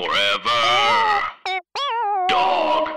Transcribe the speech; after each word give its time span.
Forever. 0.00 1.20
Dog. 2.28 2.88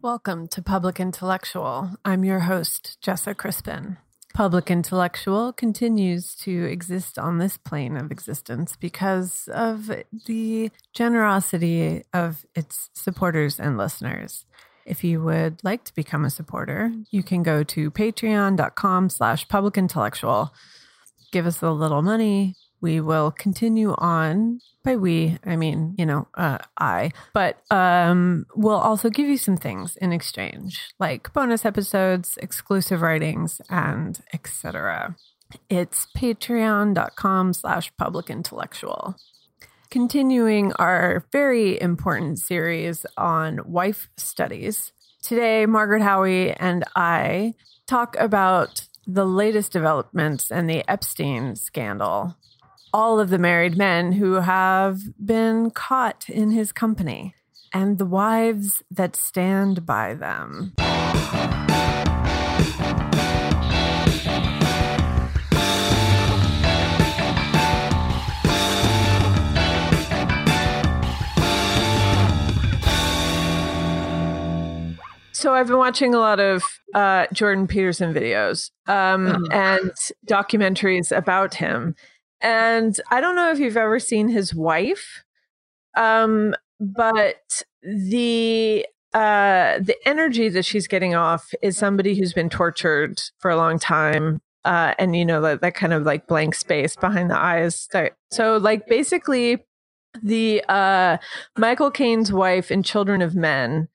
Welcome 0.00 0.48
to 0.48 0.62
Public 0.62 0.98
Intellectual. 0.98 1.90
I'm 2.06 2.24
your 2.24 2.40
host, 2.40 2.96
Jessa 3.04 3.36
Crispin. 3.36 3.98
Public 4.32 4.70
Intellectual 4.70 5.52
continues 5.52 6.34
to 6.36 6.64
exist 6.64 7.18
on 7.18 7.36
this 7.36 7.58
plane 7.58 7.98
of 7.98 8.10
existence 8.10 8.76
because 8.80 9.46
of 9.52 9.90
the 10.24 10.70
generosity 10.94 12.04
of 12.14 12.46
its 12.54 12.88
supporters 12.94 13.60
and 13.60 13.76
listeners. 13.76 14.46
If 14.86 15.04
you 15.04 15.22
would 15.22 15.62
like 15.62 15.84
to 15.84 15.94
become 15.94 16.24
a 16.24 16.30
supporter, 16.30 16.94
you 17.10 17.22
can 17.22 17.42
go 17.42 17.62
to 17.62 17.90
patreon.com 17.90 19.10
slash 19.10 19.48
public 19.48 19.76
intellectual. 19.76 20.54
Give 21.30 21.44
us 21.44 21.60
a 21.60 21.70
little 21.70 22.00
money. 22.00 22.54
We 22.82 23.00
will 23.00 23.30
continue 23.30 23.94
on. 23.96 24.60
By 24.84 24.96
we, 24.96 25.38
I 25.46 25.56
mean, 25.56 25.94
you 25.96 26.04
know, 26.04 26.26
uh, 26.34 26.58
I, 26.76 27.12
but 27.32 27.62
um, 27.70 28.46
we'll 28.56 28.74
also 28.74 29.08
give 29.08 29.28
you 29.28 29.36
some 29.36 29.56
things 29.56 29.96
in 29.96 30.12
exchange, 30.12 30.90
like 30.98 31.32
bonus 31.32 31.64
episodes, 31.64 32.36
exclusive 32.42 33.00
writings, 33.00 33.60
and 33.70 34.20
etc. 34.34 35.16
It's 35.70 36.08
patreon.com 36.16 37.52
slash 37.52 37.96
public 37.96 38.28
intellectual 38.28 39.16
continuing 39.92 40.72
our 40.76 41.26
very 41.32 41.78
important 41.78 42.38
series 42.38 43.04
on 43.18 43.60
wife 43.66 44.08
studies. 44.16 44.90
Today, 45.22 45.66
Margaret 45.66 46.00
Howie 46.00 46.50
and 46.52 46.82
I 46.96 47.52
talk 47.86 48.16
about 48.18 48.88
the 49.06 49.26
latest 49.26 49.70
developments 49.70 50.50
and 50.50 50.68
the 50.68 50.82
Epstein 50.90 51.56
scandal. 51.56 52.36
All 52.94 53.18
of 53.18 53.30
the 53.30 53.38
married 53.38 53.76
men 53.76 54.12
who 54.12 54.34
have 54.34 55.00
been 55.24 55.70
caught 55.70 56.28
in 56.28 56.50
his 56.50 56.72
company 56.72 57.34
and 57.72 57.96
the 57.96 58.04
wives 58.04 58.82
that 58.90 59.16
stand 59.16 59.86
by 59.86 60.12
them. 60.14 60.74
So 75.34 75.54
I've 75.54 75.66
been 75.66 75.78
watching 75.78 76.14
a 76.14 76.18
lot 76.18 76.38
of 76.38 76.62
uh, 76.94 77.26
Jordan 77.32 77.66
Peterson 77.66 78.14
videos 78.14 78.70
um, 78.86 79.26
Uh-huh. 79.26 79.46
and 79.50 79.90
documentaries 80.28 81.10
about 81.16 81.54
him, 81.54 81.96
and 82.42 82.98
I 83.10 83.20
don't 83.20 83.36
know 83.36 83.50
if 83.50 83.58
you've 83.58 83.76
ever 83.76 83.98
seen 83.98 84.28
his 84.28 84.54
wife, 84.54 85.24
um, 85.96 86.54
but 86.80 87.62
the 87.82 88.86
uh, 89.14 89.78
the 89.80 89.96
energy 90.06 90.48
that 90.48 90.64
she's 90.64 90.86
getting 90.88 91.14
off 91.14 91.52
is 91.62 91.76
somebody 91.76 92.14
who's 92.14 92.32
been 92.32 92.48
tortured 92.50 93.20
for 93.38 93.50
a 93.50 93.56
long 93.56 93.78
time. 93.78 94.40
Uh, 94.64 94.94
and 94.98 95.16
you 95.16 95.24
know 95.24 95.40
that, 95.40 95.60
that 95.60 95.74
kind 95.74 95.92
of 95.92 96.04
like 96.04 96.26
blank 96.28 96.54
space 96.54 96.94
behind 96.96 97.28
the 97.30 97.36
eyes. 97.38 97.88
That- 97.92 98.12
So 98.30 98.56
like 98.58 98.86
basically, 98.86 99.64
the 100.22 100.62
uh, 100.68 101.16
Michael 101.58 101.90
Caine's 101.90 102.32
wife 102.32 102.70
in 102.70 102.82
Children 102.82 103.22
of 103.22 103.34
Men 103.34 103.88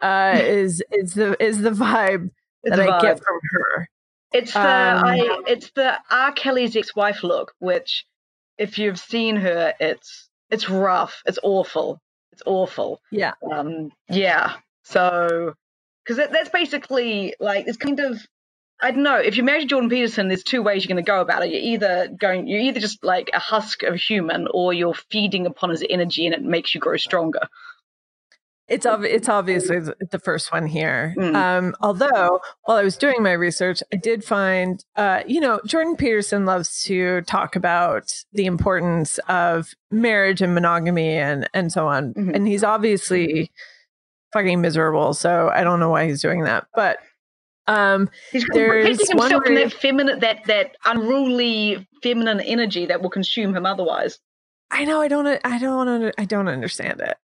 uh, 0.00 0.38
is 0.42 0.82
is 0.90 1.14
the 1.14 1.42
is 1.42 1.60
the 1.62 1.70
vibe 1.70 2.30
that 2.64 2.80
I 2.80 2.86
vibe. 2.88 3.00
get 3.02 3.16
from 3.18 3.38
her. 3.52 3.88
It's 4.32 4.52
the 4.52 4.60
Um, 4.60 5.04
I, 5.04 5.42
it's 5.46 5.70
the 5.72 5.98
R. 6.10 6.32
Kelly's 6.32 6.76
ex-wife 6.76 7.22
look, 7.24 7.52
which, 7.58 8.06
if 8.58 8.78
you've 8.78 8.98
seen 8.98 9.36
her, 9.36 9.74
it's 9.80 10.28
it's 10.50 10.68
rough. 10.68 11.22
It's 11.26 11.38
awful. 11.42 12.00
It's 12.32 12.42
awful. 12.46 13.00
Yeah. 13.10 13.32
Um. 13.50 13.90
Yeah. 14.08 14.54
So, 14.84 15.54
because 16.04 16.18
that, 16.18 16.32
that's 16.32 16.48
basically 16.50 17.34
like 17.40 17.66
it's 17.66 17.76
kind 17.78 18.00
of. 18.00 18.20
I 18.82 18.92
don't 18.92 19.02
know. 19.02 19.16
If 19.16 19.36
you're 19.36 19.44
married 19.44 19.60
to 19.60 19.66
Jordan 19.66 19.90
Peterson, 19.90 20.28
there's 20.28 20.42
two 20.42 20.62
ways 20.62 20.82
you're 20.82 20.94
going 20.94 21.04
to 21.04 21.10
go 21.10 21.20
about 21.20 21.44
it. 21.44 21.50
You're 21.50 21.74
either 21.74 22.08
going, 22.08 22.46
you're 22.46 22.60
either 22.60 22.80
just 22.80 23.04
like 23.04 23.28
a 23.34 23.38
husk 23.38 23.82
of 23.82 23.94
human, 23.96 24.48
or 24.50 24.72
you're 24.72 24.94
feeding 24.94 25.44
upon 25.44 25.68
his 25.68 25.84
energy, 25.90 26.24
and 26.24 26.34
it 26.34 26.42
makes 26.42 26.74
you 26.74 26.80
grow 26.80 26.96
stronger. 26.96 27.40
It's 28.70 28.86
ob- 28.86 29.04
it's 29.04 29.28
obviously 29.28 29.80
the 29.80 30.20
first 30.22 30.52
one 30.52 30.64
here. 30.66 31.12
Mm. 31.18 31.34
Um, 31.34 31.74
although 31.80 32.40
while 32.62 32.76
I 32.76 32.84
was 32.84 32.96
doing 32.96 33.20
my 33.20 33.32
research, 33.32 33.82
I 33.92 33.96
did 33.96 34.22
find, 34.24 34.82
uh, 34.94 35.22
you 35.26 35.40
know, 35.40 35.60
Jordan 35.66 35.96
Peterson 35.96 36.46
loves 36.46 36.84
to 36.84 37.20
talk 37.22 37.56
about 37.56 38.12
the 38.32 38.46
importance 38.46 39.18
of 39.28 39.74
marriage 39.90 40.40
and 40.40 40.54
monogamy 40.54 41.10
and 41.16 41.50
and 41.52 41.72
so 41.72 41.88
on, 41.88 42.14
Mhm. 42.14 42.34
and 42.34 42.46
he's 42.46 42.62
obviously 42.62 43.50
fucking 44.32 44.60
miserable. 44.60 45.14
So 45.14 45.50
I 45.52 45.64
don't 45.64 45.80
know 45.80 45.90
why 45.90 46.06
he's 46.06 46.22
doing 46.22 46.44
that, 46.44 46.68
but 46.74 46.98
um, 47.66 48.08
There's 48.32 48.44
protecting 48.44 49.16
one 49.16 49.30
himself 49.30 49.44
from 49.46 49.54
that 49.56 49.72
feminine, 49.72 50.20
that 50.20 50.44
that 50.46 50.76
unruly 50.84 51.88
feminine 52.02 52.40
energy 52.40 52.86
that 52.86 53.02
will 53.02 53.10
consume 53.10 53.54
him 53.54 53.66
otherwise. 53.66 54.20
I 54.70 54.84
know 54.84 55.00
I 55.00 55.08
don't 55.08 55.26
I 55.44 55.58
don't 55.58 56.14
I 56.16 56.24
don't 56.24 56.48
understand 56.48 57.00
it. 57.00 57.16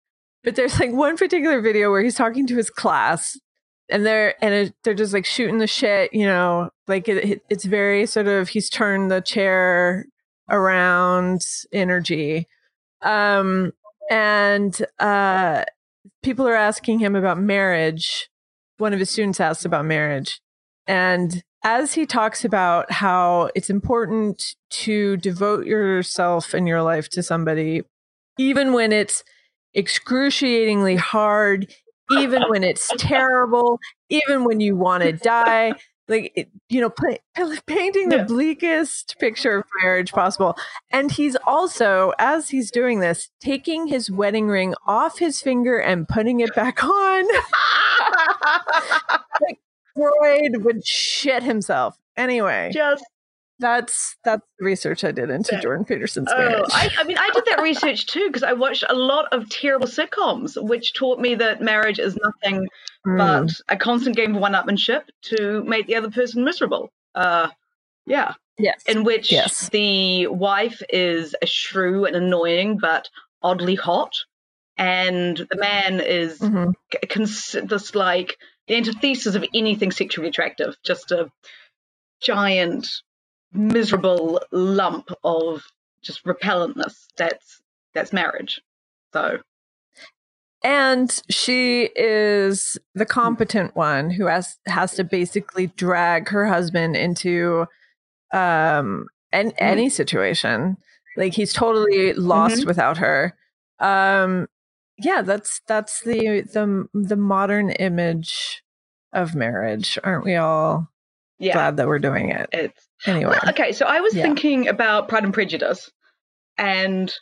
But 0.45 0.55
there's 0.55 0.79
like 0.79 0.93
one 0.93 1.17
particular 1.17 1.59
video 1.59 1.91
where 1.91 2.01
he's 2.03 2.15
talking 2.15 2.47
to 2.47 2.55
his 2.55 2.69
class 2.69 3.37
and 3.89 4.05
they're 4.05 4.35
and 4.43 4.53
it, 4.53 4.73
they're 4.83 4.93
just 4.93 5.13
like 5.13 5.25
shooting 5.25 5.57
the 5.57 5.67
shit, 5.67 6.13
you 6.13 6.25
know, 6.25 6.69
like 6.87 7.07
it, 7.09 7.17
it- 7.31 7.41
it's 7.49 7.65
very 7.65 8.05
sort 8.05 8.27
of 8.27 8.49
he's 8.49 8.69
turned 8.69 9.11
the 9.11 9.21
chair 9.21 10.05
around 10.49 11.41
energy. 11.73 12.47
Um 13.01 13.73
and 14.09 14.79
uh 14.99 15.65
people 16.23 16.47
are 16.47 16.55
asking 16.55 16.99
him 16.99 17.15
about 17.15 17.39
marriage. 17.39 18.29
One 18.77 18.93
of 18.93 18.99
his 18.99 19.09
students 19.09 19.39
asked 19.39 19.65
about 19.65 19.85
marriage. 19.85 20.39
And 20.87 21.43
as 21.63 21.93
he 21.95 22.05
talks 22.05 22.45
about 22.45 22.91
how 22.91 23.49
it's 23.55 23.71
important 23.71 24.55
to 24.69 25.17
devote 25.17 25.65
yourself 25.65 26.53
and 26.53 26.67
your 26.67 26.83
life 26.83 27.09
to 27.09 27.23
somebody, 27.23 27.81
even 28.37 28.73
when 28.73 28.91
it's 28.91 29.23
excruciatingly 29.75 30.95
hard, 30.95 31.73
even 32.11 32.43
when 32.49 32.63
it's 32.63 32.91
terrible, 32.97 33.79
even 34.09 34.43
when 34.43 34.59
you 34.59 34.75
want 34.75 35.03
to 35.03 35.11
die, 35.11 35.73
like, 36.07 36.31
it, 36.35 36.49
you 36.69 36.79
know, 36.81 36.89
play, 36.89 37.19
painting 37.65 38.09
the 38.09 38.17
Yeah. 38.17 38.23
bleakest 38.25 39.15
picture 39.19 39.57
of 39.57 39.63
marriage 39.81 40.11
possible. 40.11 40.55
And 40.91 41.11
he's 41.11 41.35
also, 41.47 42.13
as 42.19 42.49
he's 42.49 42.69
doing 42.69 42.99
this, 42.99 43.29
taking 43.39 43.87
his 43.87 44.11
wedding 44.11 44.47
ring 44.47 44.75
off 44.85 45.17
his 45.17 45.41
finger 45.41 45.79
and 45.79 46.07
putting 46.07 46.41
it 46.41 46.53
back 46.55 46.83
on. 46.83 47.25
like, 49.41 49.59
Freud 49.95 50.63
would 50.63 50.85
shit 50.85 51.43
himself. 51.43 51.97
Anyway, 52.17 52.71
Just 52.73 53.03
that's 53.59 54.15
that's 54.23 54.45
the 54.59 54.65
research 54.65 55.03
I 55.03 55.11
did 55.11 55.29
into 55.29 55.59
Jordan 55.61 55.85
Peterson's 55.85 56.27
oh, 56.31 56.37
marriage. 56.37 56.65
I, 56.71 56.89
I 56.99 57.03
mean, 57.05 57.17
I 57.17 57.29
did 57.33 57.45
that 57.45 57.61
research 57.61 58.05
too 58.07 58.27
because 58.27 58.43
I 58.43 58.53
watched 58.53 58.83
a 58.89 58.93
lot 58.95 59.31
of 59.31 59.49
terrible 59.49 59.87
sitcoms, 59.87 60.61
which 60.61 60.93
taught 60.93 61.19
me 61.19 61.35
that 61.35 61.61
marriage 61.61 61.99
is 61.99 62.17
nothing 62.17 62.67
Mm. 63.07 63.17
but 63.19 63.53
a 63.69 63.77
constant 63.77 64.15
game 64.15 64.33
of 64.35 64.41
one-upmanship 64.41 65.03
to 65.25 65.63
make 65.65 65.85
the 65.85 65.95
other 65.95 66.09
person 66.09 66.43
miserable. 66.43 66.89
Uh, 67.13 67.49
yeah, 68.07 68.33
yes. 68.57 68.81
in 68.87 69.03
which 69.03 69.31
Yes. 69.31 69.69
the 69.69 70.25
wife 70.25 70.81
is 70.89 71.35
a 71.39 71.45
shrew 71.45 72.05
and 72.05 72.15
annoying, 72.15 72.79
but 72.81 73.07
oddly 73.43 73.75
hot, 73.75 74.11
and 74.75 75.37
the 75.37 75.57
man 75.57 75.99
is 75.99 76.39
Mhm. 76.39 76.73
cons- 77.09 77.55
just 77.67 77.95
like 77.95 78.37
the 78.67 78.75
antithesis 78.75 79.35
of 79.35 79.45
anything 79.53 79.91
sexually 79.91 80.29
attractive, 80.29 80.75
just 80.83 81.11
a 81.11 81.29
giant, 82.21 82.87
miserable 83.53 84.41
lump 84.51 85.09
of 85.23 85.63
just 86.01 86.23
repellentness. 86.25 87.05
That's 87.17 87.61
that's 87.93 88.13
marriage. 88.13 88.61
So 89.13 89.39
And 90.63 91.21
she 91.29 91.89
is 91.95 92.77
the 92.93 93.05
competent 93.05 93.75
one 93.75 94.09
who 94.09 94.25
has 94.27 94.57
has 94.65 94.93
to 94.95 95.03
basically 95.03 95.67
drag 95.67 96.29
her 96.29 96.45
husband 96.47 96.95
into 96.95 97.65
um 98.33 99.07
an, 99.31 99.51
any 99.57 99.89
situation. 99.89 100.77
Like 101.17 101.33
he's 101.33 101.53
totally 101.53 102.13
lost 102.13 102.65
without 102.65 102.97
her. 102.97 103.35
Um 103.79 104.47
yeah, 104.97 105.21
that's 105.21 105.61
that's 105.67 106.01
the 106.01 106.41
the 106.41 106.87
the 106.93 107.15
modern 107.15 107.69
image 107.71 108.63
of 109.13 109.35
marriage. 109.35 109.97
Aren't 110.03 110.25
we 110.25 110.35
all 110.35 110.89
yeah, 111.39 111.53
glad 111.53 111.77
that 111.77 111.87
we're 111.87 111.99
doing 111.99 112.29
it? 112.29 112.49
it's 112.53 112.87
Anyway. 113.05 113.31
Well, 113.31 113.49
okay, 113.49 113.71
so 113.71 113.85
I 113.85 113.99
was 114.01 114.15
Yeah. 114.15 114.23
thinking 114.23 114.67
about 114.67 115.07
Pride 115.07 115.23
and 115.23 115.33
Prejudice, 115.33 115.91
and 116.57 117.13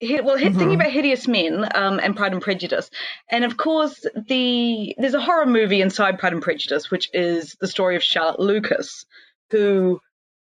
well, 0.00 0.36
he- 0.36 0.50
thinking 0.50 0.74
about 0.74 0.90
hideous 0.90 1.28
men 1.28 1.68
um, 1.74 2.00
and 2.02 2.16
Pride 2.16 2.32
and 2.32 2.42
Prejudice, 2.42 2.90
and 3.30 3.44
of 3.44 3.56
course 3.56 4.04
the 4.28 4.94
there's 4.98 5.14
a 5.14 5.20
horror 5.20 5.46
movie 5.46 5.80
inside 5.80 6.18
Pride 6.18 6.32
and 6.32 6.42
Prejudice, 6.42 6.90
which 6.90 7.08
is 7.12 7.56
the 7.60 7.68
story 7.68 7.94
of 7.96 8.02
Charlotte 8.02 8.40
Lucas, 8.40 9.04
who 9.50 10.00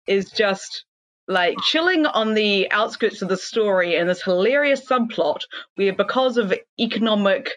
is 0.08 0.30
just 0.30 0.84
like 1.28 1.56
chilling 1.64 2.06
on 2.06 2.34
the 2.36 2.70
outskirts 2.72 3.22
of 3.22 3.30
the 3.30 3.38
story 3.38 3.96
and 3.96 4.08
this 4.08 4.22
hilarious 4.22 4.86
subplot 4.86 5.40
where 5.76 5.94
because 5.94 6.38
of 6.38 6.54
economic 6.80 7.50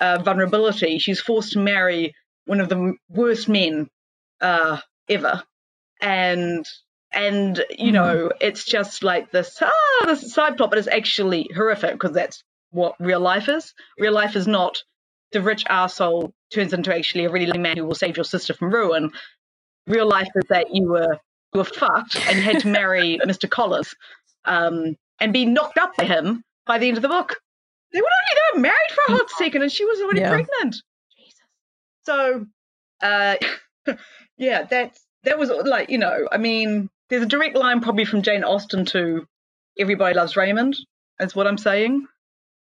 uh, 0.00 0.18
vulnerability 0.24 0.98
she's 0.98 1.20
forced 1.20 1.52
to 1.52 1.60
marry 1.60 2.12
one 2.46 2.58
of 2.58 2.68
the 2.68 2.94
worst 3.08 3.48
men 3.48 3.86
uh, 4.40 4.76
ever 5.08 5.40
and 6.02 6.66
and 7.12 7.64
you 7.70 7.92
know 7.92 8.30
it's 8.40 8.64
just 8.64 9.02
like 9.04 9.30
this 9.30 9.58
ah 9.62 10.06
this 10.06 10.32
side 10.34 10.56
plot 10.56 10.70
but 10.70 10.78
it's 10.78 10.88
actually 10.88 11.48
horrific 11.54 11.92
because 11.92 12.12
that's 12.12 12.42
what 12.70 12.94
real 12.98 13.20
life 13.20 13.48
is. 13.48 13.72
Real 13.98 14.12
life 14.12 14.34
is 14.36 14.46
not 14.46 14.78
the 15.32 15.40
rich 15.42 15.64
arsehole 15.66 16.32
turns 16.52 16.72
into 16.72 16.94
actually 16.94 17.24
a 17.26 17.30
really 17.30 17.58
man 17.58 17.76
who 17.76 17.84
will 17.86 17.94
save 17.94 18.16
your 18.16 18.24
sister 18.24 18.54
from 18.54 18.70
ruin. 18.72 19.10
Real 19.86 20.08
life 20.08 20.28
is 20.34 20.44
that 20.48 20.74
you 20.74 20.88
were 20.88 21.18
you 21.54 21.58
were 21.58 21.64
fucked 21.64 22.18
and 22.28 22.38
you 22.38 22.44
had 22.44 22.60
to 22.60 22.68
marry 22.68 23.18
mr 23.24 23.48
collins 23.48 23.94
um, 24.44 24.96
and 25.20 25.32
be 25.32 25.44
knocked 25.44 25.78
up 25.78 25.96
by 25.96 26.04
him 26.04 26.42
by 26.66 26.78
the 26.78 26.88
end 26.88 26.96
of 26.96 27.02
the 27.02 27.08
book. 27.08 27.40
They 27.92 28.00
were 28.00 28.06
only 28.06 28.34
they 28.34 28.58
were 28.58 28.62
married 28.62 28.90
for 28.94 29.02
a 29.12 29.16
hot 29.18 29.30
second 29.30 29.62
and 29.62 29.70
she 29.70 29.84
was 29.84 30.00
already 30.00 30.20
Yeah. 30.20 30.30
pregnant. 30.30 30.76
Jesus. 31.16 31.40
So 32.04 32.46
uh 33.02 33.36
yeah 34.38 34.62
that's 34.64 35.00
that 35.24 35.38
was 35.38 35.50
like 35.64 35.90
you 35.90 35.98
know 35.98 36.28
i 36.32 36.38
mean 36.38 36.88
there's 37.08 37.22
a 37.22 37.26
direct 37.26 37.56
line 37.56 37.80
probably 37.80 38.04
from 38.04 38.22
jane 38.22 38.44
austen 38.44 38.84
to 38.84 39.26
everybody 39.78 40.14
loves 40.14 40.36
raymond 40.36 40.76
is 41.20 41.34
what 41.34 41.46
i'm 41.46 41.58
saying 41.58 42.06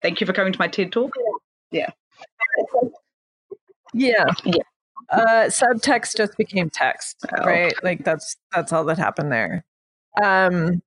thank 0.03 0.21
you 0.21 0.27
for 0.27 0.33
coming 0.33 0.53
to 0.53 0.59
my 0.59 0.69
ted 0.69 0.93
talk 0.93 1.13
Yeah. 1.73 1.91
Yeah. 4.45 4.63
Uh, 5.09 5.47
subtext 5.49 6.17
just 6.17 6.37
became 6.37 6.71
text, 6.71 7.25
Oh. 7.37 7.45
right? 7.45 7.73
Like 7.83 8.05
that's 8.05 8.37
that's 8.55 8.73
all 8.73 8.85
that 8.85 8.99
happened 8.99 9.33
there. 9.33 9.65
Um, 10.23 10.83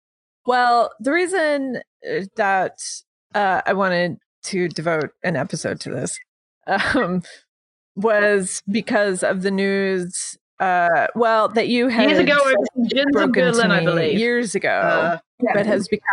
well, 0.45 0.91
the 0.99 1.11
reason 1.11 1.81
uh, 2.09 2.21
that 2.37 2.79
uh, 3.35 3.61
I 3.65 3.73
wanted 3.73 4.17
to 4.43 4.69
devote 4.69 5.11
an 5.23 5.35
episode 5.35 5.79
to 5.81 5.89
this 5.89 6.17
um, 6.67 7.23
was 7.95 8.61
because 8.69 9.23
of 9.23 9.41
the 9.41 9.51
news. 9.51 10.37
Uh, 10.59 11.07
well, 11.15 11.49
that 11.49 11.67
you 11.67 11.87
had 11.87 12.09
years 12.09 12.19
ago 12.19 12.37
broken 13.11 13.43
to 13.45 13.51
berlin 13.51 13.71
i 13.71 13.83
believe 13.83 14.17
years 14.19 14.55
ago, 14.55 14.69
uh, 14.69 15.17
but 15.53 15.65
has 15.65 15.87
become. 15.87 16.05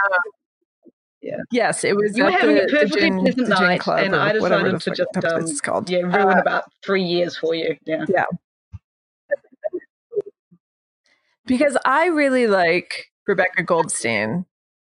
Yeah. 1.23 1.37
Yes, 1.53 1.85
it 1.85 1.95
was. 1.97 2.17
you 2.17 2.25
were 2.25 2.31
having 2.31 2.57
the, 2.57 2.65
a 2.65 2.69
perfectly 2.69 3.01
gin, 3.01 3.19
pleasant 3.21 3.49
night 3.51 3.81
club 3.81 4.01
and 4.01 4.17
i 4.17 4.33
decided 4.33 4.81
to 4.81 4.91
just 4.91 5.25
um, 5.25 5.43
is 5.45 5.61
called. 5.61 5.91
yeah 5.91 5.99
ruin 5.99 6.39
Uh, 6.39 6.41
about 6.41 6.65
three 6.85 7.05
years 7.05 7.37
for 7.37 7.55
you 7.55 7.77
Yeah. 7.85 8.07
yeah 8.09 8.25
because 11.47 11.77
I 11.85 12.07
really 12.07 12.47
like 12.47 13.07
Rebecca 13.27 13.63
Goldstein. 13.65 14.47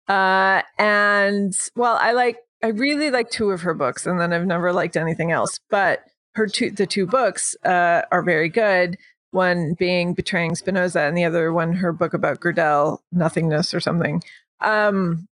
Uh, 0.09 0.63
and 0.79 1.53
well, 1.77 1.97
I 2.01 2.13
like 2.13 2.39
I 2.63 2.69
really 2.69 3.11
like 3.11 3.31
two 3.31 3.51
of 3.51 3.63
her 3.63 3.75
books, 3.75 4.07
and 4.07 4.21
then 4.21 4.33
I've 4.33 4.47
never 4.47 4.73
liked 4.73 4.97
anything 4.97 5.33
else. 5.33 5.59
But 5.71 6.05
her 6.35 6.47
two 6.47 6.71
the 6.71 6.87
two 6.87 7.07
books 7.07 7.57
uh, 7.65 8.03
are 8.11 8.23
very 8.23 8.49
good. 8.49 8.97
One 9.32 9.75
being 9.79 10.14
Betraying 10.14 10.55
Spinoza, 10.55 11.00
and 11.00 11.17
the 11.17 11.25
other 11.25 11.52
one 11.52 11.73
her 11.75 11.93
book 11.93 12.14
about 12.14 12.40
Gödel, 12.40 12.99
Nothingness 13.12 13.75
or 13.75 13.81
something. 13.81 14.23
Um, 14.61 15.26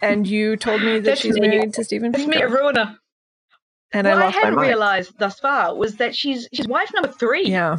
and 0.00 0.26
you 0.28 0.56
told 0.56 0.82
me 0.82 1.00
that 1.00 1.18
she's 1.18 1.34
me. 1.34 1.48
married 1.48 1.74
to 1.74 1.84
Stephen 1.84 2.14
it's 2.14 2.26
me 2.26 2.40
a 2.40 2.48
ruiner 2.48 2.96
and 3.92 4.06
what 4.06 4.18
I 4.18 4.26
I, 4.26 4.30
hadn't 4.30 4.56
realized 4.56 5.18
thus 5.18 5.38
far 5.40 5.74
was 5.76 5.96
that 5.96 6.14
she's 6.16 6.48
she's 6.52 6.66
wife 6.68 6.90
number 6.94 7.08
three. 7.12 7.46
Yeah, 7.48 7.78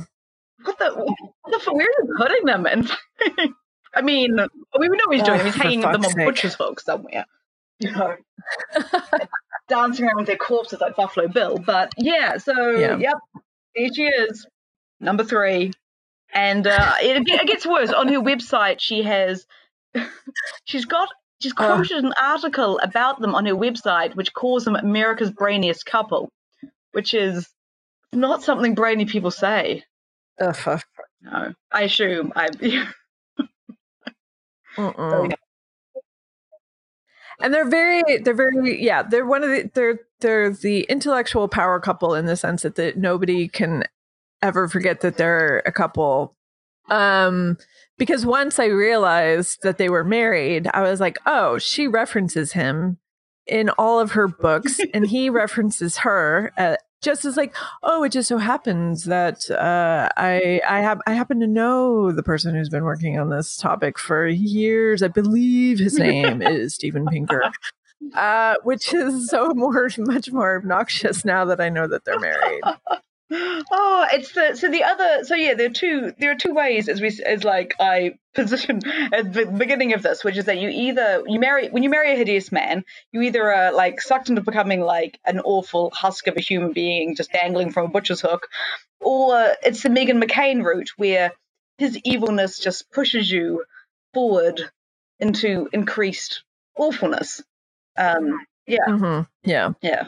What 0.63 0.77
the 0.79 0.91
what 0.93 1.63
the? 1.65 1.71
Where 1.71 1.85
are 1.85 1.89
you 2.07 2.15
putting 2.17 2.45
them? 2.45 2.65
And 2.67 2.91
I 3.95 4.01
mean, 4.01 4.35
we 4.35 4.87
know 4.89 4.97
what 5.07 5.15
he's 5.15 5.23
doing. 5.25 5.41
Oh, 5.41 5.43
he's 5.43 5.55
hanging 5.55 5.81
them 5.81 6.03
on 6.05 6.11
sake. 6.11 6.25
butcher's 6.25 6.55
hook 6.55 6.79
somewhere. 6.79 7.25
You 7.79 7.91
know, 7.91 8.15
dancing 9.69 10.05
around 10.05 10.17
with 10.17 10.27
their 10.27 10.37
corpses 10.37 10.81
like 10.81 10.95
Buffalo 10.95 11.27
Bill. 11.27 11.57
But 11.57 11.93
yeah, 11.97 12.37
so 12.37 12.71
Yeah. 12.71 12.97
yep, 12.97 13.17
there 13.75 13.89
she 13.93 14.03
is, 14.03 14.45
number 14.99 15.23
three. 15.23 15.71
And 16.33 16.65
uh, 16.65 16.93
it, 17.01 17.27
it 17.27 17.47
gets 17.47 17.65
worse. 17.65 17.91
On 17.91 18.07
her 18.07 18.19
website, 18.19 18.77
she 18.79 19.03
has 19.03 19.45
she's 20.65 20.85
got 20.85 21.09
she's 21.41 21.53
quoted 21.53 22.03
an 22.03 22.13
article 22.19 22.79
about 22.79 23.19
them 23.19 23.35
on 23.35 23.45
her 23.45 23.55
website, 23.55 24.15
which 24.15 24.33
calls 24.33 24.65
them 24.65 24.75
America's 24.75 25.31
brainiest 25.31 25.85
couple, 25.85 26.29
which 26.91 27.13
is 27.13 27.47
not 28.11 28.43
something 28.43 28.73
brainy 28.73 29.05
people 29.05 29.31
say. 29.31 29.83
Fuck. 30.53 30.85
No, 31.21 31.53
I 31.71 31.83
assume 31.83 32.33
I. 32.35 32.47
Mm-mm. 34.77 35.31
And 37.41 37.53
they're 37.53 37.69
very, 37.69 38.03
they're 38.23 38.33
very, 38.33 38.83
yeah, 38.83 39.03
they're 39.03 39.25
one 39.25 39.43
of 39.43 39.49
the, 39.49 39.69
they're, 39.73 39.99
they're 40.21 40.49
the 40.51 40.81
intellectual 40.83 41.47
power 41.47 41.79
couple 41.79 42.15
in 42.15 42.25
the 42.25 42.35
sense 42.35 42.61
that, 42.61 42.75
that 42.75 42.97
nobody 42.97 43.47
can 43.47 43.83
ever 44.43 44.67
forget 44.67 45.01
that 45.01 45.17
they're 45.17 45.63
a 45.65 45.71
couple. 45.71 46.35
Um, 46.89 47.57
because 47.97 48.25
once 48.25 48.59
I 48.59 48.65
realized 48.65 49.63
that 49.63 49.77
they 49.77 49.89
were 49.89 50.03
married, 50.03 50.67
I 50.73 50.81
was 50.81 50.99
like, 50.99 51.17
oh, 51.25 51.57
she 51.57 51.87
references 51.87 52.51
him 52.51 52.97
in 53.47 53.69
all 53.71 53.99
of 53.99 54.11
her 54.11 54.27
books 54.27 54.79
and 54.93 55.07
he 55.07 55.29
references 55.29 55.97
her 55.97 56.51
uh, 56.57 56.75
just 57.01 57.25
as 57.25 57.35
like 57.35 57.53
oh 57.83 58.03
it 58.03 58.11
just 58.13 58.29
so 58.29 58.37
happens 58.37 59.03
that 59.03 59.49
uh, 59.51 60.07
i 60.15 60.61
i 60.69 60.79
have 60.79 61.01
i 61.05 61.13
happen 61.13 61.41
to 61.41 61.47
know 61.47 62.11
the 62.11 62.23
person 62.23 62.55
who's 62.55 62.69
been 62.69 62.85
working 62.85 63.19
on 63.19 63.29
this 63.29 63.57
topic 63.57 63.99
for 63.99 64.25
years. 64.27 65.03
I 65.03 65.09
believe 65.09 65.79
his 65.79 65.99
name 65.99 66.41
is 66.41 66.75
steven 66.75 67.05
pinker. 67.05 67.43
Uh, 68.15 68.55
which 68.63 68.93
is 68.93 69.29
so 69.29 69.53
more 69.53 69.89
much 69.99 70.29
more 70.31 70.57
obnoxious 70.57 71.23
now 71.23 71.45
that 71.45 71.61
i 71.61 71.69
know 71.69 71.87
that 71.87 72.03
they're 72.03 72.19
married 72.19 72.61
oh, 73.33 74.05
it's 74.11 74.31
the 74.33 74.55
so 74.55 74.69
the 74.69 74.83
other 74.83 75.23
so 75.23 75.35
yeah 75.35 75.53
there 75.53 75.67
are 75.67 75.73
two 75.73 76.13
there 76.19 76.31
are 76.31 76.35
two 76.35 76.53
ways 76.53 76.87
as 76.87 77.01
we 77.01 77.07
as 77.25 77.43
like 77.43 77.75
I 77.79 78.13
position 78.33 78.81
at 79.13 79.31
the 79.33 79.45
beginning 79.45 79.93
of 79.93 80.01
this, 80.01 80.23
which 80.23 80.37
is 80.37 80.45
that 80.45 80.57
you 80.57 80.69
either 80.69 81.23
you 81.27 81.39
marry 81.39 81.69
when 81.69 81.83
you 81.83 81.89
marry 81.89 82.13
a 82.13 82.15
hideous 82.15 82.51
man, 82.51 82.83
you 83.11 83.21
either 83.21 83.51
are 83.51 83.71
like 83.71 84.01
sucked 84.01 84.29
into 84.29 84.41
becoming 84.41 84.81
like 84.81 85.19
an 85.25 85.39
awful 85.39 85.91
husk 85.93 86.27
of 86.27 86.35
a 86.37 86.41
human 86.41 86.73
being 86.73 87.15
just 87.15 87.31
dangling 87.31 87.71
from 87.71 87.85
a 87.85 87.89
butcher's 87.89 88.21
hook, 88.21 88.47
or 88.99 89.53
it's 89.63 89.83
the 89.83 89.89
Meghan 89.89 90.23
McCain 90.23 90.63
route 90.63 90.89
where 90.97 91.31
his 91.77 91.99
evilness 92.03 92.59
just 92.59 92.91
pushes 92.91 93.29
you 93.31 93.63
forward 94.13 94.61
into 95.19 95.69
increased 95.73 96.43
awfulness. 96.75 97.41
Um, 97.97 98.39
yeah, 98.65 98.85
mm-hmm. 98.87 99.21
yeah 99.43 99.73
yeah, 99.81 100.07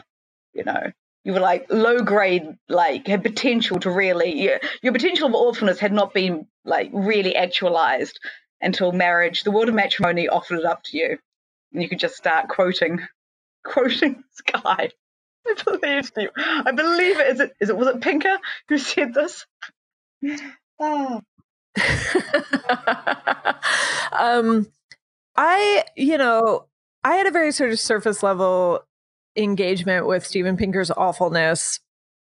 you 0.52 0.64
know, 0.64 0.92
you 1.26 1.32
were 1.32 1.40
like 1.40 1.66
low 1.70 1.98
grade, 1.98 2.56
like 2.68 3.08
had 3.08 3.24
potential 3.24 3.80
to 3.80 3.90
really, 3.90 4.40
your, 4.40 4.60
your 4.80 4.92
potential 4.92 5.26
of 5.26 5.34
awfulness 5.34 5.80
had 5.80 5.92
not 5.92 6.14
been 6.14 6.46
like 6.64 6.88
really 6.92 7.34
actualized 7.34 8.20
until 8.60 8.92
marriage. 8.92 9.42
The 9.42 9.50
world 9.50 9.68
of 9.68 9.74
matrimony 9.74 10.28
offered 10.28 10.60
it 10.60 10.64
up 10.64 10.84
to 10.84 10.96
you, 10.96 11.18
and 11.72 11.82
you 11.82 11.88
could 11.88 11.98
just 11.98 12.14
start 12.14 12.48
quoting, 12.48 13.00
quoting 13.64 14.22
this 14.22 14.62
guy. 14.62 14.90
I 15.48 15.54
believe 15.64 16.12
you. 16.16 16.30
I 16.36 16.70
believe 16.70 17.18
it. 17.18 17.26
Is 17.26 17.40
it? 17.40 17.56
Is 17.60 17.70
it? 17.70 17.76
Was 17.76 17.88
it 17.88 18.00
Pinker 18.00 18.38
who 18.68 18.78
said 18.78 19.12
this? 19.12 19.46
Oh, 20.78 21.22
um 24.12 24.66
i 25.36 25.84
you 25.94 26.16
know 26.16 26.64
i 27.04 27.16
had 27.16 27.26
a 27.26 27.30
very 27.30 27.52
sort 27.52 27.70
of 27.70 27.78
surface 27.78 28.22
level 28.22 28.82
engagement 29.36 30.06
with 30.06 30.26
steven 30.26 30.56
pinker's 30.56 30.90
awfulness 30.92 31.80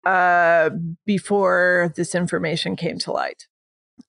uh 0.05 0.71
before 1.05 1.93
this 1.97 2.15
information 2.15 2.77
came 2.77 2.99
to 2.99 3.13
light 3.13 3.47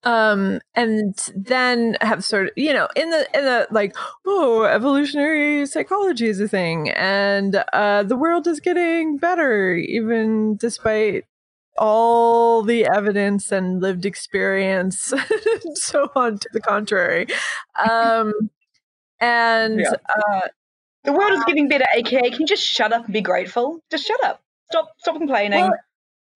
um 0.04 0.60
and 0.76 1.32
then 1.36 1.98
have 2.02 2.24
sort 2.24 2.48
of 2.48 2.52
you 2.56 2.74
know 2.74 2.88
in 2.96 3.10
the 3.10 3.28
in 3.38 3.46
the 3.46 3.68
like 3.72 3.96
oh 4.26 4.64
evolutionary 4.64 5.66
psychology 5.66 6.28
is 6.28 6.40
a 6.40 6.48
thing 6.48 6.90
and 6.92 7.64
uh 7.74 8.04
the 8.04 8.16
world 8.16 8.46
is 8.48 8.60
getting 8.60 9.18
better 9.18 9.74
even 9.76 10.56
despite 10.58 11.26
all 11.78 12.64
the 12.64 12.86
evidence 12.86 13.52
and 13.52 13.82
lived 13.82 14.06
experience 14.06 15.12
and 15.64 15.78
so 15.78 16.10
on 16.16 16.38
to 16.38 16.50
the 16.52 16.62
contrary 16.62 17.26
um 17.90 18.34
and 19.20 19.80
Yeah. 19.82 19.94
uh 20.16 20.48
the 21.04 21.14
world 21.14 21.32
is 21.34 21.44
getting 21.46 21.68
better. 21.68 21.86
AKA, 21.94 22.30
can 22.32 22.42
you 22.42 22.46
just 22.48 22.64
shut 22.64 22.92
up 22.94 23.06
and 23.06 23.14
be 23.14 23.22
grateful? 23.22 23.80
Just 23.92 24.06
shut 24.08 24.24
up. 24.24 24.42
Stop. 24.72 24.90
Stop 25.00 25.18
complaining 25.18 25.62
Well, 25.62 25.74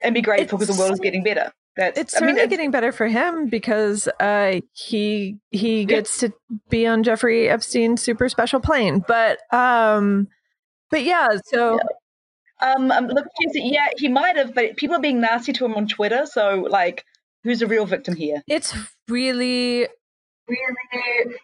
and 0.01 0.13
be 0.13 0.21
grateful 0.21 0.57
because 0.57 0.75
the 0.75 0.79
world 0.81 0.93
is 0.93 0.99
getting 0.99 1.23
better. 1.23 1.51
That's. 1.77 1.97
it's 1.97 2.17
I 2.21 2.25
mean, 2.25 2.35
it's- 2.35 2.49
getting 2.49 2.69
better 2.71 2.91
for 2.91 3.07
him 3.07 3.47
because 3.47 4.07
uh 4.19 4.59
he 4.73 5.37
he 5.51 5.85
gets 5.85 6.19
to 6.19 6.33
be 6.69 6.85
on 6.85 7.03
Jeffrey 7.03 7.47
Epstein's 7.47 8.01
super 8.01 8.27
special 8.27 8.59
plane 8.59 9.03
but 9.07 9.39
um 9.53 10.27
but 10.89 11.03
yeah 11.05 11.29
so 11.45 11.79
Um, 12.61 12.91
um 12.91 13.07
look, 13.07 13.25
yeah, 13.53 13.87
he 13.97 14.09
might 14.09 14.35
have, 14.35 14.53
but 14.53 14.75
people 14.75 14.97
are 14.97 15.01
being 15.01 15.21
nasty 15.21 15.53
to 15.53 15.65
him 15.65 15.73
on 15.75 15.87
Twitter. 15.87 16.25
So, 16.25 16.67
like, 16.69 17.05
who's 17.43 17.59
the 17.59 17.67
real 17.67 17.85
victim 17.85 18.15
here? 18.17 18.43
it's 18.47 18.75
really 19.07 19.87
really 20.49 21.35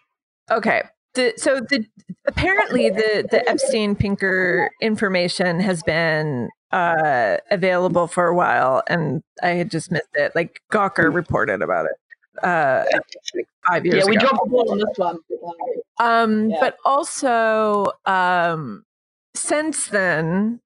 Okay. 0.50 0.82
The, 1.14 1.32
so 1.36 1.60
the 1.60 1.84
apparently 2.26 2.90
the 2.90 3.26
the 3.30 3.48
Epstein 3.48 3.96
Pinker 3.96 4.70
information 4.80 5.58
has 5.60 5.82
been 5.82 6.48
uh, 6.70 7.38
available 7.50 8.06
for 8.06 8.26
a 8.28 8.34
while, 8.34 8.82
and 8.88 9.22
I 9.42 9.48
had 9.50 9.70
just 9.70 9.90
missed 9.90 10.08
it. 10.14 10.32
Like 10.34 10.60
Gawker 10.72 11.12
reported 11.12 11.62
about 11.62 11.86
it 11.86 12.44
uh, 12.44 12.84
five 13.66 13.84
years 13.86 14.04
Yeah, 14.04 14.10
we 14.10 14.16
ago. 14.16 14.26
dropped 14.26 14.44
the 14.44 14.50
ball 14.50 14.70
on 14.72 14.78
this 14.78 14.96
one. 14.98 15.18
Um, 15.98 16.50
Yeah. 16.50 16.56
but 16.60 16.76
also, 16.84 17.86
um, 18.06 18.84
since 19.34 19.88
then, 19.88 20.60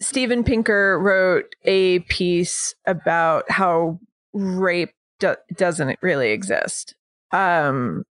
Steven 0.00 0.44
Pinker 0.44 0.98
wrote 1.00 1.54
a 1.64 1.98
piece 2.00 2.74
about 2.86 3.50
how 3.50 3.98
rape 4.32 4.94
do- 5.18 5.36
doesn't 5.54 5.98
really 6.02 6.30
exist. 6.30 6.94
Um, 7.32 8.04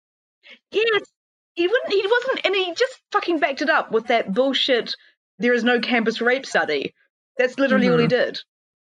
Yes, 0.71 1.03
he 1.57 1.67
wouldn't. 1.67 1.93
He 1.93 2.07
wasn't, 2.07 2.47
and 2.47 2.55
he 2.55 2.75
just 2.75 3.01
fucking 3.13 3.39
backed 3.41 3.63
it 3.63 3.71
up 3.71 3.91
with 3.91 4.07
that 4.09 4.33
bullshit. 4.33 4.95
There 5.39 5.55
is 5.55 5.65
no 5.65 5.81
campus 5.81 6.21
rape 6.21 6.47
study. 6.47 6.95
That's 7.39 7.59
literally 7.59 7.89
all 7.89 7.99
he 7.99 8.07
did. 8.07 8.39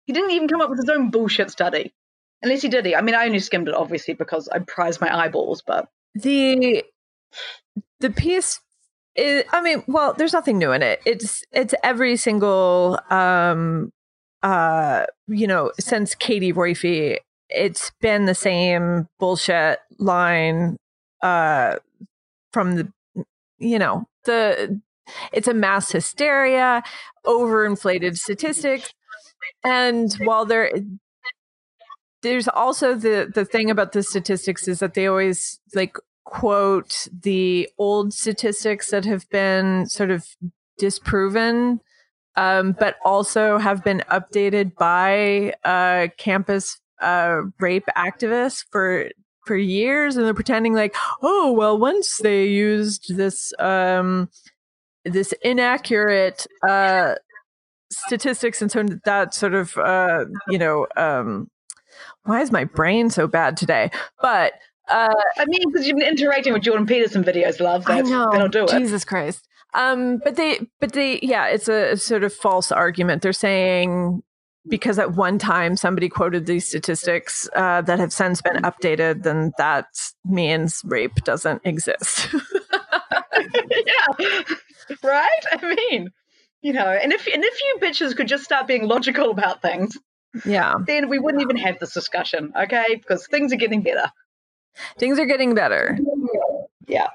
He 0.06 0.12
didn't 0.12 0.30
even 0.30 0.48
come 0.48 0.60
up 0.60 0.70
with 0.70 0.78
his 0.78 0.88
own 0.88 1.10
bullshit 1.10 1.50
study, 1.50 1.92
unless 2.42 2.62
he 2.62 2.68
did. 2.68 2.84
He, 2.84 2.94
I 2.94 3.00
mean, 3.00 3.14
I 3.14 3.26
only 3.26 3.40
skimmed 3.40 3.68
it 3.68 3.74
obviously 3.74 4.14
because 4.14 4.48
I 4.48 4.58
prize 4.60 5.00
my 5.00 5.24
eyeballs. 5.24 5.62
But 5.66 5.88
the 6.14 6.84
the 8.00 8.10
piece 8.10 8.60
is, 9.16 9.44
I 9.50 9.62
mean, 9.62 9.82
well, 9.88 10.12
there's 10.12 10.34
nothing 10.34 10.58
new 10.58 10.72
in 10.72 10.82
it. 10.82 11.00
It's 11.06 11.42
it's 11.52 11.74
every 11.82 12.16
single 12.16 13.00
um 13.10 13.92
uh 14.42 15.06
you 15.26 15.46
know, 15.46 15.72
since 15.80 16.14
Katie 16.14 16.52
Roiphe, 16.52 17.16
it's 17.48 17.92
been 18.02 18.26
the 18.26 18.34
same 18.34 19.08
bullshit 19.18 19.78
line 19.98 20.76
uh 21.22 21.76
from 22.52 22.76
the 22.76 22.92
you 23.58 23.78
know, 23.78 24.06
the 24.24 24.80
it's 25.32 25.48
a 25.48 25.54
mass 25.54 25.90
hysteria, 25.90 26.82
overinflated 27.26 28.16
statistics. 28.16 28.92
And 29.64 30.12
while 30.24 30.44
there 30.44 30.70
there's 32.22 32.48
also 32.48 32.94
the 32.94 33.30
the 33.32 33.44
thing 33.44 33.70
about 33.70 33.92
the 33.92 34.02
statistics 34.02 34.68
is 34.68 34.80
that 34.80 34.94
they 34.94 35.06
always 35.06 35.60
like 35.74 35.96
quote 36.24 37.06
the 37.22 37.68
old 37.78 38.12
statistics 38.12 38.90
that 38.90 39.04
have 39.04 39.28
been 39.30 39.86
sort 39.86 40.10
of 40.10 40.26
disproven 40.78 41.80
um, 42.36 42.72
but 42.78 42.96
also 43.04 43.58
have 43.58 43.82
been 43.82 44.02
updated 44.10 44.76
by 44.76 45.52
uh, 45.64 46.08
campus 46.18 46.80
uh, 47.00 47.40
rape 47.58 47.86
activists 47.96 48.64
for 48.70 49.10
for 49.48 49.56
years 49.56 50.16
and 50.16 50.26
they're 50.26 50.34
pretending 50.34 50.74
like 50.74 50.94
oh 51.22 51.50
well 51.50 51.76
once 51.78 52.18
they 52.18 52.46
used 52.46 53.16
this 53.16 53.52
um, 53.58 54.28
this 55.04 55.32
inaccurate 55.42 56.46
uh, 56.68 57.14
statistics 57.90 58.60
and 58.60 58.70
so 58.70 58.84
that 59.04 59.32
sort 59.34 59.54
of 59.54 59.76
uh, 59.78 60.26
you 60.48 60.58
know 60.58 60.86
um, 60.96 61.50
why 62.24 62.42
is 62.42 62.52
my 62.52 62.64
brain 62.64 63.08
so 63.08 63.26
bad 63.26 63.56
today 63.56 63.90
but 64.20 64.52
uh, 64.90 65.14
I 65.36 65.44
mean, 65.44 65.70
because 65.70 65.86
you've 65.86 65.98
been 65.98 66.08
interacting 66.08 66.54
with 66.54 66.62
Jordan 66.62 66.86
Peterson 66.86 67.22
videos, 67.22 67.60
love. 67.60 67.84
I 67.86 67.96
That's, 67.96 68.08
know. 68.08 68.30
That'll 68.32 68.48
do 68.48 68.64
it. 68.64 68.70
Jesus 68.70 69.04
Christ. 69.04 69.46
Um, 69.74 70.18
but 70.24 70.36
they, 70.36 70.66
but 70.80 70.94
they, 70.94 71.20
yeah, 71.22 71.46
it's 71.48 71.68
a, 71.68 71.94
sort 71.98 72.24
of 72.24 72.32
false 72.32 72.72
argument. 72.72 73.20
They're 73.20 73.34
saying 73.34 74.22
because 74.68 74.98
at 74.98 75.14
one 75.14 75.38
time 75.38 75.76
somebody 75.76 76.08
quoted 76.08 76.46
these 76.46 76.66
statistics 76.66 77.48
uh, 77.56 77.82
that 77.82 77.98
have 77.98 78.12
since 78.12 78.42
been 78.42 78.62
updated, 78.62 79.22
then 79.22 79.52
that 79.58 79.86
means 80.24 80.82
rape 80.84 81.14
doesn't 81.24 81.62
exist. 81.64 82.28
yeah, 82.72 84.42
right. 85.02 85.42
I 85.52 85.74
mean, 85.90 86.10
you 86.62 86.72
know, 86.72 86.86
and 86.86 87.12
if 87.12 87.26
and 87.26 87.44
if 87.44 87.58
you 87.62 87.78
bitches 87.80 88.16
could 88.16 88.28
just 88.28 88.44
start 88.44 88.66
being 88.66 88.86
logical 88.86 89.30
about 89.30 89.62
things, 89.62 89.96
yeah, 90.44 90.74
then 90.86 91.08
we 91.08 91.18
wouldn't 91.18 91.42
even 91.42 91.56
have 91.56 91.78
this 91.78 91.92
discussion, 91.92 92.52
okay? 92.56 92.96
Because 92.96 93.26
things 93.26 93.52
are 93.52 93.56
getting 93.56 93.82
better. 93.82 94.10
things 94.98 95.18
are 95.18 95.26
getting 95.26 95.54
better. 95.54 95.98
Yeah, 96.86 97.08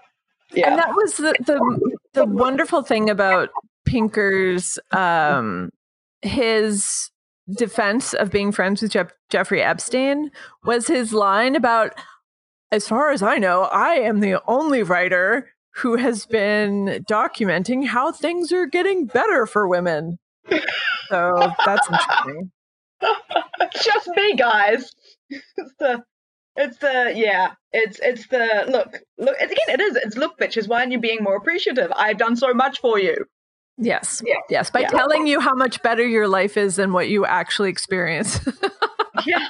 yeah. 0.54 0.70
And 0.70 0.80
that 0.80 0.96
was 0.96 1.18
the, 1.18 1.36
the 1.46 1.98
the 2.14 2.26
wonderful 2.26 2.84
thing 2.84 3.10
about 3.10 3.50
Pinker's 3.86 4.80
um 4.92 5.72
his 6.22 7.12
defense 7.50 8.14
of 8.14 8.32
being 8.32 8.52
friends 8.52 8.82
with 8.82 8.92
Jeff- 8.92 9.14
Jeffrey 9.30 9.62
Epstein 9.62 10.32
was 10.64 10.88
his 10.88 11.14
line 11.14 11.56
about 11.56 11.94
as 12.72 12.88
far 12.88 13.12
as 13.12 13.22
I 13.22 13.38
know, 13.38 13.64
I 13.64 13.96
am 13.96 14.20
the 14.20 14.42
only 14.48 14.82
writer 14.82 15.52
who 15.76 15.96
has 15.96 16.26
been 16.26 17.06
documenting 17.08 17.86
how 17.86 18.12
things 18.12 18.52
are 18.52 18.66
getting 18.66 19.06
better 19.06 19.46
for 19.46 19.68
women. 19.68 20.18
So 21.10 21.52
that's 21.66 21.88
interesting. 21.88 22.52
just 23.84 24.08
me, 24.16 24.36
guys. 24.36 24.92
It's 25.30 25.74
the, 25.80 26.04
it's 26.56 26.78
the, 26.78 27.14
yeah, 27.16 27.54
it's 27.72 28.00
it's 28.00 28.28
the 28.28 28.66
look, 28.68 29.00
look. 29.18 29.36
Again, 29.40 29.58
it 29.68 29.80
is. 29.80 29.96
It's 29.96 30.18
look, 30.18 30.38
bitches. 30.40 30.68
Why 30.68 30.80
aren't 30.80 30.92
you 30.92 31.00
being 31.00 31.20
more 31.22 31.36
appreciative? 31.36 31.92
I've 31.96 32.18
done 32.18 32.36
so 32.36 32.54
much 32.54 32.80
for 32.80 33.00
you. 33.00 33.26
Yes. 33.78 34.22
Yeah. 34.26 34.36
Yes. 34.50 34.70
By 34.70 34.82
Yeah. 34.82 34.88
telling 34.90 35.26
you 35.28 35.40
how 35.40 35.56
much 35.56 35.82
better 35.82 36.06
your 36.06 36.28
life 36.28 36.58
is 36.58 36.76
than 36.76 36.94
what 36.94 37.10
you 37.10 37.26
actually 37.26 37.70
experience. 37.70 38.40
yeah, 39.26 39.48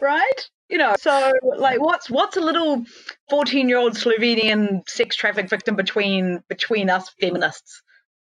right. 0.00 0.48
You 0.68 0.78
know, 0.78 0.94
so 0.98 1.32
like, 1.58 1.80
what's 1.80 2.08
what's 2.08 2.36
a 2.36 2.40
little 2.40 2.84
fourteen-year-old 3.28 3.94
Slovenian 3.94 4.88
sex 4.88 5.16
traffic 5.16 5.48
victim 5.50 5.74
between 5.76 6.42
between 6.48 6.88
us 6.88 7.10
feminists? 7.20 7.82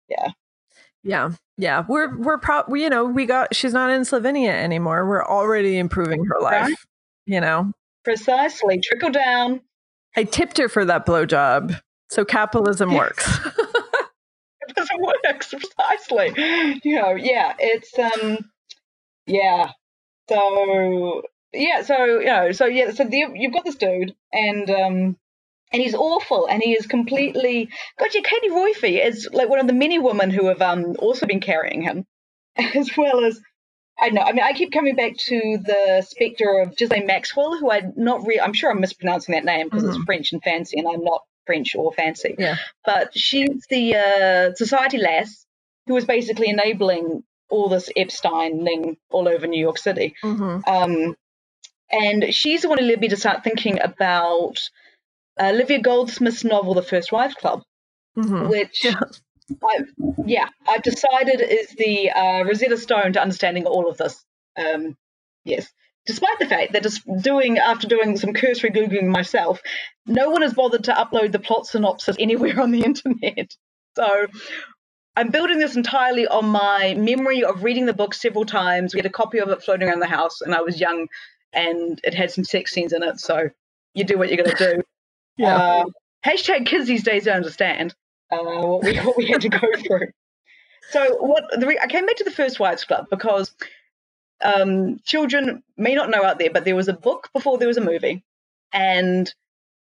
Yeah, 0.08 0.32
yeah, 1.04 1.30
Yeah. 1.56 1.84
we're 1.88 2.18
we're 2.18 2.38
pro. 2.38 2.62
We, 2.68 2.82
you 2.82 2.90
know, 2.90 3.04
we 3.04 3.26
got. 3.26 3.54
She's 3.54 3.72
not 3.72 3.90
in 3.90 4.02
Slovenia 4.02 4.50
anymore. 4.52 5.06
We're 5.08 5.25
already 5.25 5.78
improving 5.78 6.25
her 6.25 6.40
life. 6.40 6.62
Right. 6.66 6.75
You 7.26 7.40
know, 7.40 7.72
Precisely. 8.04 8.80
Trickle 8.80 9.11
down. 9.11 9.61
I 10.16 10.25
tipped 10.25 10.58
her 10.58 10.68
for 10.68 10.84
that 10.84 11.06
blowjob, 11.06 11.80
so 12.11 12.25
capitalism 12.25 12.90
Yes. 12.90 12.99
works. 12.99 13.38
It 14.88 14.88
doesn't 14.88 15.02
work 15.02 15.46
precisely. 15.50 16.80
You 16.82 16.96
know, 17.00 17.14
yeah, 17.14 17.54
it's 17.58 17.98
um, 17.98 18.38
yeah. 19.26 19.70
So 20.28 21.22
yeah, 21.52 21.82
so 21.82 22.04
you 22.20 22.26
know, 22.26 22.52
so 22.52 22.66
yeah, 22.66 22.90
so 22.92 23.04
the, 23.04 23.26
you've 23.34 23.52
got 23.52 23.64
this 23.64 23.76
dude, 23.76 24.14
and 24.32 24.70
um, 24.70 25.16
and 25.72 25.82
he's 25.82 25.94
awful, 25.94 26.46
and 26.46 26.62
he 26.62 26.72
is 26.72 26.86
completely. 26.86 27.68
God, 27.98 28.08
yeah, 28.14 28.22
Katie 28.22 28.50
Roiphe 28.50 29.06
is 29.06 29.28
like 29.32 29.48
one 29.48 29.60
of 29.60 29.66
the 29.66 29.72
many 29.72 29.98
women 29.98 30.30
who 30.30 30.46
have 30.46 30.62
um 30.62 30.96
also 30.98 31.26
been 31.26 31.40
carrying 31.40 31.82
him, 31.82 32.06
as 32.56 32.96
well 32.96 33.24
as. 33.24 33.40
I 34.00 34.08
know. 34.08 34.22
I 34.22 34.32
mean, 34.32 34.42
I 34.42 34.54
keep 34.54 34.72
coming 34.72 34.96
back 34.96 35.16
to 35.16 35.58
the 35.62 36.04
specter 36.08 36.60
of 36.60 36.74
Ghislaine 36.76 37.06
Maxwell, 37.06 37.56
who 37.58 37.70
I'm 37.70 37.92
not 37.96 38.26
really. 38.26 38.40
I'm 38.40 38.54
sure 38.54 38.70
I'm 38.70 38.80
mispronouncing 38.80 39.34
that 39.34 39.44
name 39.44 39.68
because 39.68 39.84
it's 39.84 40.02
French 40.04 40.32
and 40.32 40.42
fancy, 40.42 40.78
and 40.78 40.88
I'm 40.88 41.04
not 41.04 41.20
French 41.46 41.75
or 41.75 41.92
fancy. 41.92 42.34
Yeah. 42.38 42.56
But 42.84 43.16
she's 43.16 43.66
the 43.68 43.96
uh, 43.96 44.54
society 44.54 44.99
lass 44.99 45.44
who 45.87 45.94
was 45.94 46.04
basically 46.04 46.49
enabling 46.49 47.22
all 47.50 47.68
this 47.68 47.90
Epstein 47.96 48.64
thing 48.64 48.96
all 49.11 49.28
over 49.28 49.46
New 49.46 49.61
York 49.61 49.78
City. 49.78 50.14
Mhm. 50.22 50.66
Um, 50.66 51.16
and 51.90 52.32
she's 52.34 52.62
the 52.62 52.68
one 52.68 52.78
who 52.78 52.84
led 52.87 53.00
me 53.00 53.08
to 53.08 53.16
start 53.16 53.44
thinking 53.44 53.80
about 53.80 54.56
uh, 55.40 55.46
Olivia 55.46 55.80
Goldsmith's 55.80 56.44
novel, 56.44 56.75
The 56.75 56.82
First 56.82 57.11
Wives 57.12 57.34
Club, 57.34 57.62
Mhm. 58.16 58.49
which 58.50 58.84
Yeah. 58.84 59.00
I've, 59.68 59.88
yeah, 60.26 60.49
I've 60.68 60.82
decided 60.82 61.40
is 61.40 61.68
the 61.76 62.11
uh, 62.11 62.44
Rosetta 62.44 62.76
Stone 62.76 63.14
to 63.14 63.22
understanding 63.22 63.66
all 63.66 63.88
of 63.90 63.99
this. 63.99 64.22
Um, 64.56 64.96
yes. 65.44 65.70
Despite 66.06 66.38
the 66.40 66.47
fact 66.47 66.73
that 66.73 66.82
just 66.82 67.02
doing 67.23 67.59
after 67.59 67.87
doing 67.87 68.16
some 68.16 68.32
cursory 68.32 68.71
googling 68.71 69.06
myself, 69.06 69.61
no 70.06 70.30
one 70.30 70.42
has 70.42 70.54
bothered 70.54 70.85
to 70.85 70.92
upload 70.92 71.32
the 71.32 71.38
plot 71.38 71.66
synopsis 71.66 72.16
anywhere 72.18 72.61
on 72.61 72.73
the 72.73 72.80
internet. 72.85 73.56
So 73.97 74.26
I'm 75.16 75.30
building 75.30 75.59
this 75.59 75.76
entirely 75.76 76.26
on 76.26 76.47
my 76.47 76.94
memory 76.94 77.44
of 77.44 77.62
reading 77.62 77.87
the 77.87 77.92
book 77.92 78.14
several 78.14 78.44
times. 78.47 78.94
We 78.94 78.99
had 78.99 79.06
a 79.06 79.11
copy 79.11 79.38
of 79.38 79.49
it 79.50 79.62
floating 79.62 79.88
around 79.88 80.00
the 80.00 80.06
house, 80.06 80.40
and 80.40 80.54
I 80.54 80.62
was 80.62 80.80
young, 80.80 81.06
and 81.52 82.00
it 82.02 82.14
had 82.14 82.30
some 82.30 82.44
sex 82.44 82.73
scenes 82.73 82.92
in 82.92 83.02
it. 83.02 83.21
So 83.21 83.50
you 83.94 84.04
do 84.04 84.18
what 84.18 84.28
you're 84.28 84.42
gonna 84.42 84.56
do. 84.56 84.82
Yeah. 85.38 85.56
Uh, 85.56 85.85
hashtag 86.26 86.66
kids 86.66 86.87
these 86.87 87.04
days 87.04 87.25
don't 87.25 87.37
understand 87.37 87.94
uh, 88.30 88.37
what 88.37 88.85
we 88.85 88.99
what 88.99 89.16
we 89.16 89.26
had 89.28 89.40
to 89.40 89.49
go 89.49 89.61
through. 89.87 90.09
So 90.90 91.16
what 91.16 91.44
the 91.59 91.66
re- 91.66 91.78
I 91.82 91.87
came 91.87 92.04
back 92.04 92.16
to 92.16 92.25
the 92.25 92.30
First 92.30 92.61
Wives 92.61 92.85
Club 92.85 93.06
because 93.11 93.50
um, 94.42 94.99
children 95.04 95.62
may 95.76 95.94
not 95.94 96.11
know 96.11 96.25
out 96.25 96.38
there, 96.38 96.50
but 96.50 96.64
there 96.64 96.76
was 96.76 96.88
a 96.88 96.92
book 96.94 97.30
before 97.32 97.58
there 97.58 97.68
was 97.68 97.76
a 97.76 97.82
movie, 97.82 98.25
and 98.72 99.32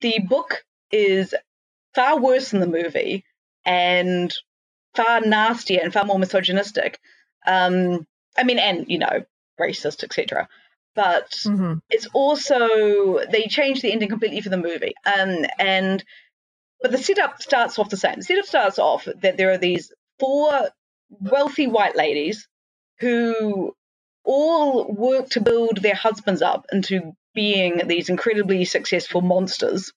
the 0.02 0.20
book 0.20 0.64
is 0.92 1.34
far 1.96 2.20
worse 2.20 2.52
than 2.52 2.60
the 2.60 2.68
movie 2.68 3.24
and 3.66 4.34
far 4.96 5.22
nastier 5.22 5.82
and 5.84 5.94
far 5.94 6.06
more 6.06 6.20
misogynistic. 6.20 7.00
Um, 7.46 8.06
I 8.38 8.44
mean, 8.44 8.60
and 8.60 8.86
you 8.90 9.00
know, 9.00 9.26
racist, 9.60 10.04
etc. 10.04 10.48
But 10.96 11.32
Mhm. 11.32 11.82
it's 11.90 12.08
also 12.14 13.20
they 13.32 13.48
changed 13.48 13.82
the 13.82 13.92
ending 13.92 14.10
completely 14.10 14.42
for 14.42 14.50
the 14.50 14.58
movie 14.58 14.94
um, 15.06 15.46
and 15.60 16.04
but 16.82 16.92
the 16.92 16.98
setup 16.98 17.42
starts 17.42 17.80
off 17.80 17.90
the 17.90 17.98
same. 17.98 18.16
The 18.16 18.24
setup 18.24 18.46
starts 18.46 18.80
off 18.80 19.08
that 19.22 19.38
there 19.38 19.52
are 19.52 19.58
these 19.58 19.92
four 20.20 20.70
wealthy 21.10 21.68
white 21.68 21.96
ladies 21.96 22.48
who 23.00 23.76
all 24.28 24.86
work 24.92 25.30
to 25.30 25.42
build 25.42 25.78
their 25.78 25.96
husbands 25.96 26.42
up 26.42 26.66
into 26.72 27.14
being 27.34 27.88
these 27.88 28.10
incredibly 28.10 28.66
successful 28.66 29.22
monsters. 29.22 29.94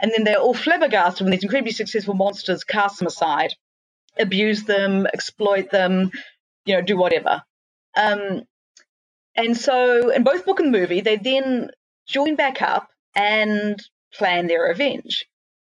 And 0.00 0.10
then 0.10 0.24
they're 0.24 0.38
all 0.38 0.54
flabbergasted 0.54 1.24
when 1.24 1.30
these 1.30 1.42
incredibly 1.42 1.72
successful 1.72 2.14
monsters 2.14 2.64
cast 2.64 2.98
them 2.98 3.06
aside, 3.06 3.52
abuse 4.18 4.64
them, 4.64 5.06
exploit 5.06 5.70
them, 5.70 6.10
you 6.64 6.74
know, 6.74 6.80
do 6.80 6.96
whatever. 6.96 7.42
Um, 7.94 8.42
and 9.36 9.56
so, 9.56 10.08
in 10.08 10.24
both 10.24 10.46
book 10.46 10.60
and 10.60 10.72
movie, 10.72 11.02
they 11.02 11.16
then 11.16 11.70
join 12.08 12.36
back 12.36 12.62
up 12.62 12.88
and 13.14 13.78
plan 14.14 14.46
their 14.46 14.62
revenge 14.62 15.26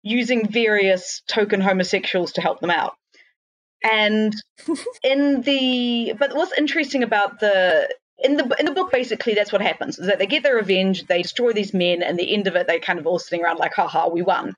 using 0.02 0.48
various 0.48 1.22
token 1.28 1.60
homosexuals 1.60 2.32
to 2.32 2.40
help 2.40 2.60
them 2.60 2.70
out. 2.70 2.94
And 3.84 4.34
in 5.02 5.42
the 5.42 6.14
but 6.18 6.34
what's 6.34 6.56
interesting 6.58 7.02
about 7.02 7.40
the 7.40 7.88
in 8.18 8.36
the 8.36 8.56
in 8.58 8.66
the 8.66 8.72
book 8.72 8.90
basically 8.90 9.34
that's 9.34 9.52
what 9.52 9.60
happens 9.60 9.98
is 9.98 10.06
that 10.06 10.18
they 10.18 10.26
get 10.26 10.42
their 10.42 10.56
revenge, 10.56 11.06
they 11.06 11.22
destroy 11.22 11.52
these 11.52 11.74
men, 11.74 12.02
and 12.02 12.18
the 12.18 12.32
end 12.34 12.46
of 12.46 12.56
it 12.56 12.66
they 12.66 12.78
kind 12.78 12.98
of 12.98 13.06
all 13.06 13.18
sitting 13.18 13.44
around 13.44 13.58
like, 13.58 13.74
haha, 13.74 14.08
we 14.08 14.22
won. 14.22 14.54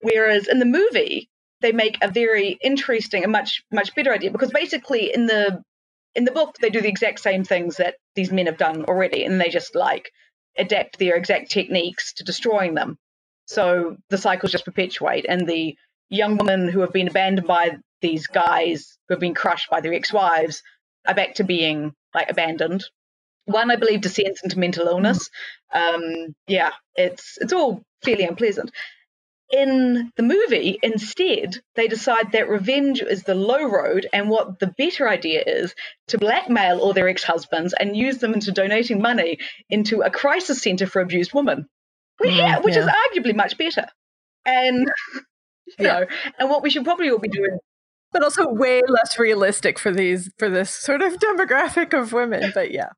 Whereas 0.00 0.48
in 0.48 0.58
the 0.58 0.64
movie, 0.64 1.28
they 1.62 1.72
make 1.72 1.96
a 2.02 2.10
very 2.10 2.58
interesting 2.62 3.22
and 3.22 3.32
much 3.32 3.62
much 3.72 3.94
better 3.94 4.12
idea 4.12 4.30
because 4.30 4.50
basically 4.50 5.14
in 5.14 5.26
the 5.26 5.62
in 6.14 6.24
the 6.24 6.32
book 6.32 6.56
they 6.60 6.68
do 6.68 6.82
the 6.82 6.88
exact 6.88 7.20
same 7.20 7.44
things 7.44 7.76
that 7.76 7.94
these 8.14 8.32
men 8.32 8.46
have 8.46 8.58
done 8.58 8.84
already 8.84 9.24
and 9.24 9.40
they 9.40 9.48
just 9.48 9.74
like 9.74 10.10
adapt 10.58 10.98
their 10.98 11.16
exact 11.16 11.50
techniques 11.50 12.12
to 12.12 12.24
destroying 12.24 12.74
them 12.74 12.98
so 13.46 13.96
the 14.10 14.18
cycles 14.18 14.52
just 14.52 14.66
perpetuate 14.66 15.24
and 15.26 15.46
the 15.46 15.74
young 16.10 16.36
women 16.36 16.68
who 16.68 16.80
have 16.80 16.92
been 16.92 17.08
abandoned 17.08 17.46
by 17.46 17.70
these 18.02 18.26
guys 18.28 18.98
who 19.08 19.14
have 19.14 19.20
been 19.20 19.34
crushed 19.34 19.70
by 19.70 19.80
their 19.80 19.94
ex-wives 19.94 20.62
are 21.06 21.14
back 21.14 21.36
to 21.36 21.44
being 21.44 21.94
like 22.14 22.30
abandoned 22.30 22.84
one 23.46 23.70
i 23.70 23.76
believe 23.76 24.00
descends 24.02 24.40
into 24.44 24.58
mental 24.58 24.86
illness 24.88 25.30
um 25.74 26.02
yeah 26.46 26.72
it's 26.96 27.38
it's 27.40 27.52
all 27.54 27.82
fairly 28.04 28.24
unpleasant 28.24 28.70
in 29.50 30.10
the 30.16 30.22
movie, 30.22 30.78
instead, 30.82 31.60
they 31.76 31.86
decide 31.86 32.32
that 32.32 32.48
revenge 32.48 33.02
is 33.02 33.22
the 33.24 33.34
low 33.34 33.64
road, 33.64 34.06
and 34.12 34.30
what 34.30 34.58
the 34.58 34.68
better 34.78 35.08
idea 35.08 35.42
is 35.46 35.74
to 36.08 36.18
blackmail 36.18 36.80
all 36.80 36.94
their 36.94 37.08
ex 37.08 37.22
husbands 37.22 37.74
and 37.78 37.96
use 37.96 38.18
them 38.18 38.34
into 38.34 38.50
donating 38.52 39.02
money 39.02 39.38
into 39.68 40.00
a 40.00 40.10
crisis 40.10 40.62
center 40.62 40.86
for 40.86 41.02
abused 41.02 41.34
women, 41.34 41.68
which, 42.18 42.32
Mm, 42.32 42.64
which 42.64 42.76
is 42.76 42.86
arguably 42.86 43.34
much 43.34 43.58
better. 43.58 43.86
And 44.46 44.90
you 45.78 45.86
Yeah. 45.86 46.00
know, 46.00 46.06
and 46.38 46.50
what 46.50 46.62
we 46.62 46.70
should 46.70 46.84
probably 46.84 47.10
all 47.10 47.18
be 47.18 47.28
doing. 47.28 47.58
But 48.12 48.22
also 48.22 48.48
way 48.48 48.82
less 48.86 49.18
realistic 49.18 49.78
for 49.78 49.90
these 49.90 50.30
for 50.38 50.48
this 50.48 50.70
sort 50.70 51.02
of 51.02 51.14
demographic 51.14 51.98
of 51.98 52.12
women. 52.12 52.52
But 52.54 52.72
yeah, 52.72 52.90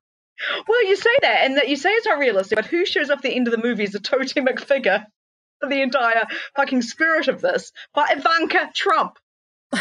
Well, 0.67 0.85
you 0.87 0.95
say 0.95 1.15
that, 1.21 1.45
and 1.45 1.57
that 1.57 1.69
you 1.69 1.75
say 1.75 1.89
it's 1.91 2.05
not 2.05 2.19
realistic, 2.19 2.55
but 2.57 2.65
who 2.65 2.85
shows 2.85 3.09
up 3.09 3.19
at 3.19 3.23
the 3.23 3.35
end 3.35 3.47
of 3.47 3.51
the 3.51 3.61
movie 3.61 3.83
as 3.83 3.95
a 3.95 3.99
totemic 3.99 4.59
figure 4.61 5.05
for 5.59 5.69
the 5.69 5.81
entire 5.81 6.25
fucking 6.55 6.81
spirit 6.81 7.27
of 7.27 7.41
this? 7.41 7.71
But 7.93 8.17
Ivanka 8.17 8.71
Trump. 8.73 9.17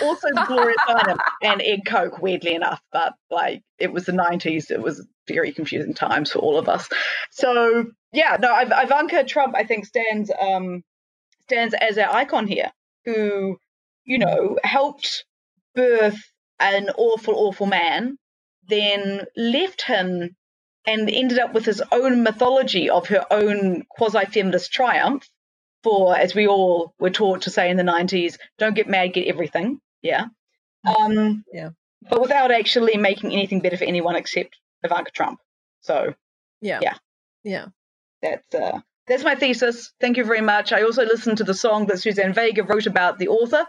Also 0.03 0.29
Gloria 0.47 0.75
Steinem 0.89 1.19
and 1.43 1.63
Ed 1.63 1.83
Koch, 1.87 2.19
weirdly 2.21 2.55
enough, 2.55 2.81
but 2.91 3.13
like 3.31 3.63
it 3.79 3.93
was 3.93 4.07
the 4.07 4.13
90s. 4.13 4.71
It 4.71 4.81
was 4.81 5.07
very 5.29 5.53
confusing 5.53 5.95
times 5.95 6.33
for 6.33 6.39
all 6.41 6.59
of 6.59 6.69
us. 6.69 6.89
So 7.31 7.87
yeah, 8.13 8.37
no, 8.41 8.57
Ivanka 8.59 9.25
Trump, 9.25 9.55
I 9.55 9.65
think, 9.65 9.85
stands 9.85 10.31
um 10.41 10.83
stands 11.43 11.75
as 11.75 11.99
our 11.99 12.09
icon 12.15 12.47
here, 12.47 12.73
who, 13.05 13.59
you 14.05 14.19
know, 14.19 14.59
helped 14.63 15.25
birth 15.75 16.21
an 16.61 16.91
awful, 16.97 17.35
awful 17.37 17.67
man, 17.67 18.17
then 18.69 19.23
left 19.37 19.83
him 19.83 20.37
and 20.87 21.11
ended 21.11 21.39
up 21.39 21.55
with 21.55 21.65
his 21.65 21.83
own 21.93 22.23
mythology 22.23 22.91
of 22.91 23.09
her 23.09 23.25
own 23.31 23.85
quasi 23.89 24.25
feminist 24.27 24.73
triumph 24.73 25.29
for, 25.83 26.17
as 26.17 26.35
we 26.35 26.47
all 26.47 26.95
were 26.99 27.11
taught 27.11 27.43
to 27.43 27.51
say 27.51 27.71
in 27.71 27.77
the 27.77 27.83
90s, 27.83 28.39
don't 28.59 28.75
get 28.75 28.89
mad, 28.89 29.13
get 29.15 29.27
everything. 29.29 29.81
Yeah. 30.03 30.27
Um, 30.85 31.45
Yeah. 31.53 31.71
But 32.09 32.21
without 32.21 32.51
actually 32.51 32.99
making 32.99 33.33
anything 33.33 33.61
better 33.61 33.79
for 33.79 33.85
anyone 33.85 34.15
except 34.17 34.59
Ivanka 34.83 35.11
Trump. 35.11 35.41
So 35.81 36.15
yeah, 36.61 36.81
Yeah. 36.83 36.95
yeah. 37.43 37.67
that's 38.21 38.55
uh, 38.55 38.81
that's 39.07 39.25
my 39.25 39.35
thesis. 39.35 39.93
Thank 40.01 40.17
you 40.19 40.25
very 40.25 40.41
much. 40.43 40.73
I 40.73 40.83
also 40.83 41.05
listened 41.05 41.39
to 41.39 41.45
the 41.45 41.55
song 41.55 41.87
that 41.87 41.99
Suzanne 42.01 42.33
Vega 42.35 42.63
wrote 42.63 42.87
about 42.87 43.19
the 43.19 43.29
author, 43.29 43.67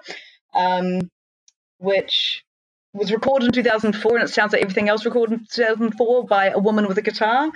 um, 0.56 1.10
which 1.80 2.44
was 2.94 3.12
recorded 3.12 3.48
in 3.48 3.52
2004, 3.52 4.16
and 4.16 4.24
it 4.24 4.34
sounds 4.34 4.54
like 4.54 4.62
everything 4.62 4.90
else 4.90 5.06
recorded 5.06 5.40
in 5.40 5.46
2004 5.52 6.26
by 6.26 6.48
a 6.48 6.60
woman 6.60 6.88
with 6.88 6.98
a 6.98 7.02
guitar. 7.02 7.52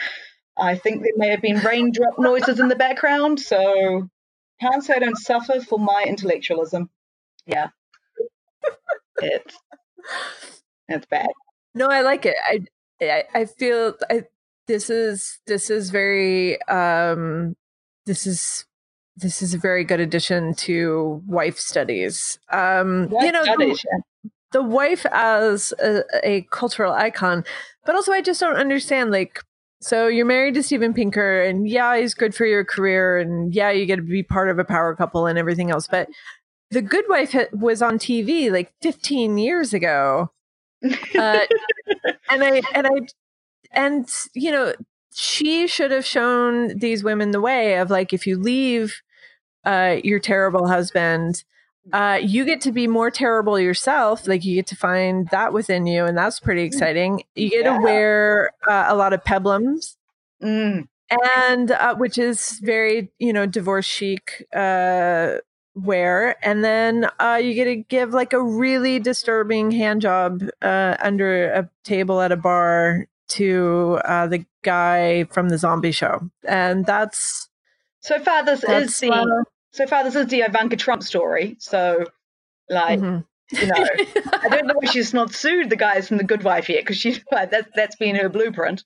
I 0.58 0.76
think 0.76 1.02
there 1.02 1.14
may 1.16 1.30
have 1.30 1.42
been 1.42 1.60
raindrop 1.60 2.20
noises 2.20 2.60
in 2.60 2.68
the 2.68 2.76
background, 2.76 3.40
so 3.40 4.10
can't 4.60 4.84
say 4.84 4.96
I 4.96 5.00
don't 5.00 5.18
suffer 5.18 5.62
for 5.62 5.80
my 5.80 6.04
intellectualism. 6.06 6.90
Yeah, 7.46 7.70
it's 9.22 9.58
it's 10.90 11.06
bad. 11.06 11.30
No, 11.74 11.88
I 11.88 12.02
like 12.02 12.26
it. 12.26 12.36
I 12.46 12.60
I, 13.02 13.24
I 13.34 13.46
feel 13.46 13.96
I, 14.10 14.24
this 14.68 14.90
is 14.90 15.40
this 15.48 15.70
is 15.70 15.90
very 15.90 16.62
um 16.64 17.56
this 18.06 18.28
is 18.28 18.66
this 19.22 19.42
is 19.42 19.54
a 19.54 19.58
very 19.58 19.84
good 19.84 20.00
addition 20.00 20.54
to 20.56 21.22
wife 21.28 21.58
studies. 21.58 22.40
Um, 22.52 23.10
you 23.22 23.32
know, 23.32 23.44
the, 23.44 23.80
the 24.52 24.64
wife 24.64 25.06
as 25.12 25.74
a, 25.80 26.04
a 26.24 26.42
cultural 26.52 26.94
icon, 26.94 27.44
but 27.86 27.96
also 27.96 28.12
I 28.12 28.22
just 28.22 28.40
don't 28.40 28.56
understand 28.56 29.12
like. 29.12 29.42
So 29.82 30.08
you're 30.08 30.26
married 30.26 30.56
to 30.56 30.64
Steven 30.64 30.94
Pinker, 30.94 31.42
and 31.42 31.68
yeah, 31.68 31.98
he's 31.98 32.14
good 32.14 32.36
for 32.36 32.46
your 32.46 32.66
career, 32.66 33.18
and 33.18 33.56
yeah, 33.56 33.72
you 33.72 33.86
get 33.86 33.96
to 33.96 34.02
be 34.02 34.24
part 34.24 34.50
of 34.50 34.60
a 34.60 34.66
power 34.66 34.94
couple 34.94 35.26
and 35.26 35.40
everything 35.40 35.72
else. 35.72 35.88
But 35.88 36.10
The 36.72 36.82
Good 36.82 37.06
Wife 37.08 37.32
ha- 37.32 37.48
was 37.54 37.82
on 37.82 37.98
TV 37.98 38.52
like 38.52 38.74
15 38.82 39.38
years 39.38 39.74
ago, 39.74 40.32
uh, 40.84 41.40
and 42.30 42.44
I 42.44 42.62
and 42.74 42.88
I 42.88 43.00
and 43.72 44.10
you 44.34 44.52
know 44.52 44.74
she 45.14 45.68
should 45.68 45.92
have 45.92 46.06
shown 46.06 46.78
these 46.78 47.04
women 47.04 47.32
the 47.32 47.42
way 47.42 47.78
of 47.78 47.90
like 47.90 48.12
if 48.14 48.28
you 48.28 48.38
leave 48.38 49.02
uh, 49.66 49.98
your 50.04 50.20
terrible 50.20 50.68
husband 50.68 51.44
uh, 51.94 52.20
you 52.22 52.46
get 52.46 52.62
to 52.62 52.72
be 52.72 52.86
more 52.88 53.10
terrible 53.10 53.60
yourself 53.60 54.28
like 54.28 54.46
you 54.46 54.54
get 54.56 54.68
to 54.68 54.76
find 54.76 55.28
that 55.30 55.54
within 55.54 55.88
you 55.88 56.06
and 56.06 56.16
that's 56.18 56.40
pretty 56.40 56.62
exciting. 56.62 57.24
You 57.36 57.50
get 57.50 57.66
Yeah. 57.66 57.78
to 57.78 57.84
wear 57.84 58.52
uh, 58.68 58.86
a 58.88 58.96
lot 58.96 59.14
of 59.14 59.24
peplums 59.24 59.96
Mm. 60.42 60.88
and 61.36 61.72
uh, 61.72 61.96
which 61.96 62.18
is 62.18 62.60
very 62.62 63.12
you 63.18 63.34
know 63.34 63.46
divorce 63.46 63.86
chic 63.86 64.46
uh 64.54 65.38
wear. 65.76 66.36
And 66.46 66.64
then 66.64 67.10
uh 67.20 67.40
you 67.42 67.54
get 67.56 67.66
to 67.66 67.76
give 67.78 68.14
like 68.14 68.34
a 68.34 68.42
really 68.44 69.00
disturbing 69.00 69.72
hand 69.72 70.02
job 70.02 70.44
uh 70.62 70.96
under 71.00 71.52
a 71.52 71.70
table 71.84 72.22
at 72.22 72.32
a 72.32 72.38
bar 72.38 73.08
to 73.30 74.00
uh 74.06 74.28
the 74.28 74.46
guy 74.62 75.24
from 75.26 75.50
the 75.50 75.58
zombie 75.58 75.92
show. 75.92 76.30
And 76.48 76.86
that's 76.86 77.49
So 78.10 78.18
far, 78.18 78.44
this 78.44 78.64
is 78.64 79.00
the 79.02 79.12
uh, 79.12 79.44
so 79.72 79.86
far 79.86 80.04
this 80.04 80.16
is 80.16 80.26
the 80.26 80.40
Ivanka 80.42 80.78
Trump 80.78 81.04
story. 81.04 81.58
So, 81.60 82.08
like, 82.68 83.00
mhm. 83.00 83.24
you 83.52 83.68
know, 83.68 83.76
I 84.34 84.50
don't 84.50 84.66
know 84.66 84.74
why 84.74 84.86
she's 84.92 85.14
not 85.14 85.32
sued 85.32 85.70
the 85.70 85.76
guys 85.76 86.08
from 86.08 86.18
the 86.18 86.24
Good 86.24 86.44
Wife 86.44 86.70
yet 86.70 86.80
because 86.80 86.98
she 86.98 87.22
like, 87.32 87.52
that's 87.52 87.70
that's 87.76 87.96
been 87.98 88.16
her 88.16 88.28
blueprint. 88.28 88.84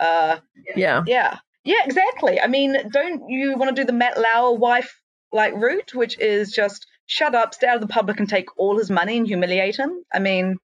Uh, 0.00 0.38
yeah 0.74 1.04
yeah, 1.06 1.36
yeah, 1.64 1.84
exactly. 1.84 2.40
I 2.40 2.46
mean, 2.46 2.88
don't 2.90 3.28
you 3.28 3.58
want 3.58 3.76
to 3.76 3.82
do 3.82 3.84
the 3.84 3.92
Matt 3.92 4.18
Lauer 4.18 4.54
wife 4.54 4.98
like 5.32 5.52
route, 5.52 5.94
which 5.94 6.18
is 6.18 6.50
just 6.50 6.86
shut 7.04 7.34
up, 7.34 7.52
stay 7.52 7.66
out 7.66 7.74
of 7.74 7.82
the 7.82 7.88
public, 7.88 8.20
and 8.20 8.28
take 8.28 8.58
all 8.58 8.78
his 8.78 8.90
money 8.90 9.18
and 9.18 9.26
humiliate 9.26 9.76
him? 9.76 10.02
I 10.10 10.18
mean, 10.18 10.56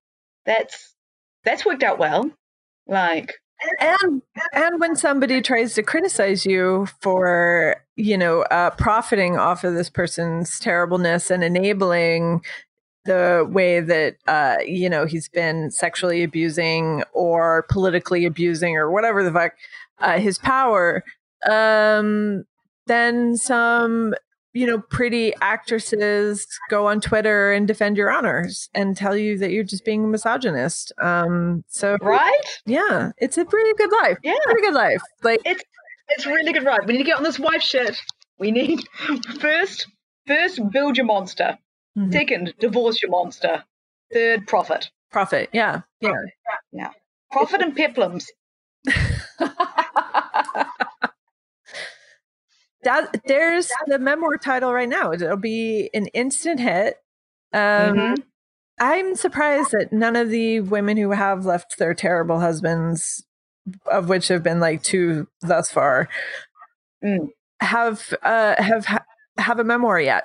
that's 0.46 0.94
that's 1.44 1.66
worked 1.66 1.82
out 1.82 1.98
well. 1.98 2.30
Like, 2.86 3.34
and 3.80 4.22
and 4.52 4.80
when 4.80 4.94
somebody 4.96 5.40
tries 5.40 5.74
to 5.74 5.82
criticize 5.82 6.46
you 6.46 6.86
for 7.00 7.76
you 7.96 8.16
know 8.16 8.42
uh, 8.42 8.70
profiting 8.70 9.36
off 9.36 9.64
of 9.64 9.74
this 9.74 9.90
person's 9.90 10.58
terribleness 10.58 11.30
and 11.30 11.42
enabling 11.42 12.42
the 13.04 13.46
way 13.50 13.80
that 13.80 14.16
uh, 14.26 14.58
you 14.66 14.88
know 14.88 15.06
he's 15.06 15.28
been 15.28 15.70
sexually 15.70 16.22
abusing 16.22 17.02
or 17.12 17.64
politically 17.68 18.24
abusing 18.24 18.76
or 18.76 18.90
whatever 18.90 19.22
the 19.24 19.32
fuck 19.32 19.52
uh, 20.00 20.18
his 20.18 20.38
power 20.38 21.02
um 21.48 22.44
then 22.86 23.36
some 23.36 24.14
you 24.54 24.66
know 24.66 24.78
pretty 24.90 25.32
actresses 25.42 26.46
go 26.70 26.86
on 26.86 27.00
twitter 27.00 27.52
and 27.52 27.68
defend 27.68 27.96
your 27.96 28.10
honors 28.10 28.68
and 28.74 28.96
tell 28.96 29.16
you 29.16 29.36
that 29.38 29.50
you're 29.50 29.62
just 29.64 29.84
being 29.84 30.04
a 30.04 30.06
misogynist 30.08 30.92
um 31.02 31.62
so 31.68 31.96
right? 32.00 32.32
yeah, 32.66 33.10
it's 33.18 33.36
a 33.38 33.44
pretty 33.44 33.72
good 33.74 33.90
life. 34.02 34.18
Yeah. 34.22 34.34
Pretty 34.44 34.62
good 34.62 34.74
life. 34.74 35.02
Like 35.22 35.40
It's 35.44 35.62
it's 36.08 36.24
really 36.26 36.52
good, 36.52 36.64
right? 36.64 36.80
We 36.86 36.94
need 36.94 36.98
to 37.00 37.04
get 37.04 37.18
on 37.18 37.22
this 37.22 37.38
wife 37.38 37.60
shit. 37.62 37.96
We 38.38 38.50
need 38.50 38.80
first 39.40 39.86
first, 40.26 40.60
build 40.70 40.96
your 40.96 41.06
monster. 41.06 41.58
Mhm. 41.96 42.12
Second, 42.12 42.54
divorce 42.58 43.02
your 43.02 43.10
monster. 43.10 43.64
Third, 44.12 44.46
profit. 44.46 44.90
Profit. 45.10 45.50
Yeah. 45.52 45.82
Yeah. 46.00 46.12
Yeah. 46.72 46.90
Profit 47.30 47.60
and 47.62 47.76
peplums. 47.76 48.24
that 52.84 53.22
there's 53.26 53.70
the 53.86 53.98
memoir 53.98 54.36
title 54.38 54.72
right 54.72 54.88
now. 54.88 55.12
It'll 55.12 55.36
be 55.36 55.90
an 55.94 56.06
instant 56.08 56.60
hit. 56.60 56.96
Um, 57.52 57.60
Mhm. 57.96 58.22
I'm 58.80 59.14
surprised 59.16 59.72
that 59.72 59.92
none 59.92 60.14
of 60.14 60.30
the 60.30 60.60
women 60.60 60.96
who 60.96 61.10
have 61.10 61.44
left 61.44 61.78
their 61.78 61.94
terrible 61.94 62.38
husbands, 62.40 63.24
of 63.90 64.08
which 64.08 64.28
have 64.28 64.42
been 64.42 64.60
like 64.60 64.82
two 64.82 65.26
thus 65.40 65.70
far, 65.70 66.08
Mm. 67.04 67.28
have 67.60 68.14
uh, 68.22 68.60
have 68.62 68.86
have 69.38 69.58
a 69.58 69.64
memoir 69.64 70.00
yet. 70.00 70.24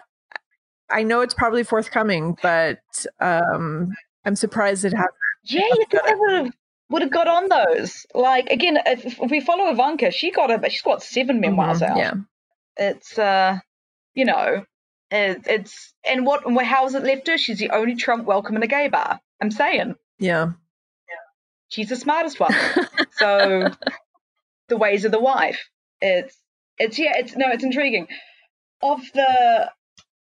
I 0.89 1.03
know 1.03 1.21
it's 1.21 1.33
probably 1.33 1.63
forthcoming, 1.63 2.37
but 2.41 2.79
um, 3.19 3.91
I'm 4.25 4.35
surprised 4.35 4.85
it 4.85 4.93
hasn't. 4.93 5.13
Yeah, 5.45 5.61
you 5.61 5.85
think 5.89 6.03
they 6.05 6.15
would 6.15 6.33
have 6.45 6.53
would 6.89 7.01
have 7.01 7.11
got 7.11 7.27
on 7.27 7.47
those. 7.49 8.05
Like 8.13 8.49
again, 8.51 8.77
if, 8.85 9.19
if 9.19 9.31
we 9.31 9.39
follow 9.39 9.71
Ivanka, 9.71 10.11
she 10.11 10.29
got 10.31 10.51
a 10.51 10.69
she's 10.69 10.81
got 10.83 11.01
seven 11.01 11.39
memoirs 11.39 11.81
Mhm, 11.81 11.89
out. 11.89 11.97
Yeah, 11.97 12.13
It's 12.77 13.17
uh, 13.17 13.59
you 14.13 14.25
know, 14.25 14.65
it, 15.11 15.41
it's 15.45 15.93
and 16.05 16.25
what 16.25 16.43
how 16.65 16.83
has 16.83 16.95
it 16.95 17.03
left 17.03 17.27
her? 17.27 17.37
She's 17.37 17.59
the 17.59 17.71
only 17.71 17.95
Trump 17.95 18.25
welcome 18.25 18.55
in 18.55 18.63
a 18.63 18.67
gay 18.67 18.87
bar. 18.87 19.19
I'm 19.41 19.51
saying 19.51 19.95
yeah. 21.09 21.21
she's 21.69 21.89
the 21.89 21.95
smartest 21.95 22.39
one. 22.39 22.53
so 23.11 23.69
the 24.69 24.77
ways 24.77 25.05
of 25.05 25.11
the 25.11 25.19
wife. 25.19 25.69
It's 26.01 26.35
it's 26.77 26.97
yeah, 26.99 27.17
it's 27.17 27.35
no, 27.35 27.49
it's 27.49 27.63
intriguing. 27.63 28.07
Of 28.81 29.01
the 29.13 29.71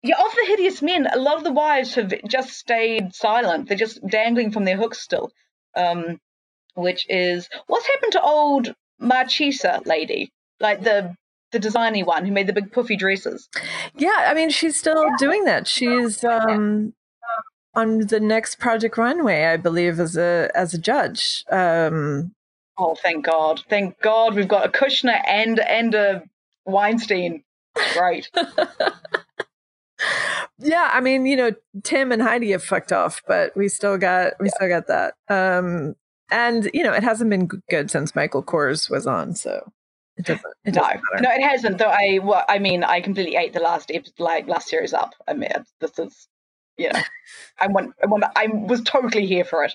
yeah, 0.03 0.15
of 0.15 0.35
the 0.35 0.45
hideous 0.47 0.81
men, 0.81 1.07
a 1.07 1.17
lot 1.17 1.37
of 1.37 1.43
the 1.43 1.53
wives 1.53 1.95
have 1.95 2.13
just 2.27 2.51
stayed 2.51 3.13
silent. 3.13 3.67
They're 3.67 3.77
just 3.77 4.05
dangling 4.05 4.51
from 4.51 4.65
their 4.65 4.77
hooks 4.77 4.99
still. 4.99 5.31
Um, 5.75 6.19
which 6.73 7.05
is 7.09 7.49
what's 7.67 7.87
happened 7.87 8.13
to 8.13 8.21
old 8.21 8.73
Marchesa 8.99 9.81
lady, 9.85 10.31
like 10.59 10.83
the 10.83 11.15
the 11.51 11.59
designy 11.59 12.05
one 12.05 12.25
who 12.25 12.31
made 12.31 12.47
the 12.47 12.53
big 12.53 12.71
puffy 12.71 12.95
dresses. 12.95 13.49
Yeah, 13.95 14.27
I 14.27 14.33
mean, 14.33 14.49
she's 14.49 14.77
still 14.77 15.05
doing 15.17 15.45
that. 15.45 15.67
She's 15.67 16.23
um, 16.23 16.93
on 17.75 18.07
the 18.07 18.19
next 18.19 18.59
Project 18.59 18.97
Runway, 18.97 19.45
I 19.45 19.57
believe, 19.57 19.99
as 19.99 20.17
a 20.17 20.49
as 20.55 20.73
a 20.73 20.77
judge. 20.77 21.45
Um, 21.51 22.33
Oh, 22.77 22.95
thank 22.95 23.25
God! 23.25 23.61
Thank 23.69 24.01
God 24.01 24.33
we've 24.33 24.47
got 24.47 24.65
a 24.65 24.69
Kushner 24.69 25.21
and 25.27 25.59
and 25.59 25.93
a 25.93 26.23
Weinstein. 26.65 27.43
Right. 27.95 28.27
yeah, 30.57 30.89
I 30.91 30.99
mean, 30.99 31.27
you 31.27 31.35
know, 31.35 31.51
Tim 31.83 32.11
and 32.11 32.23
Heidi 32.23 32.51
have 32.51 32.63
fucked 32.63 32.91
off, 32.91 33.21
but 33.27 33.55
we 33.55 33.69
still 33.69 33.99
got 33.99 34.33
we 34.39 34.49
still 34.49 34.67
got 34.67 34.87
that. 34.87 35.13
Um, 35.27 35.95
and 36.31 36.71
you 36.73 36.83
know, 36.83 36.93
it 36.93 37.03
hasn't 37.03 37.29
been 37.29 37.47
good 37.69 37.91
since 37.91 38.15
Michael 38.15 38.43
Kors 38.43 38.89
was 38.89 39.05
on, 39.05 39.35
so 39.35 39.71
it 40.17 40.25
doesn't. 40.25 40.53
It 40.65 40.75
No, 40.75 40.81
doesn't 40.81 41.01
matter. 41.13 41.23
no, 41.23 41.31
it 41.31 41.41
hasn't. 41.43 41.77
Though 41.77 41.85
I, 41.89 42.19
well, 42.21 42.43
I 42.47 42.59
mean, 42.59 42.83
I 42.83 43.01
completely 43.01 43.35
ate 43.35 43.53
the 43.53 43.59
last 43.59 43.91
episode, 43.91 44.19
like 44.19 44.47
last 44.47 44.67
series 44.67 44.93
up. 44.93 45.13
I 45.27 45.33
mean, 45.33 45.49
this 45.79 45.97
is, 45.99 46.27
you 46.77 46.89
know, 46.91 46.99
I 47.59 47.67
want, 47.67 47.93
I 48.03 48.07
want, 48.07 48.23
I 48.35 48.47
was 48.47 48.81
totally 48.81 49.25
here 49.25 49.45
for 49.45 49.63
it. 49.63 49.73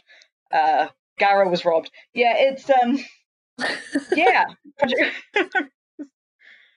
Uh, 0.53 0.88
Garo 1.20 1.51
was 1.51 1.64
robbed. 1.64 1.90
Yeah, 2.14 2.35
it's 2.37 2.68
um, 2.70 2.99
yeah. 4.14 4.44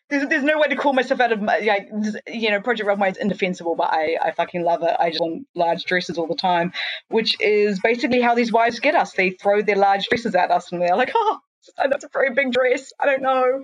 There's, 0.10 0.28
there's 0.28 0.44
no 0.44 0.58
way 0.58 0.68
to 0.68 0.76
call 0.76 0.94
myself 0.94 1.20
out 1.20 1.32
of 1.32 1.40
my, 1.40 1.60
like, 1.60 1.88
you 2.28 2.50
know, 2.50 2.60
Project 2.62 2.88
Runway 2.88 3.12
is 3.12 3.18
indefensible, 3.18 3.76
but 3.76 3.90
I, 3.92 4.18
I 4.20 4.32
fucking 4.32 4.64
love 4.64 4.82
it. 4.82 4.96
I 5.00 5.10
just 5.10 5.22
want 5.22 5.46
large 5.54 5.84
dresses 5.86 6.18
all 6.18 6.26
the 6.26 6.34
time, 6.34 6.74
which 7.10 7.40
is 7.40 7.80
basically 7.80 8.20
how 8.20 8.34
these 8.34 8.52
wives 8.52 8.80
get 8.80 8.96
us. 8.96 9.14
They 9.14 9.30
throw 9.30 9.62
their 9.62 9.76
large 9.76 10.08
dresses 10.08 10.34
at 10.34 10.50
us, 10.50 10.72
and 10.72 10.82
they're 10.82 10.96
like, 10.96 11.12
oh, 11.14 11.38
that's 11.78 12.04
a 12.04 12.10
very 12.12 12.34
big 12.34 12.52
dress. 12.52 12.92
I 13.00 13.06
don't 13.06 13.22
know. 13.22 13.64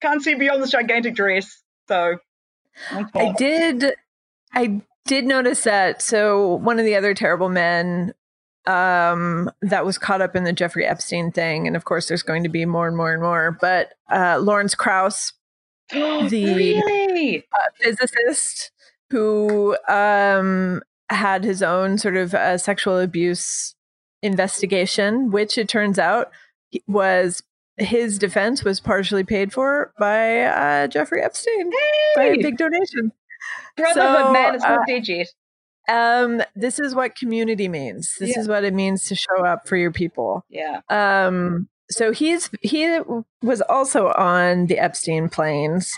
Can't 0.00 0.22
see 0.22 0.34
beyond 0.34 0.62
this 0.62 0.70
gigantic 0.70 1.14
dress. 1.14 1.62
So, 1.88 2.18
I 3.14 3.32
did 3.36 3.92
I 4.52 4.80
did 5.06 5.24
notice 5.26 5.64
that 5.64 6.02
so 6.02 6.54
one 6.56 6.78
of 6.78 6.84
the 6.84 6.94
other 6.96 7.14
terrible 7.14 7.48
men 7.48 8.14
um 8.66 9.50
that 9.62 9.84
was 9.84 9.98
caught 9.98 10.20
up 10.20 10.36
in 10.36 10.44
the 10.44 10.52
Jeffrey 10.52 10.86
Epstein 10.86 11.32
thing 11.32 11.66
and 11.66 11.74
of 11.76 11.84
course 11.84 12.08
there's 12.08 12.22
going 12.22 12.42
to 12.42 12.48
be 12.48 12.64
more 12.64 12.86
and 12.86 12.96
more 12.96 13.12
and 13.12 13.22
more 13.22 13.56
but 13.60 13.94
uh 14.10 14.38
Lawrence 14.40 14.74
Krauss 14.74 15.32
the- 15.90 16.54
really? 16.54 17.44
physicist 17.80 18.70
who 19.10 19.76
um 19.88 20.82
had 21.08 21.42
his 21.42 21.62
own 21.62 21.98
sort 21.98 22.16
of 22.16 22.34
uh, 22.34 22.56
sexual 22.56 22.98
abuse 22.98 23.74
investigation 24.22 25.30
which 25.30 25.58
it 25.58 25.68
turns 25.68 25.98
out 25.98 26.30
was 26.86 27.42
his 27.76 28.18
defense 28.18 28.62
was 28.62 28.78
partially 28.80 29.24
paid 29.24 29.52
for 29.52 29.92
by 29.98 30.42
uh, 30.42 30.86
Jeffrey 30.86 31.22
Epstein 31.22 31.70
by 32.16 32.24
a 32.24 32.36
big 32.36 32.58
donation 32.58 33.12
brotherhood, 33.76 34.26
so, 34.26 34.32
man, 34.32 34.58
not 34.58 34.80
uh. 34.88 35.24
Um, 35.88 36.42
this 36.54 36.78
is 36.78 36.94
what 36.94 37.16
community 37.16 37.68
means. 37.68 38.14
This 38.20 38.30
Yeah. 38.36 38.40
is 38.40 38.48
what 38.48 38.64
it 38.64 38.74
means 38.74 39.08
to 39.08 39.14
show 39.14 39.44
up 39.44 39.66
for 39.66 39.76
your 39.76 39.90
people. 39.90 40.44
Yeah. 40.48 40.80
Um, 40.90 41.68
so 41.90 42.12
he's 42.12 42.50
he 42.60 43.00
was 43.42 43.60
also 43.62 44.08
on 44.12 44.66
the 44.66 44.78
Epstein 44.78 45.28
planes, 45.28 45.92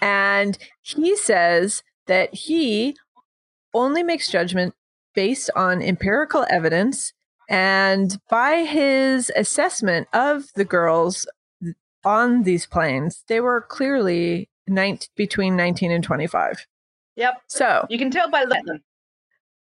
and 0.00 0.56
he 0.82 1.16
says 1.16 1.82
that 2.06 2.32
he 2.34 2.96
only 3.72 4.02
makes 4.02 4.30
judgment 4.30 4.74
based 5.14 5.50
on 5.56 5.82
empirical 5.82 6.46
evidence 6.50 7.12
and 7.48 8.18
by 8.30 8.64
his 8.64 9.30
assessment 9.36 10.08
of 10.12 10.44
the 10.54 10.64
girls 10.64 11.26
on 12.04 12.42
these 12.42 12.66
planes, 12.66 13.24
they 13.28 13.40
were 13.40 13.62
clearly 13.62 14.48
19, 14.66 15.08
between 15.16 15.56
19 15.56 15.90
and 15.90 16.04
25. 16.04 16.66
Yep. 17.16 17.34
So 17.48 17.86
You 17.88 17.98
can 17.98 18.10
tell 18.10 18.30
by 18.30 18.44
Latin. 18.44 18.82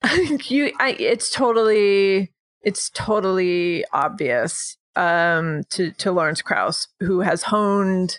you 0.51 0.73
I, 0.81 0.97
it's 0.99 1.31
totally 1.31 2.33
it's 2.63 2.91
totally 2.91 3.85
obvious 3.93 4.77
um 4.97 5.63
to 5.71 5.93
to 5.93 6.11
Lawrence 6.13 6.43
Krauss 6.43 6.89
who 7.01 7.21
has 7.21 7.45
honed 7.45 8.19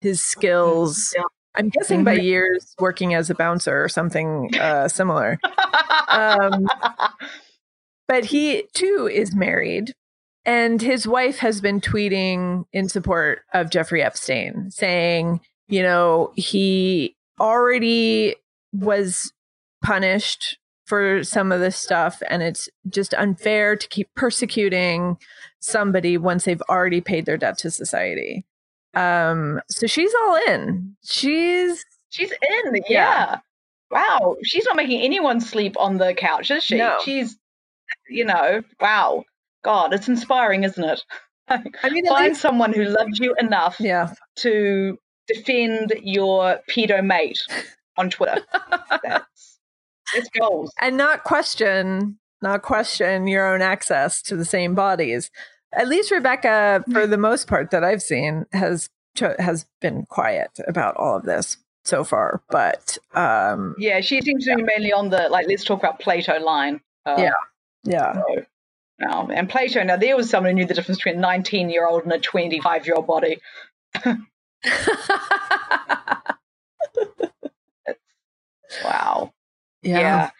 his 0.00 0.22
skills 0.22 1.12
Yeah. 1.16 1.24
I'm 1.56 1.70
guessing 1.70 2.04
by 2.04 2.16
Mhm. 2.18 2.22
years 2.24 2.74
working 2.78 3.14
as 3.14 3.30
a 3.30 3.34
bouncer 3.34 3.82
or 3.82 3.88
something 3.88 4.50
uh 4.60 4.86
similar 4.88 5.38
um 6.08 6.66
but 8.08 8.26
he 8.26 8.64
too 8.74 9.08
is 9.12 9.34
married 9.34 9.94
and 10.44 10.82
his 10.82 11.06
wife 11.06 11.38
has 11.38 11.60
been 11.60 11.80
tweeting 11.80 12.64
in 12.72 12.88
support 12.88 13.40
of 13.52 13.70
Jeffrey 13.70 14.02
Epstein 14.02 14.70
saying 14.70 15.40
you 15.68 15.82
know 15.82 16.32
he 16.36 17.16
already 17.40 18.36
was 18.72 19.32
punished 19.82 20.58
for 20.86 21.24
some 21.24 21.50
of 21.50 21.60
this 21.60 21.76
stuff 21.76 22.22
and 22.28 22.42
it's 22.42 22.68
just 22.88 23.14
unfair 23.14 23.76
to 23.76 23.88
keep 23.88 24.08
persecuting 24.14 25.16
somebody 25.60 26.18
once 26.18 26.44
they've 26.44 26.62
already 26.68 27.00
paid 27.00 27.24
their 27.24 27.38
debt 27.38 27.56
to 27.58 27.70
society 27.70 28.44
um 28.94 29.60
so 29.68 29.86
she's 29.86 30.12
all 30.14 30.38
in 30.46 30.94
she's 31.02 31.84
She's 32.14 32.30
in. 32.30 32.76
Yeah. 32.76 32.82
Yeah. 32.88 33.38
Wow. 33.90 34.36
She's 34.44 34.64
not 34.66 34.76
making 34.76 35.02
anyone 35.02 35.40
sleep 35.40 35.74
on 35.80 35.98
the 35.98 36.14
couch, 36.14 36.52
is 36.52 36.62
she? 36.62 36.76
No. 36.76 36.96
She's, 37.04 37.36
you 38.08 38.24
know, 38.24 38.62
wow. 38.80 39.24
God, 39.62 39.94
it's 39.94 40.08
inspiring, 40.08 40.64
isn't 40.64 40.84
it? 40.84 41.02
i 41.48 41.90
mean 41.90 42.06
Find 42.06 42.28
least, 42.28 42.40
someone 42.40 42.72
who 42.72 42.84
loves 42.84 43.18
you 43.18 43.34
enough 43.38 43.76
yeah 43.78 44.14
to 44.36 44.98
defend 45.28 45.92
your 46.02 46.58
pedo 46.70 47.04
mate 47.04 47.38
on 47.98 48.08
Twitter. 48.08 48.40
That's 49.02 49.58
it's 50.14 50.28
goals. 50.30 50.72
and 50.80 50.96
not 50.96 51.24
question 51.24 52.18
not 52.40 52.62
question 52.62 53.26
your 53.26 53.46
own 53.52 53.60
access 53.60 54.22
to 54.22 54.36
the 54.36 54.44
same 54.46 54.74
bodies 54.74 55.30
at 55.74 55.86
least 55.86 56.10
rebecca 56.10 56.82
for 56.90 57.06
the 57.06 57.18
most 57.18 57.46
part 57.46 57.70
that 57.70 57.84
i've 57.84 58.02
seen 58.02 58.46
has 58.52 58.88
cho- 59.14 59.36
has 59.38 59.66
been 59.82 60.06
quiet 60.06 60.50
about 60.66 60.96
all 60.96 61.16
of 61.16 61.24
this 61.24 61.58
so 61.84 62.04
far 62.04 62.42
but 62.48 62.96
um 63.14 63.74
Yeah, 63.76 64.00
she 64.00 64.22
seems 64.22 64.46
to 64.46 64.56
be 64.56 64.62
mainly 64.62 64.92
on 64.94 65.10
the 65.10 65.28
like 65.30 65.46
let's 65.46 65.64
talk 65.64 65.78
about 65.80 66.00
Plato 66.00 66.38
line. 66.38 66.80
Uh, 67.04 67.16
Yeah. 67.18 67.32
Yeah 67.84 68.14
So, 68.14 68.44
now, 69.00 69.28
and 69.32 69.48
Plato, 69.50 69.82
now 69.84 69.96
there 69.96 70.16
was 70.16 70.30
someone 70.30 70.52
who 70.52 70.56
knew 70.56 70.66
the 70.66 70.74
difference 70.74 70.98
between 71.00 71.16
a 71.16 71.20
19 71.20 71.70
year 71.70 71.86
old 71.86 72.04
and 72.04 72.12
a 72.12 72.20
25 72.20 72.86
year 72.86 72.96
old 72.96 73.06
body. 73.06 73.38
Wow. 78.84 79.32
yeah. 79.82 80.30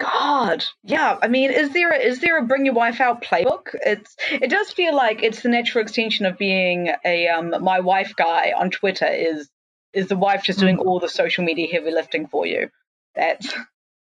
God. 0.00 0.64
Yeah. 0.84 1.18
I 1.22 1.28
mean, 1.28 1.50
is 1.52 1.72
there 1.72 1.90
a, 1.92 1.98
is 1.98 2.20
there 2.20 2.38
a 2.38 2.46
bring 2.46 2.66
your 2.66 2.74
wife 2.74 3.00
out 3.00 3.22
playbook? 3.24 3.68
It's 3.74 4.16
it 4.32 4.50
does 4.50 4.72
feel 4.72 4.94
like 4.96 5.22
it's 5.22 5.42
the 5.42 5.48
natural 5.50 5.82
extension 5.82 6.26
of 6.26 6.38
being 6.38 6.92
a 7.04 7.28
um 7.28 7.54
my 7.62 7.80
wife 7.80 8.14
guy 8.16 8.52
on 8.58 8.70
Twitter 8.70 9.06
is 9.08 9.48
is 9.94 10.08
the 10.08 10.16
wife 10.16 10.44
just 10.44 10.60
doing 10.60 10.78
all 10.78 11.00
the 11.00 11.08
social 11.08 11.44
media 11.44 11.68
heavy 11.72 11.92
lifting 11.92 12.28
for 12.28 12.46
you. 12.46 12.70
That's 13.14 13.54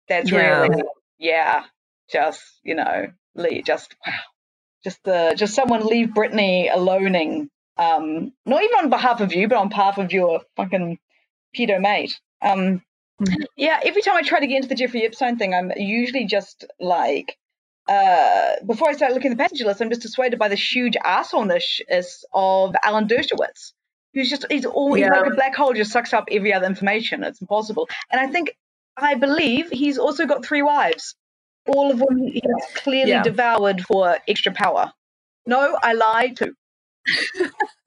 that's 0.10 0.32
Yeah. 0.32 0.62
really 0.62 0.84
yeah. 1.19 1.65
Just 2.11 2.41
you 2.63 2.75
know, 2.75 3.07
le- 3.35 3.61
just 3.61 3.95
wow, 4.05 4.13
just 4.83 5.03
the 5.03 5.33
just 5.37 5.53
someone 5.55 5.85
leave 5.85 6.13
Brittany 6.13 6.69
aloneing. 6.73 7.47
Um, 7.77 8.31
not 8.45 8.63
even 8.63 8.75
on 8.77 8.89
behalf 8.89 9.19
of 9.21 9.33
you, 9.33 9.47
but 9.47 9.57
on 9.57 9.69
behalf 9.69 9.97
of 9.97 10.11
your 10.11 10.41
fucking 10.55 10.97
pedo 11.57 11.79
mate. 11.81 12.19
Um, 12.41 12.81
Mhm. 13.21 13.45
yeah. 13.55 13.79
Every 13.83 14.01
time 14.01 14.15
I 14.17 14.21
try 14.23 14.39
to 14.41 14.47
get 14.47 14.57
into 14.57 14.67
the 14.67 14.75
Jeffrey 14.75 15.03
Epstein 15.05 15.37
thing, 15.37 15.53
I'm 15.53 15.71
usually 15.77 16.25
just 16.25 16.65
like. 16.79 17.37
Uh, 17.87 18.55
before 18.65 18.89
I 18.89 18.93
start 18.93 19.13
looking 19.13 19.29
at 19.31 19.37
the 19.37 19.43
passenger 19.43 19.63
list, 19.65 19.79
I'm 19.79 19.89
just 19.89 20.01
dissuaded 20.01 20.39
by 20.39 20.47
the 20.47 20.55
huge 20.55 20.95
assholeness 21.05 22.23
of 22.33 22.75
Alan 22.83 23.07
Dershowitz, 23.07 23.73
who's 24.15 24.27
just 24.29 24.45
he's 24.49 24.65
all 24.65 24.95
he's 24.95 25.05
Yeah. 25.05 25.13
like 25.13 25.31
a 25.31 25.35
black 25.35 25.53
hole, 25.55 25.71
just 25.73 25.91
sucks 25.91 26.11
up 26.11 26.25
every 26.31 26.51
other 26.51 26.65
information. 26.65 27.23
It's 27.23 27.41
impossible. 27.41 27.87
And 28.11 28.19
I 28.19 28.27
think 28.31 28.57
I 28.97 29.13
believe 29.13 29.69
he's 29.69 29.99
also 29.99 30.25
got 30.25 30.43
three 30.43 30.63
wives, 30.63 31.15
all 31.67 31.91
of 31.91 31.99
whom 31.99 32.17
he 32.28 32.41
has 32.45 32.65
clearly 32.84 33.12
Yeah. 33.12 33.23
devoured 33.23 33.82
for 33.82 34.17
extra 34.28 34.51
power. 34.51 34.91
No, 35.45 35.78
I 35.82 35.93
lied. 35.93 36.38
Two. 36.38 36.56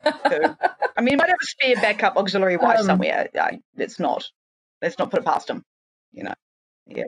I 0.04 1.00
mean, 1.00 1.08
he 1.08 1.16
might 1.16 1.28
have 1.28 1.36
a 1.40 1.46
spare 1.46 1.74
backup 1.76 2.16
auxiliary 2.16 2.56
wife 2.62 2.78
Um, 2.80 2.86
somewhere. 2.86 3.28
I, 3.38 3.60
it's 3.76 3.98
not. 3.98 4.24
Let's 4.80 4.98
not 4.98 5.10
put 5.10 5.20
it 5.20 5.26
past 5.26 5.50
him. 5.50 5.64
You 6.12 6.24
know. 6.24 6.34
Yeah. 6.86 7.04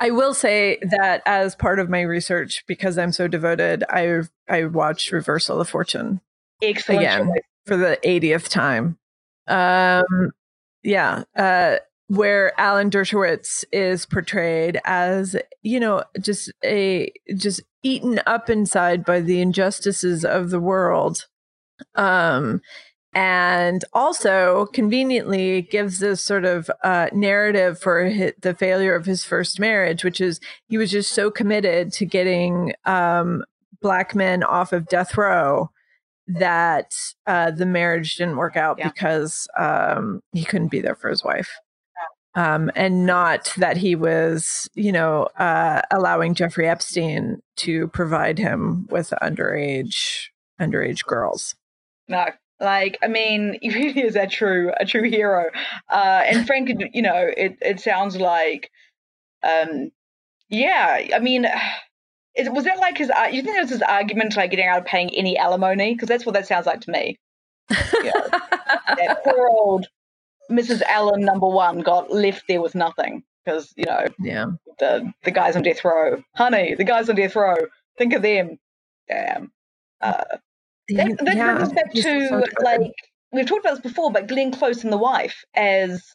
I 0.00 0.10
will 0.10 0.34
say 0.34 0.78
that 0.98 1.22
as 1.26 1.54
part 1.54 1.78
of 1.78 1.88
my 1.90 2.00
research, 2.00 2.64
because 2.66 2.98
I'm 2.98 3.12
so 3.12 3.28
devoted, 3.28 3.84
I 3.88 4.22
I 4.48 4.64
watched 4.64 5.12
Reversal 5.12 5.60
of 5.60 5.68
Fortune 5.68 6.20
Excellent. 6.62 7.00
Again. 7.02 7.26
choice. 7.26 7.42
for 7.66 7.76
the 7.76 7.98
80th 8.02 8.48
time. 8.48 8.98
Um, 9.46 10.32
yeah, 10.82 11.24
uh, 11.36 11.76
where 12.12 12.52
Alan 12.60 12.90
Dershowitz 12.90 13.64
is 13.72 14.04
portrayed 14.04 14.78
as, 14.84 15.34
you 15.62 15.80
know, 15.80 16.04
just 16.20 16.52
a 16.62 17.10
just 17.34 17.62
eaten 17.82 18.20
up 18.26 18.50
inside 18.50 19.02
by 19.02 19.20
the 19.20 19.40
injustices 19.40 20.22
of 20.22 20.50
the 20.50 20.60
world. 20.60 21.26
Um, 21.94 22.60
and 23.14 23.82
also 23.94 24.66
conveniently 24.74 25.62
gives 25.62 26.00
this 26.00 26.22
sort 26.22 26.44
of 26.44 26.70
uh, 26.84 27.08
narrative 27.14 27.78
for 27.78 28.10
hi 28.10 28.34
the 28.42 28.54
failure 28.54 28.94
of 28.94 29.06
his 29.06 29.24
first 29.24 29.58
marriage, 29.58 30.04
which 30.04 30.20
is 30.20 30.38
he 30.68 30.76
was 30.76 30.90
just 30.90 31.12
so 31.12 31.30
committed 31.30 31.94
to 31.94 32.04
getting 32.04 32.74
um, 32.84 33.42
black 33.80 34.14
men 34.14 34.42
off 34.42 34.74
of 34.74 34.86
death 34.86 35.16
row 35.16 35.70
that 36.26 36.92
uh, 37.26 37.50
the 37.50 37.66
marriage 37.66 38.16
didn't 38.16 38.36
work 38.36 38.56
out 38.58 38.78
Yeah. 38.78 38.88
because 38.88 39.48
um, 39.58 40.20
he 40.34 40.44
couldn't 40.44 40.70
be 40.70 40.82
there 40.82 40.94
for 40.94 41.08
his 41.08 41.24
wife. 41.24 41.50
Um, 42.34 42.70
and 42.74 43.04
not 43.04 43.52
that 43.58 43.76
he 43.76 43.94
was, 43.94 44.68
you 44.74 44.90
know, 44.90 45.24
uh, 45.38 45.82
allowing 45.90 46.34
Jeffrey 46.34 46.66
Epstein 46.66 47.42
to 47.56 47.88
provide 47.88 48.38
him 48.38 48.86
with 48.90 49.12
underage 49.22 50.28
underage 50.60 51.04
girls. 51.04 51.54
No, 52.08 52.26
like 52.60 52.98
I 53.02 53.08
mean, 53.08 53.58
he 53.62 53.70
really 53.70 54.02
is 54.02 54.16
a 54.16 54.26
true 54.26 54.72
a 54.78 54.86
true 54.86 55.08
hero. 55.08 55.50
Uh, 55.90 56.22
and 56.24 56.46
Frank, 56.46 56.70
you 56.94 57.02
know, 57.02 57.30
it 57.36 57.58
it 57.60 57.80
sounds 57.80 58.16
like, 58.16 58.70
um, 59.42 59.90
yeah. 60.48 61.08
I 61.14 61.18
mean, 61.18 61.46
was 62.46 62.64
that 62.64 62.78
like 62.78 62.96
his? 62.96 63.10
You 63.30 63.42
think 63.42 63.56
that 63.56 63.62
was 63.62 63.70
his 63.70 63.82
argument, 63.82 64.36
like 64.36 64.50
getting 64.50 64.66
out 64.66 64.78
of 64.78 64.84
paying 64.86 65.14
any 65.14 65.36
alimony? 65.36 65.94
Because 65.94 66.08
that's 66.08 66.24
what 66.24 66.32
that 66.32 66.46
sounds 66.46 66.66
like 66.66 66.80
to 66.82 66.90
me. 66.90 67.18
That 68.94 69.24
poor 69.24 69.48
old 69.48 69.86
Mrs. 70.52 70.82
Allen, 70.82 71.22
number 71.22 71.46
one, 71.48 71.80
got 71.80 72.12
left 72.12 72.44
there 72.48 72.60
with 72.62 72.74
nothing 72.74 73.22
because 73.44 73.72
you 73.76 73.84
know 73.86 74.06
yeah. 74.20 74.46
the 74.78 75.12
the 75.24 75.30
guys 75.30 75.56
on 75.56 75.62
death 75.62 75.84
row, 75.84 76.22
honey, 76.34 76.74
the 76.74 76.84
guys 76.84 77.08
on 77.08 77.16
death 77.16 77.34
row. 77.36 77.56
Think 77.98 78.12
of 78.14 78.22
them. 78.22 78.58
Damn. 79.08 79.52
Uh, 80.00 80.24
that, 80.88 81.16
that 81.18 81.36
Yeah, 81.36 81.54
brings 81.54 81.68
us 81.68 81.74
back 81.74 81.92
to 81.92 82.02
so 82.02 82.44
like 82.62 82.92
we've 83.32 83.46
talked 83.46 83.64
about 83.64 83.82
this 83.82 83.92
before, 83.92 84.10
but 84.12 84.26
Glenn 84.28 84.52
Close 84.52 84.84
and 84.84 84.92
the 84.92 84.98
wife 84.98 85.44
as 85.54 86.14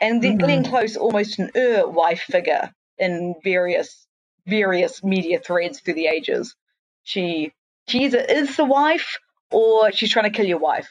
and 0.00 0.22
then 0.22 0.38
Mhm. 0.38 0.40
Glenn 0.40 0.64
Close 0.64 0.96
almost 0.96 1.38
an 1.38 1.50
er 1.56 1.86
wife 1.86 2.22
figure 2.22 2.72
in 2.98 3.34
various 3.42 4.06
various 4.46 5.02
media 5.02 5.38
threads 5.40 5.80
through 5.80 5.94
the 5.94 6.06
ages. 6.06 6.54
She 7.02 7.52
she 7.88 8.04
either 8.04 8.18
is 8.20 8.56
the 8.56 8.64
wife 8.64 9.18
or 9.50 9.92
she's 9.92 10.10
trying 10.10 10.30
to 10.30 10.36
kill 10.36 10.46
your 10.46 10.58
wife. 10.58 10.88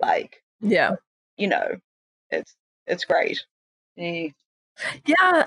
Like, 0.00 0.42
yeah. 0.60 0.96
you 1.36 1.46
know, 1.48 1.76
it's 2.32 2.54
it's 2.86 3.04
great. 3.04 3.44
Yeah. 3.96 4.28
Yeah. 5.06 5.46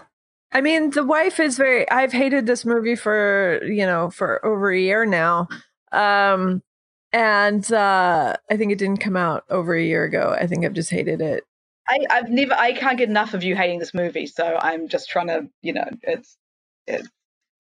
I 0.52 0.62
mean, 0.62 0.92
the 0.92 1.04
wife 1.04 1.40
is 1.40 1.58
very 1.58 1.90
I've 1.90 2.14
hated 2.14 2.46
this 2.46 2.64
movie 2.64 2.96
for, 2.96 3.62
you 3.66 3.86
know, 3.86 4.10
for 4.10 4.44
over 4.46 4.72
a 4.72 4.80
year 4.80 5.06
now. 5.06 5.48
Um 5.92 6.62
and 7.12 7.72
uh 7.74 8.36
I 8.50 8.58
think 8.58 8.72
it 8.72 8.78
didn't 8.78 9.02
come 9.02 9.18
out 9.18 9.44
over 9.50 9.76
a 9.76 9.84
year 9.84 10.04
ago. 10.04 10.36
I 10.40 10.48
think 10.48 10.66
I've 10.66 10.74
just 10.74 10.92
hated 10.92 11.22
it. 11.22 11.44
I, 11.88 12.00
I've 12.10 12.30
never 12.30 12.54
I 12.54 12.74
can't 12.74 12.98
get 12.98 13.10
enough 13.10 13.34
of 13.34 13.44
you 13.44 13.56
hating 13.56 13.80
this 13.80 13.94
movie, 13.94 14.28
so 14.28 14.58
I'm 14.60 14.88
just 14.88 15.10
trying 15.10 15.28
to, 15.28 15.48
you 15.62 15.74
know, 15.74 15.88
it's 16.02 16.38
it 16.88 17.08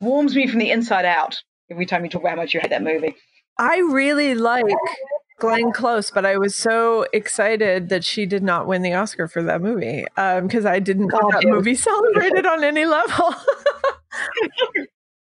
warms 0.01 0.35
me 0.35 0.47
from 0.47 0.59
the 0.59 0.71
inside 0.71 1.05
out 1.05 1.41
every 1.69 1.85
time 1.85 2.03
you 2.03 2.09
talk 2.09 2.21
about 2.21 2.31
how 2.31 2.35
much 2.38 2.53
you 2.53 2.59
hate 2.59 2.69
that 2.71 2.83
movie. 2.83 3.15
I 3.57 3.77
really 3.77 4.35
like 4.35 4.65
Glenn 5.38 5.71
Close, 5.71 6.12
but 6.12 6.26
I 6.26 6.38
was 6.38 6.56
so 6.56 7.06
excited 7.12 7.89
that 7.89 8.06
she 8.06 8.26
did 8.26 8.43
not 8.43 8.67
win 8.67 8.82
the 8.82 8.93
Oscar 8.93 9.28
for 9.28 9.43
that 9.43 9.62
movie 9.62 10.06
because 10.15 10.65
I 10.65 10.80
didn't 10.80 11.08
God, 11.08 11.32
that 11.32 11.45
movie 11.45 11.76
celebrated 11.76 12.45
on 12.45 12.63
any 12.63 12.86
level. 12.86 13.36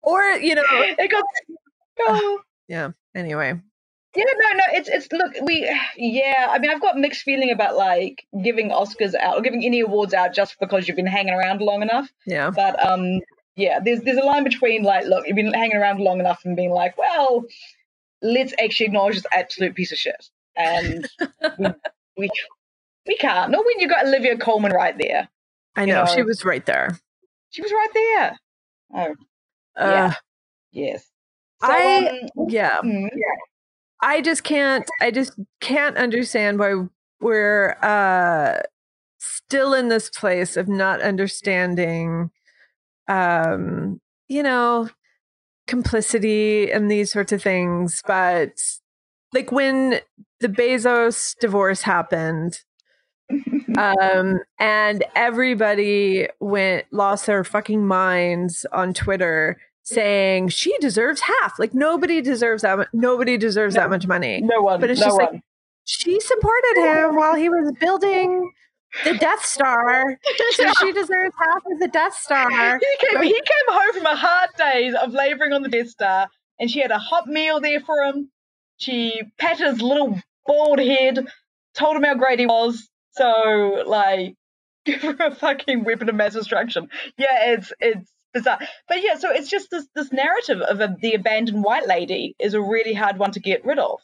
or, 0.04 0.22
you 0.34 0.56
know, 0.56 0.64
It 0.72 1.10
got 1.10 1.24
oh. 2.02 2.42
yeah, 2.68 2.92
anyway. 3.16 3.60
Yeah, 4.16 4.24
no, 4.26 4.58
no, 4.58 4.64
it's 4.74 4.90
it's 4.90 5.12
look, 5.12 5.34
we 5.44 5.70
yeah, 5.98 6.48
I 6.50 6.60
mean 6.60 6.72
I've 6.72 6.82
got 6.82 6.98
mixed 6.98 7.24
feeling 7.24 7.52
about 7.52 7.76
like 7.76 8.26
giving 8.44 8.70
Oscars 8.70 9.16
out 9.16 9.38
or 9.38 9.42
giving 9.42 9.64
any 9.64 9.80
awards 9.80 10.14
out 10.14 10.34
just 10.34 10.60
because 10.60 10.88
you've 10.88 10.98
been 10.98 11.06
hanging 11.06 11.34
around 11.34 11.62
long 11.62 11.82
enough. 11.82 12.10
Yeah. 12.26 12.52
But 12.52 12.84
um 12.86 13.22
yeah, 13.56 13.80
there's 13.80 14.02
there's 14.02 14.18
a 14.18 14.24
line 14.24 14.44
between 14.44 14.84
like, 14.84 15.06
look, 15.06 15.28
you've 15.28 15.36
been 15.36 15.54
hanging 15.54 15.78
around 15.78 16.00
long 16.00 16.20
enough 16.20 16.42
and 16.46 16.56
being 16.56 16.72
like, 16.72 16.98
well, 16.98 17.46
let's 18.34 18.54
actually 18.64 18.88
acknowledge 18.88 19.16
this 19.16 19.26
absolute 19.32 19.76
piece 19.76 19.92
of 19.92 19.98
shit. 19.98 20.30
And 20.56 21.08
we, 21.60 21.68
we 22.18 22.30
we 23.06 23.16
can't. 23.18 23.52
Not 23.52 23.66
when 23.66 23.80
you 23.80 23.88
got 23.88 24.06
Olivia 24.06 24.38
Colman 24.38 24.72
right 24.72 24.98
there. 24.98 25.30
I 25.76 25.82
You 25.82 25.94
know, 25.94 26.06
she 26.06 26.24
was 26.24 26.44
right 26.44 26.66
there. 26.66 27.00
She 27.52 27.62
was 27.62 27.72
right 27.72 27.90
there. 27.94 28.40
Oh, 28.96 29.16
Uh, 29.82 30.14
yes. 30.72 31.04
So, 31.62 31.68
I- 31.72 32.08
um, 32.36 32.50
yeah. 32.50 32.78
mm, 32.84 33.10
I 34.02 34.22
just 34.22 34.44
can't 34.44 34.88
I 35.02 35.10
just 35.12 35.34
can't 35.60 35.98
understand 35.98 36.60
why 36.60 36.86
we're 37.20 37.76
uh 37.82 38.60
still 39.18 39.74
in 39.74 39.88
this 39.88 40.10
place 40.12 40.56
of 40.56 40.68
not 40.68 41.02
understanding 41.02 42.30
um 43.08 44.00
you 44.28 44.44
know 44.44 44.90
complicity 45.68 46.72
and 46.72 46.90
these 46.90 47.12
sorts 47.12 47.32
of 47.32 47.42
things 47.44 48.02
but 48.08 48.52
like 49.34 49.52
when 49.52 50.00
the 50.40 50.48
Bezos 50.48 51.36
divorce 51.40 51.82
happened 51.82 52.60
um 53.78 54.40
and 54.60 55.04
everybody 55.16 56.28
went 56.40 56.86
lost 56.92 57.26
their 57.26 57.44
fucking 57.44 57.86
minds 57.86 58.66
on 58.72 58.94
Twitter 58.94 59.58
saying 59.84 60.50
she 60.50 60.76
deserves 60.80 61.22
half 61.22 61.60
like 61.60 61.74
nobody 61.74 62.22
deserves 62.22 62.62
that 62.64 62.78
mu- 62.78 62.86
nobody 62.94 63.38
deserves 63.38 63.76
No. 63.76 63.82
that 63.82 63.90
much 63.90 64.08
money 64.08 64.42
no 64.42 64.62
one. 64.62 64.80
But 64.80 64.90
it's 64.92 65.00
no 65.02 65.08
just 65.08 65.18
like- 65.18 65.42
she 65.84 66.20
supported 66.20 66.76
him 66.78 67.16
while 67.16 67.36
he 67.36 67.48
was 67.50 67.72
building 67.80 68.52
the 69.04 69.14
Death 69.18 69.44
Star. 69.46 70.18
So 70.54 70.72
she 70.80 70.92
deserves 70.92 71.36
half 71.40 71.64
of 71.72 71.80
the 71.80 71.88
Death 71.88 72.16
Star. 72.16 72.80
he 72.80 73.08
came, 73.08 73.22
he 73.24 73.34
came 73.34 73.68
home 73.68 73.94
from 73.94 74.06
a 74.06 74.16
hard 74.16 74.50
day 74.58 74.92
of 75.02 75.12
laboring 75.14 75.54
on 75.54 75.62
the 75.62 75.70
Death 75.70 75.90
Star, 75.90 76.28
and 76.60 76.70
she 76.70 76.80
had 76.80 76.92
a 76.92 77.00
hot 77.00 77.28
meal 77.28 77.60
there 77.60 77.80
for 77.80 78.02
him. 78.04 78.30
She 78.78 79.22
patted 79.38 79.68
his 79.68 79.82
little 79.82 80.20
bald 80.46 80.80
head, 80.80 81.26
told 81.76 81.96
him 81.96 82.04
how 82.04 82.16
great 82.16 82.40
he 82.40 82.46
was. 82.46 82.88
So, 83.12 83.84
like, 83.88 84.36
give 84.86 85.02
her 85.02 85.16
a 85.20 85.36
fucking 85.36 85.84
weapon 85.84 86.10
of 86.10 86.16
mass 86.16 86.34
destruction. 86.34 86.88
Yeah, 87.18 87.52
it's 87.54 87.74
it's 87.80 88.12
bizarre. 88.34 88.60
But 88.88 89.02
yeah, 89.04 89.16
so 89.16 89.32
it's 89.32 89.50
just 89.50 89.70
this 89.72 89.88
this 89.96 90.12
narrative 90.12 90.62
of 90.62 90.80
a, 90.80 90.96
the 91.02 91.14
abandoned 91.14 91.64
white 91.64 91.88
lady 91.88 92.36
is 92.40 92.54
a 92.54 92.62
really 92.62 92.94
hard 92.94 93.18
one 93.18 93.32
to 93.32 93.40
get 93.40 93.66
rid 93.66 93.80
of. 93.80 94.00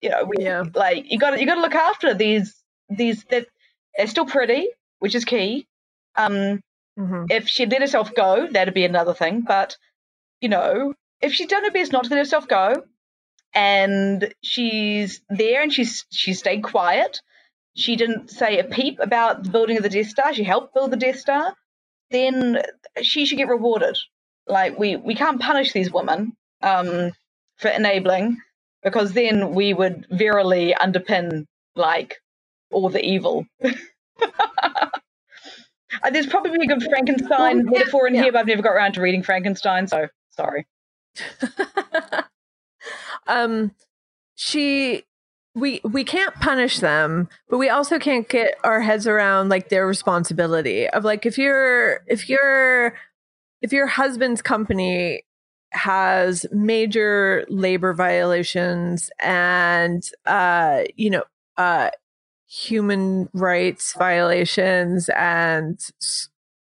You 0.00 0.10
know, 0.10 0.24
we, 0.24 0.44
Yeah. 0.44 0.64
like 0.74 1.10
you 1.10 1.18
got 1.18 1.38
you 1.40 1.46
got 1.46 1.56
to 1.56 1.60
look 1.60 1.74
after 1.74 2.14
these 2.14 2.54
these 2.88 3.24
that 3.30 3.46
they're 3.96 4.06
still 4.08 4.26
pretty, 4.26 4.68
which 5.00 5.14
is 5.14 5.24
key. 5.24 5.66
Um, 6.16 6.60
Mhm. 6.98 7.26
if 7.30 7.48
she'd 7.48 7.70
let 7.72 7.80
herself 7.82 8.14
go, 8.14 8.46
that'd 8.48 8.74
be 8.74 8.84
another 8.84 9.14
thing. 9.14 9.42
But 9.42 9.76
you 10.40 10.48
know, 10.50 10.94
if 11.22 11.32
she'd 11.34 11.48
done 11.50 11.64
her 11.64 11.70
best 11.72 11.92
not 11.92 12.04
to 12.04 12.10
let 12.10 12.18
herself 12.18 12.48
go, 12.48 12.84
and 13.54 14.32
she's 14.42 15.22
there 15.30 15.62
and 15.62 15.72
she's 15.72 16.06
she 16.10 16.34
stayed 16.34 16.62
quiet, 16.62 17.20
she 17.76 17.96
didn't 17.96 18.30
say 18.30 18.58
a 18.58 18.64
peep 18.64 18.98
about 19.00 19.44
the 19.44 19.50
building 19.50 19.76
of 19.78 19.82
the 19.84 19.88
Death 19.90 20.08
Star. 20.08 20.34
She 20.34 20.44
helped 20.44 20.74
build 20.74 20.90
the 20.92 20.96
Death 20.98 21.20
Star. 21.20 21.54
then 22.10 22.62
she 23.02 23.26
should 23.26 23.38
get 23.38 23.48
rewarded. 23.48 23.98
Like 24.46 24.78
we 24.78 24.96
we 24.96 25.14
can't 25.16 25.40
punish 25.40 25.72
these 25.72 25.92
women 25.92 26.34
um, 26.62 27.12
for 27.58 27.68
enabling 27.70 28.38
because 28.82 29.12
then 29.14 29.52
we 29.54 29.74
would 29.74 30.06
verily 30.10 30.74
underpin 30.80 31.46
like 31.76 32.16
all 32.72 32.88
the 32.88 33.04
evil. 33.04 33.46
Uh, 36.02 36.08
There's 36.10 36.26
probably 36.26 36.64
a 36.64 36.66
good 36.66 36.82
Frankenstein 36.82 37.64
Well, 37.64 37.74
yeah, 37.74 37.78
metaphor 37.80 38.08
in 38.08 38.14
yeah. 38.14 38.22
here, 38.22 38.32
but 38.32 38.38
I've 38.38 38.46
never 38.46 38.62
got 38.62 38.70
around 38.72 38.94
to 38.94 39.02
reading 39.02 39.22
Frankenstein, 39.22 39.86
so 39.86 40.08
sorry. 40.30 40.66
um 43.26 43.72
she 44.34 45.04
we 45.54 45.80
we 45.84 46.02
can't 46.02 46.34
punish 46.36 46.80
them 46.80 47.28
but 47.48 47.58
we 47.58 47.68
also 47.68 47.98
can't 47.98 48.28
get 48.28 48.54
our 48.64 48.80
heads 48.80 49.06
around 49.06 49.50
like 49.50 49.68
their 49.68 49.86
responsibility 49.86 50.88
of 50.88 51.04
like 51.04 51.26
if 51.26 51.36
you're 51.36 52.00
if 52.06 52.28
you're 52.30 52.94
if 53.60 53.72
your 53.72 53.86
husband's 53.86 54.40
company 54.40 55.22
has 55.72 56.46
major 56.50 57.44
labor 57.48 57.92
violations 57.92 59.10
and 59.20 60.08
uh 60.24 60.82
you 60.96 61.10
know 61.10 61.22
uh 61.58 61.90
human 62.52 63.30
rights 63.32 63.94
violations 63.96 65.08
and 65.16 65.80
s- 66.02 66.28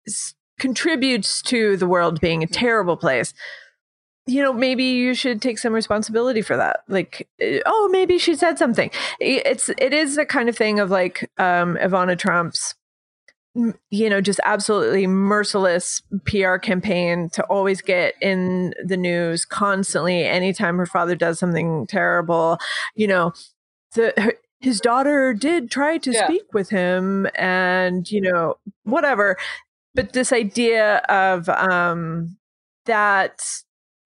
s- 0.08 0.34
contributes 0.58 1.40
to 1.40 1.76
the 1.76 1.86
world 1.86 2.20
being 2.20 2.42
a 2.42 2.48
terrible 2.48 2.96
place. 2.96 3.32
You 4.26 4.42
know 4.42 4.52
maybe 4.52 4.84
you 4.84 5.14
should 5.14 5.40
take 5.40 5.58
some 5.58 5.72
responsibility 5.72 6.42
for 6.42 6.56
that. 6.56 6.80
Like 6.88 7.28
eh, 7.40 7.60
oh 7.64 7.88
maybe 7.92 8.18
she 8.18 8.34
said 8.34 8.58
something. 8.58 8.90
It's 9.20 9.68
it 9.68 9.94
is 9.94 10.16
the 10.16 10.26
kind 10.26 10.48
of 10.48 10.56
thing 10.56 10.80
of 10.80 10.90
like 10.90 11.30
um 11.38 11.76
ivanka 11.76 12.16
trump's 12.16 12.74
you 13.90 14.10
know 14.10 14.20
just 14.20 14.40
absolutely 14.44 15.06
merciless 15.06 16.02
pr 16.24 16.56
campaign 16.56 17.28
to 17.30 17.42
always 17.44 17.80
get 17.80 18.14
in 18.20 18.74
the 18.84 18.96
news 18.96 19.44
constantly 19.44 20.24
anytime 20.24 20.76
her 20.76 20.86
father 20.86 21.14
does 21.14 21.38
something 21.38 21.86
terrible. 21.86 22.58
You 22.96 23.06
know 23.06 23.32
the 23.94 24.12
her, 24.16 24.34
his 24.60 24.80
daughter 24.80 25.32
did 25.34 25.70
try 25.70 25.98
to 25.98 26.12
Yeah. 26.12 26.26
speak 26.26 26.52
with 26.52 26.70
him 26.70 27.26
and 27.34 28.10
you 28.10 28.20
know 28.20 28.56
whatever 28.84 29.36
but 29.94 30.12
this 30.12 30.32
idea 30.32 30.98
of 31.08 31.48
um 31.48 32.36
that 32.86 33.40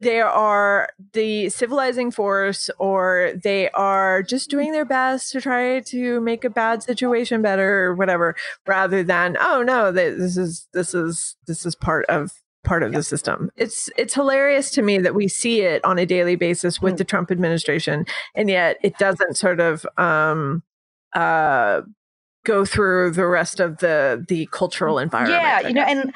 they 0.01 0.21
are 0.21 0.89
the 1.13 1.49
civilizing 1.49 2.11
force 2.11 2.69
or 2.79 3.33
they 3.43 3.71
are 3.71 4.23
just 4.23 4.51
doing 4.51 4.73
their 4.73 4.85
best 4.85 5.31
to 5.31 5.41
try 5.41 5.79
to 5.81 6.21
make 6.21 6.45
a 6.45 6.51
bad 6.51 6.83
situation 6.83 7.41
better 7.41 7.85
or 7.85 7.95
whatever 7.95 8.35
rather 8.67 9.03
than 9.05 9.37
oh 9.41 9.63
no 9.63 9.93
this 9.93 10.37
is 10.37 10.67
this 10.73 10.93
is 10.95 11.37
this 11.47 11.65
is 11.65 11.75
part 11.77 12.05
of 12.07 12.42
part 12.65 12.83
of 12.83 12.93
the 12.93 13.03
system 13.03 13.51
it's 13.57 13.91
it's 13.97 14.15
hilarious 14.15 14.71
to 14.71 14.83
me 14.83 14.99
that 14.99 15.15
we 15.15 15.27
see 15.27 15.61
it 15.63 15.85
on 15.85 15.99
a 15.99 16.07
daily 16.07 16.37
basis 16.37 16.81
with 16.81 16.95
Mm. 16.95 16.99
the 16.99 17.05
trump 17.05 17.31
administration 17.31 18.07
and 18.35 18.49
yet 18.49 18.77
it 18.83 18.97
doesn't 18.99 19.37
sort 19.37 19.59
of 19.61 19.85
um 19.99 20.63
uh 21.15 21.81
go 22.45 22.65
through 22.65 23.11
the 23.13 23.27
rest 23.27 23.61
of 23.61 23.79
the 23.79 24.25
the 24.29 24.47
cultural 24.53 24.99
environment 24.99 25.43
yeah, 25.43 25.61
you 25.69 25.75
know, 25.75 25.83
and 25.83 26.15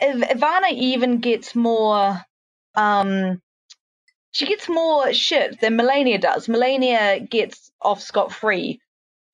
Iv- 0.00 0.30
Ivanka 0.36 0.68
even 0.72 1.18
gets 1.18 1.54
more. 1.56 2.20
Um, 2.76 3.40
she 4.30 4.46
gets 4.46 4.68
more 4.68 5.12
shit 5.12 5.60
than 5.60 5.74
Melania 5.76 6.18
does. 6.18 6.48
Melania 6.48 7.18
gets 7.20 7.70
off 7.82 8.00
scot 8.00 8.32
free, 8.32 8.80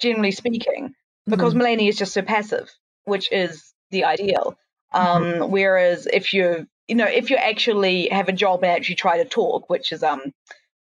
generally 0.00 0.30
speaking, 0.30 0.94
because 1.26 1.52
Mhm. 1.52 1.58
Melania 1.58 1.88
is 1.90 1.98
just 1.98 2.14
so 2.14 2.22
passive, 2.22 2.70
which 3.04 3.30
is 3.30 3.72
the 3.90 4.04
ideal. 4.04 4.56
Um, 4.94 5.24
Mm-hmm. 5.24 5.52
Whereas 5.52 6.08
if 6.12 6.34
you, 6.34 6.66
you 6.88 6.96
know, 6.96 7.06
if 7.06 7.30
you 7.30 7.36
actually 7.36 8.08
have 8.10 8.28
a 8.28 8.32
job 8.32 8.64
and 8.64 8.72
actually 8.72 8.96
try 8.96 9.18
to 9.18 9.26
talk, 9.28 9.70
which 9.70 9.92
is 9.92 10.02
um 10.04 10.32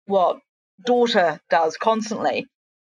what 0.08 0.40
daughter 0.86 1.40
does 1.50 1.78
constantly, 1.78 2.48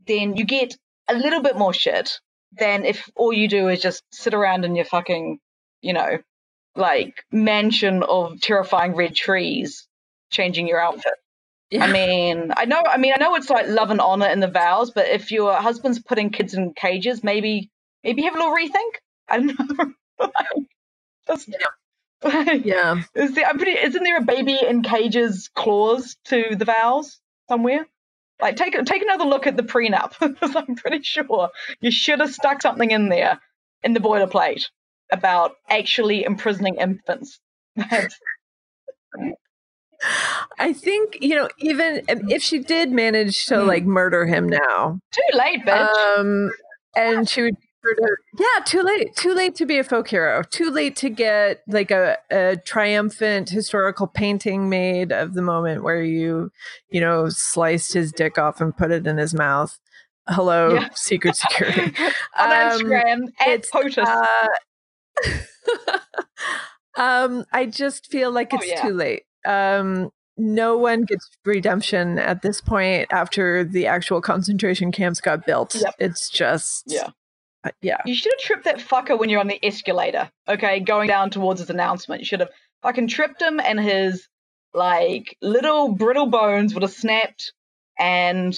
then 0.07 0.37
you 0.37 0.45
get 0.45 0.75
a 1.09 1.15
little 1.15 1.41
bit 1.43 1.57
more 1.57 1.73
shit 1.73 2.19
than 2.59 2.85
if 2.85 3.09
all 3.15 3.33
you 3.33 3.49
do 3.49 3.69
is 3.69 3.81
just 3.81 4.03
sit 4.13 4.35
around 4.35 4.65
in 4.65 4.75
your 4.75 4.85
fucking, 4.85 5.39
you 5.81 5.93
know, 5.93 6.19
like 6.75 7.23
mansion 7.31 8.03
of 8.03 8.41
terrifying 8.41 8.95
red 8.95 9.15
trees, 9.15 9.87
changing 10.31 10.67
your 10.67 10.81
outfit. 10.81 11.15
Yeah. 11.71 11.85
I 11.85 11.91
mean, 11.93 12.53
I 12.57 12.65
know. 12.65 12.83
I 12.87 12.97
mean, 12.97 13.13
I 13.15 13.21
know 13.21 13.35
it's 13.35 13.49
like 13.49 13.67
love 13.67 13.91
and 13.91 14.01
honor 14.01 14.27
in 14.29 14.41
the 14.41 14.47
vows, 14.49 14.91
but 14.91 15.07
if 15.09 15.31
your 15.31 15.53
husband's 15.55 15.99
putting 16.01 16.31
kids 16.31 16.53
in 16.55 16.73
cages, 16.75 17.23
maybe 17.23 17.69
maybe 18.03 18.23
have 18.23 18.35
a 18.35 18.39
little 18.39 18.55
rethink. 18.55 18.93
I 19.29 19.39
don't 19.39 19.77
know. 19.77 19.93
Just, 21.27 21.49
yeah 22.65 23.01
is 23.15 23.35
there, 23.35 23.45
I'm 23.45 23.57
pretty, 23.57 23.77
isn't 23.79 24.03
there 24.03 24.17
a 24.17 24.23
baby 24.23 24.57
in 24.67 24.81
cages 24.81 25.49
clause 25.53 26.17
to 26.25 26.55
the 26.57 26.65
vows 26.65 27.19
somewhere? 27.49 27.85
Like, 28.41 28.55
take 28.55 28.73
take 28.85 29.01
another 29.01 29.25
look 29.25 29.47
at 29.47 29.57
the 29.57 29.63
prenup. 29.63 30.13
I'm 30.55 30.75
pretty 30.75 31.01
sure 31.03 31.49
you 31.81 31.89
should 31.91 32.19
have 32.19 32.33
stuck 32.33 32.61
something 32.61 32.91
in 32.91 33.09
there 33.09 33.39
in 33.83 33.93
the 33.93 33.99
boilerplate 33.99 34.65
about 35.11 35.53
actually 35.69 36.23
imprisoning 36.23 36.75
infants. 36.75 37.39
I 40.59 40.73
think 40.73 41.17
you 41.21 41.35
know 41.35 41.49
even 41.59 42.03
if 42.07 42.43
she 42.43 42.59
did 42.59 42.91
manage 42.91 43.45
to 43.47 43.61
Hmm. 43.61 43.67
like 43.67 43.83
murder 43.85 44.25
him 44.27 44.47
now, 44.47 44.99
too 45.11 45.21
late, 45.37 45.65
bitch. 45.65 46.17
um, 46.19 46.51
and 46.95 47.27
she 47.27 47.41
would 47.43 47.57
yeah, 48.37 48.63
too 48.65 48.81
late, 48.81 49.15
too 49.15 49.33
late 49.33 49.55
to 49.55 49.65
be 49.65 49.77
a 49.77 49.83
folk 49.83 50.07
hero, 50.07 50.43
too 50.43 50.69
late 50.69 50.95
to 50.97 51.09
get 51.09 51.61
like 51.67 51.91
a, 51.91 52.17
a 52.31 52.57
triumphant 52.57 53.49
historical 53.49 54.07
painting 54.07 54.69
made 54.69 55.11
of 55.11 55.33
the 55.33 55.41
moment 55.41 55.83
where 55.83 56.01
you 56.03 56.51
you 56.89 56.99
know 57.01 57.29
sliced 57.29 57.93
his 57.93 58.11
dick 58.11 58.37
off 58.37 58.61
and 58.61 58.75
put 58.75 58.91
it 58.91 59.07
in 59.07 59.17
his 59.17 59.33
mouth. 59.33 59.77
Hello, 60.29 60.73
Yeah. 60.73 60.89
secret 60.95 61.35
security. 61.35 61.93
On 62.37 62.51
um, 62.51 62.79
Instagram, 62.79 63.27
at 63.39 63.47
it's, 63.49 63.71
POTUS. 63.71 64.05
Uh, 64.05 64.47
um, 66.97 67.45
I 67.53 67.65
just 67.65 68.07
feel 68.11 68.31
like 68.31 68.53
Oh, 68.53 68.57
it's 68.57 68.67
yeah. 68.67 68.81
too 68.81 68.93
late. 68.93 69.23
Um, 69.45 70.11
no 70.37 70.77
one 70.77 71.03
gets 71.03 71.29
redemption 71.45 72.19
at 72.19 72.41
this 72.41 72.61
point 72.61 73.07
after 73.11 73.63
the 73.63 73.87
actual 73.87 74.21
concentration 74.21 74.91
camps 74.91 75.19
got 75.21 75.45
built. 75.45 75.75
Yep. 75.75 75.95
It's 75.99 76.29
just 76.29 76.83
Yeah. 76.87 77.09
Uh, 77.67 77.71
yeah. 77.81 78.01
You 78.05 78.15
should 78.15 78.33
have 78.33 78.39
tripped 78.39 78.65
that 78.65 78.79
fucker 78.79 79.17
when 79.17 79.29
you're 79.29 79.39
on 79.39 79.47
the 79.47 79.63
escalator, 79.63 80.29
okay, 80.47 80.79
going 80.79 81.07
down 81.07 81.29
towards 81.29 81.59
his 81.59 81.69
announcement. 81.69 82.21
You 82.21 82.25
should 82.25 82.39
have 82.39 82.49
fucking 82.83 83.07
tripped 83.07 83.41
him 83.41 83.59
and 83.59 83.79
his 83.79 84.27
like 84.73 85.35
little 85.41 85.93
brittle 85.93 86.27
bones 86.27 86.73
would 86.73 86.83
have 86.83 86.91
snapped 86.91 87.53
and 87.97 88.57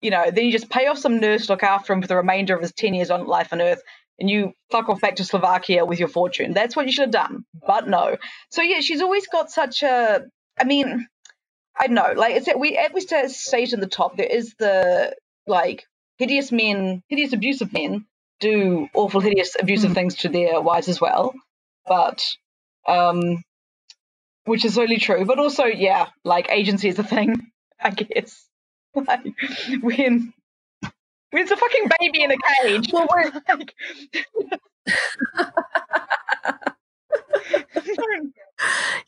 you 0.00 0.10
know, 0.10 0.30
then 0.30 0.44
you 0.44 0.52
just 0.52 0.70
pay 0.70 0.86
off 0.86 0.98
some 0.98 1.18
nurse 1.18 1.46
to 1.46 1.52
look 1.52 1.64
after 1.64 1.92
him 1.92 2.00
for 2.00 2.06
the 2.06 2.16
remainder 2.16 2.54
of 2.54 2.62
his 2.62 2.72
ten 2.72 2.94
years 2.94 3.10
on 3.10 3.26
life 3.26 3.52
on 3.52 3.60
Earth 3.60 3.82
and 4.20 4.30
you 4.30 4.52
fuck 4.70 4.88
off 4.88 5.00
back 5.00 5.16
to 5.16 5.24
Slovakia 5.24 5.84
with 5.84 5.98
your 5.98 6.08
fortune. 6.08 6.52
That's 6.52 6.76
what 6.76 6.86
you 6.86 6.92
should 6.92 7.14
have 7.14 7.28
done. 7.28 7.44
But 7.66 7.88
no. 7.88 8.16
So 8.50 8.62
yeah, 8.62 8.80
she's 8.80 9.00
always 9.00 9.26
got 9.26 9.50
such 9.50 9.82
a 9.82 10.24
I 10.60 10.64
mean, 10.64 11.06
I 11.78 11.86
don't 11.86 11.94
know, 11.94 12.12
like 12.16 12.36
it's 12.36 12.48
we 12.56 12.76
at 12.76 12.94
least 12.94 13.12
state 13.30 13.72
at 13.72 13.80
the 13.80 13.86
top, 13.86 14.16
there 14.16 14.26
is 14.26 14.54
the 14.58 15.16
like 15.46 15.84
hideous 16.18 16.52
men, 16.52 17.02
hideous 17.08 17.32
abusive 17.32 17.72
men 17.72 18.06
do 18.40 18.88
awful, 18.94 19.20
hideous, 19.20 19.56
abusive 19.60 19.92
Mhm. 19.92 19.94
things 19.94 20.16
to 20.16 20.28
their 20.28 20.60
wives 20.60 20.88
as 20.88 21.00
well. 21.00 21.34
But, 21.86 22.24
um, 22.86 23.42
which 24.44 24.64
is 24.64 24.74
totally 24.76 24.98
true. 24.98 25.24
But 25.24 25.38
also, 25.38 25.64
yeah, 25.66 26.08
like 26.24 26.50
agency 26.50 26.88
is 26.88 26.98
a 26.98 27.04
thing, 27.04 27.36
I 27.80 27.90
guess. 27.90 28.46
Like 28.96 29.22
when 29.82 30.32
when 31.30 31.42
it's 31.42 31.50
a 31.52 31.56
fucking 31.56 31.88
baby 32.00 32.22
in 32.24 32.32
a 32.32 32.36
cage. 32.62 32.90
Well, 32.92 33.06
we're 33.14 33.30
like, 33.48 33.74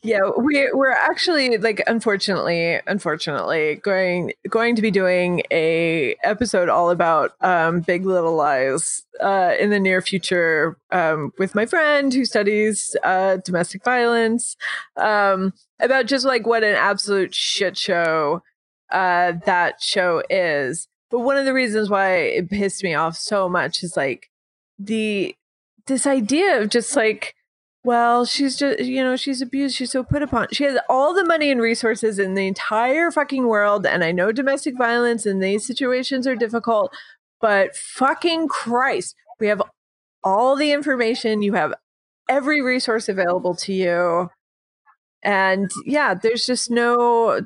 yeah, 0.01 0.19
we 0.37 0.69
we're 0.73 0.91
actually 0.91 1.57
like 1.57 1.81
unfortunately, 1.87 2.79
unfortunately 2.87 3.75
going 3.75 4.33
going 4.49 4.75
to 4.75 4.81
be 4.81 4.91
doing 4.91 5.43
a 5.51 6.15
episode 6.23 6.69
all 6.69 6.89
about 6.89 7.33
um, 7.41 7.81
Big 7.81 8.05
Little 8.05 8.35
Lies 8.35 9.03
uh, 9.19 9.53
in 9.59 9.69
the 9.69 9.79
near 9.79 10.01
future 10.01 10.77
um, 10.91 11.33
with 11.37 11.55
my 11.55 11.65
friend 11.65 12.13
who 12.13 12.25
studies 12.25 12.95
uh, 13.03 13.37
domestic 13.37 13.83
violence 13.83 14.55
um, 14.97 15.53
about 15.79 16.05
just 16.05 16.25
like 16.25 16.45
what 16.45 16.63
an 16.63 16.75
absolute 16.75 17.35
shit 17.35 17.77
show 17.77 18.41
uh, 18.91 19.33
that 19.45 19.81
show 19.81 20.23
is. 20.29 20.87
But 21.09 21.19
one 21.19 21.37
of 21.37 21.45
the 21.45 21.53
reasons 21.53 21.89
why 21.89 22.15
it 22.15 22.49
pissed 22.49 22.83
me 22.83 22.93
off 22.93 23.17
so 23.17 23.49
much 23.49 23.83
is 23.83 23.97
like 23.97 24.29
the 24.79 25.35
this 25.87 26.07
idea 26.07 26.61
of 26.61 26.69
just 26.69 26.95
like 26.95 27.35
well, 27.83 28.25
she's 28.25 28.57
just, 28.57 28.79
you 28.79 29.03
know, 29.03 29.15
she's 29.15 29.41
abused. 29.41 29.75
She's 29.75 29.91
so 29.91 30.03
put 30.03 30.21
upon. 30.21 30.47
She 30.51 30.65
has 30.65 30.77
all 30.87 31.13
the 31.13 31.25
money 31.25 31.49
and 31.49 31.59
resources 31.59 32.19
in 32.19 32.35
the 32.35 32.47
entire 32.47 33.09
fucking 33.09 33.47
world. 33.47 33.85
And 33.87 34.03
I 34.03 34.11
know 34.11 34.31
domestic 34.31 34.77
violence 34.77 35.25
and 35.25 35.41
these 35.41 35.65
situations 35.65 36.27
are 36.27 36.35
difficult, 36.35 36.93
but 37.39 37.75
fucking 37.75 38.49
Christ, 38.49 39.15
we 39.39 39.47
have 39.47 39.63
all 40.23 40.55
the 40.55 40.71
information. 40.71 41.41
You 41.41 41.53
have 41.53 41.73
every 42.29 42.61
resource 42.61 43.09
available 43.09 43.55
to 43.55 43.73
you. 43.73 44.29
And 45.23 45.71
yeah, 45.85 46.13
there's 46.13 46.45
just 46.45 46.69
no 46.69 47.41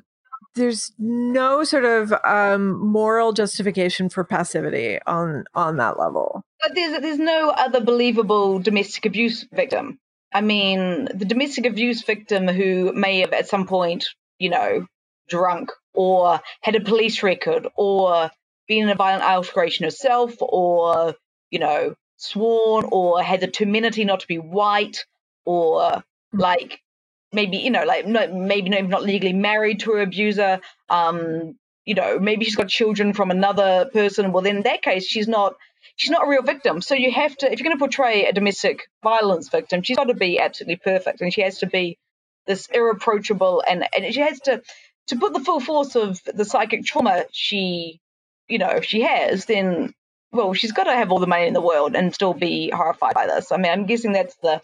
there's 0.56 0.94
no 0.98 1.66
sort 1.66 1.84
of 1.84 2.14
um, 2.24 2.80
moral 2.80 3.34
justification 3.34 4.10
for 4.10 4.24
passivity 4.24 5.00
on 5.06 5.46
on 5.54 5.78
that 5.78 6.00
level. 6.00 6.44
But 6.62 6.76
there's 6.76 7.02
there's 7.02 7.20
no 7.20 7.50
other 7.50 7.82
believable 7.82 8.60
domestic 8.60 9.06
abuse 9.06 9.46
victim. 9.54 10.00
I 10.34 10.42
mean, 10.42 11.06
the 11.14 11.26
domestic 11.26 11.66
abuse 11.66 12.04
victim 12.04 12.48
who 12.48 12.92
may 12.94 13.20
have 13.20 13.34
at 13.34 13.48
some 13.48 13.68
point, 13.68 14.06
you 14.38 14.50
know, 14.50 14.86
drunk 15.30 15.72
or 15.94 16.42
had 16.62 16.76
a 16.76 16.82
police 16.82 17.24
record 17.24 17.68
or 17.76 18.30
been 18.68 18.84
in 18.84 18.90
a 18.90 18.96
violent 18.96 19.24
altercation 19.24 19.86
herself 19.86 20.34
or, 20.40 21.16
you 21.50 21.60
know, 21.60 21.96
sworn 22.18 22.86
or 22.92 23.22
had 23.22 23.42
the 23.42 23.48
temerity 23.48 24.06
not 24.06 24.22
to 24.22 24.28
be 24.28 24.38
white 24.38 25.06
or 25.46 26.04
hmm. 26.32 26.40
like 26.40 26.80
maybe 27.34 27.58
you 27.58 27.70
know 27.70 27.84
like 27.84 28.06
no, 28.08 28.34
maybe 28.34 28.70
not 28.70 29.04
legally 29.04 29.34
married 29.34 29.82
to 29.82 29.92
her 29.92 30.02
abuser 30.02 30.60
um 30.90 31.56
you 31.86 31.94
know 31.94 32.18
maybe 32.20 32.46
she's 32.46 32.56
got 32.56 32.68
children 32.68 33.14
from 33.14 33.32
another 33.32 33.90
person 33.94 34.32
well 34.32 34.44
then 34.44 34.58
in 34.58 34.64
that 34.64 34.82
case 34.82 35.06
she's 35.06 35.28
not 35.28 35.56
she's 35.96 36.12
not 36.12 36.26
a 36.26 36.30
real 36.30 36.42
victim 36.44 36.82
so 36.82 36.96
you 36.96 37.12
have 37.12 37.36
to 37.38 37.52
if 37.52 37.60
you're 37.60 37.66
going 37.66 37.78
to 37.78 37.80
portray 37.80 38.26
a 38.26 38.34
domestic 38.34 38.84
violence 39.04 39.50
victim 39.50 39.82
she's 39.82 39.98
got 39.98 40.06
to 40.06 40.14
be 40.14 40.40
absolutely 40.40 40.78
perfect 40.78 41.22
and 41.22 41.34
she 41.34 41.42
has 41.42 41.60
to 41.60 41.68
be 41.68 41.98
this 42.48 42.68
irreproachable 42.68 43.64
and 43.68 43.86
and 43.96 44.14
she 44.14 44.20
has 44.20 44.40
to 44.42 44.62
to 45.08 45.16
put 45.18 45.34
the 45.34 45.40
full 45.40 45.60
force 45.60 45.96
of 45.96 46.20
the 46.26 46.46
psychic 46.46 46.86
trauma 46.86 47.26
she 47.32 48.00
you 48.48 48.58
know 48.58 48.82
she 48.82 49.02
has 49.02 49.46
then 49.46 49.94
well 50.32 50.54
she's 50.54 50.72
got 50.74 50.86
to 50.86 50.92
have 50.92 51.12
all 51.12 51.20
the 51.20 51.28
money 51.28 51.48
in 51.48 51.54
the 51.54 51.62
world 51.62 51.96
and 51.96 52.14
still 52.14 52.34
be 52.34 52.70
horrified 52.70 53.14
by 53.14 53.28
this 53.28 53.52
i 53.52 53.58
mean 53.58 53.72
i'm 53.72 53.86
guessing 53.86 54.12
that's 54.12 54.36
the 54.44 54.62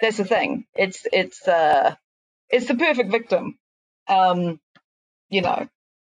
that's 0.00 0.18
the 0.18 0.24
thing 0.24 0.64
it's 0.74 1.06
it's 1.12 1.46
uh 1.48 1.94
it's 2.48 2.66
the 2.66 2.74
perfect 2.74 3.10
victim. 3.10 3.58
Um, 4.08 4.60
you 5.30 5.42
know, 5.42 5.68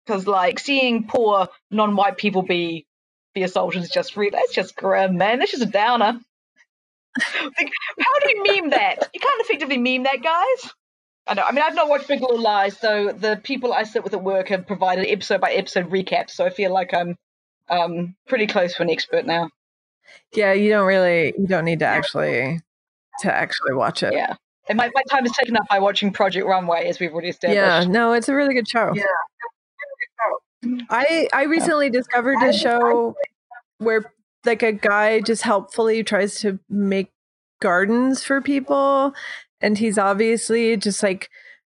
because 0.07 0.27
like 0.27 0.59
seeing 0.59 1.07
poor 1.07 1.49
non-white 1.71 2.17
people 2.17 2.43
be 2.43 2.87
be 3.35 3.43
assaulted 3.43 3.83
is 3.83 3.91
just 3.91 4.17
really 4.17 4.31
that's 4.31 4.55
just 4.55 4.77
grim, 4.77 5.17
man. 5.17 5.39
That's 5.39 5.53
just 5.53 5.63
a 5.63 5.67
downer. 5.67 6.21
like, 7.43 7.71
how 8.01 8.19
do 8.21 8.31
you 8.31 8.45
meme 8.47 8.71
that? 8.71 9.11
You 9.13 9.21
can't 9.21 9.41
effectively 9.41 9.79
meme 9.79 10.05
that, 10.05 10.23
guys. 10.23 10.73
I 11.27 11.35
know. 11.35 11.43
I 11.43 11.53
mean, 11.53 11.63
I've 11.65 11.75
not 11.75 11.89
watched 11.89 12.09
Big 12.09 12.21
Little 12.21 12.41
Lies, 12.41 12.79
so 12.79 13.13
the 13.13 13.41
people 13.43 13.73
I 13.73 13.85
sit 13.85 14.03
with 14.03 14.13
at 14.13 14.23
work 14.23 14.49
have 14.49 14.67
provided 14.67 15.07
episode 15.07 15.41
by 15.41 15.53
episode 15.53 15.91
recaps. 15.91 16.31
So 16.31 16.45
I 16.45 16.51
feel 16.51 16.73
like 16.73 16.93
I'm 16.95 17.17
um 17.69 18.17
pretty 18.27 18.47
close 18.47 18.75
to 18.75 18.83
an 18.83 18.91
expert 18.91 19.25
now. 19.25 19.51
Yeah, 20.35 20.53
you 20.53 20.71
don't 20.71 20.87
really 20.87 21.33
you 21.39 21.47
don't 21.47 21.65
need 21.65 21.79
to 21.81 21.87
actually 21.87 22.61
to 23.21 23.33
actually 23.33 23.75
watch 23.75 24.03
it. 24.03 24.13
Yeah. 24.13 24.35
And 24.69 24.77
my, 24.79 24.91
my 24.95 25.03
time 25.11 25.27
is 25.27 25.33
taken 25.33 25.57
up 25.57 25.65
by 25.69 25.81
watching 25.81 26.13
Project 26.13 26.47
Runway, 26.47 26.87
as 26.87 27.01
we've 27.01 27.13
already 27.13 27.31
established. 27.31 27.57
Yeah, 27.57 27.85
no, 27.85 28.13
it's 28.13 28.29
a 28.29 28.35
really 28.35 28.55
good 28.55 28.69
show. 28.69 28.93
Yeah. 28.95 29.05
I 30.91 31.29
I 31.33 31.45
recently 31.45 31.91
discovered 31.91 32.43
a 32.43 32.53
show 32.53 33.15
where 33.79 34.13
like 34.45 34.63
a 34.63 34.73
guy 34.73 35.21
just 35.21 35.43
helpfully 35.43 36.03
tries 36.03 36.41
to 36.41 36.59
make 36.69 37.11
gardens 37.61 38.25
for 38.25 38.41
people 38.41 39.15
and 39.61 39.79
he's 39.79 39.99
obviously 39.99 40.77
just 40.77 41.03
like 41.03 41.31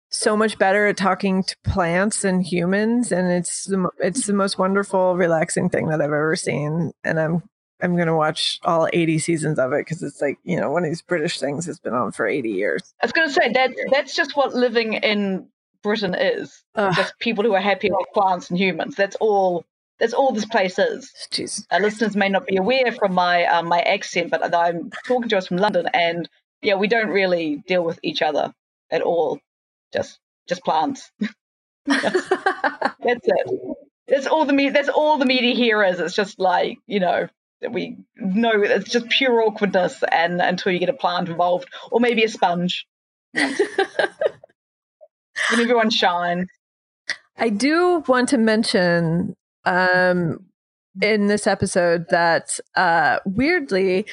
so 0.09 0.37
much 0.37 0.57
better 0.57 0.87
at 0.87 0.97
talking 0.97 1.43
to 1.43 1.55
plants 1.63 2.21
than 2.21 2.41
humans 2.41 3.11
and 3.11 3.31
it's 3.31 3.65
the, 3.65 3.89
it's 3.99 4.25
the 4.25 4.33
most 4.33 4.57
wonderful 4.57 5.15
relaxing 5.15 5.69
thing 5.69 5.87
that 5.87 6.01
I've 6.01 6.05
ever 6.05 6.35
seen 6.35 6.91
and 7.03 7.19
I'm 7.19 7.43
I'm 7.81 7.95
gonna 7.95 8.15
watch 8.15 8.59
all 8.63 8.89
80 8.91 9.19
seasons 9.19 9.59
of 9.59 9.71
it 9.71 9.85
because 9.85 10.01
it's 10.01 10.21
like 10.21 10.37
you 10.43 10.59
know 10.59 10.71
one 10.71 10.83
of 10.83 10.89
these 10.89 11.01
British 11.01 11.39
things 11.39 11.65
has 11.65 11.79
been 11.79 11.93
on 11.93 12.11
for 12.11 12.25
80 12.25 12.49
years. 12.49 12.93
I 13.01 13.05
was 13.05 13.11
gonna 13.11 13.29
say 13.29 13.51
that 13.53 13.71
that's 13.91 14.15
just 14.15 14.35
what 14.35 14.55
living 14.55 14.93
in 14.93 15.47
Britain 15.87 16.15
is. 16.15 16.63
Ugh. 16.75 16.93
Just 16.95 17.17
people 17.19 17.43
who 17.43 17.53
are 17.53 17.61
happy 17.61 17.89
with 17.89 18.07
plants 18.13 18.49
and 18.49 18.59
humans. 18.59 18.95
That's 18.95 19.15
all. 19.19 19.65
That's 19.99 20.13
all 20.13 20.31
this 20.31 20.45
place 20.45 20.77
is. 20.77 21.11
Jeez. 21.31 21.65
Our 21.71 21.79
listeners 21.79 22.15
may 22.15 22.29
not 22.29 22.45
be 22.45 22.57
aware 22.57 22.91
from 22.91 23.13
my 23.13 23.45
um, 23.45 23.67
my 23.67 23.79
accent, 23.79 24.29
but 24.29 24.53
I'm 24.53 24.91
talking 25.07 25.29
to 25.29 25.37
us 25.37 25.47
from 25.47 25.57
London, 25.57 25.87
and 25.93 26.29
yeah, 26.61 26.75
we 26.75 26.87
don't 26.87 27.09
really 27.09 27.63
deal 27.67 27.83
with 27.83 27.99
each 28.03 28.21
other 28.21 28.53
at 28.91 29.01
all. 29.01 29.39
Just 29.93 30.19
just 30.47 30.63
plants. 30.63 31.09
that's 31.85 32.15
it. 33.05 33.77
That's 34.07 34.27
all 34.27 34.45
the 34.45 34.53
me. 34.53 34.69
That's 34.69 34.89
all 34.89 35.17
the 35.17 35.25
media 35.25 35.55
here 35.55 35.83
is. 35.83 35.99
It's 35.99 36.15
just 36.15 36.39
like 36.39 36.77
you 36.85 36.99
know 36.99 37.29
we 37.71 37.97
know 38.15 38.51
it's 38.61 38.91
just 38.91 39.09
pure 39.09 39.41
awkwardness 39.41 40.03
and 40.11 40.41
until 40.41 40.71
you 40.71 40.79
get 40.79 40.89
a 40.89 40.93
plant 40.93 41.29
involved 41.29 41.67
or 41.91 41.99
maybe 41.99 42.23
a 42.23 42.29
sponge 42.29 42.85
when 45.49 45.59
everyone 45.59 45.89
shines 45.89 46.47
i 47.37 47.49
do 47.49 48.03
want 48.07 48.29
to 48.29 48.37
mention 48.37 49.35
um 49.65 50.39
in 51.01 51.27
this 51.27 51.47
episode 51.47 52.05
that 52.09 52.59
uh 52.75 53.19
weirdly 53.25 54.05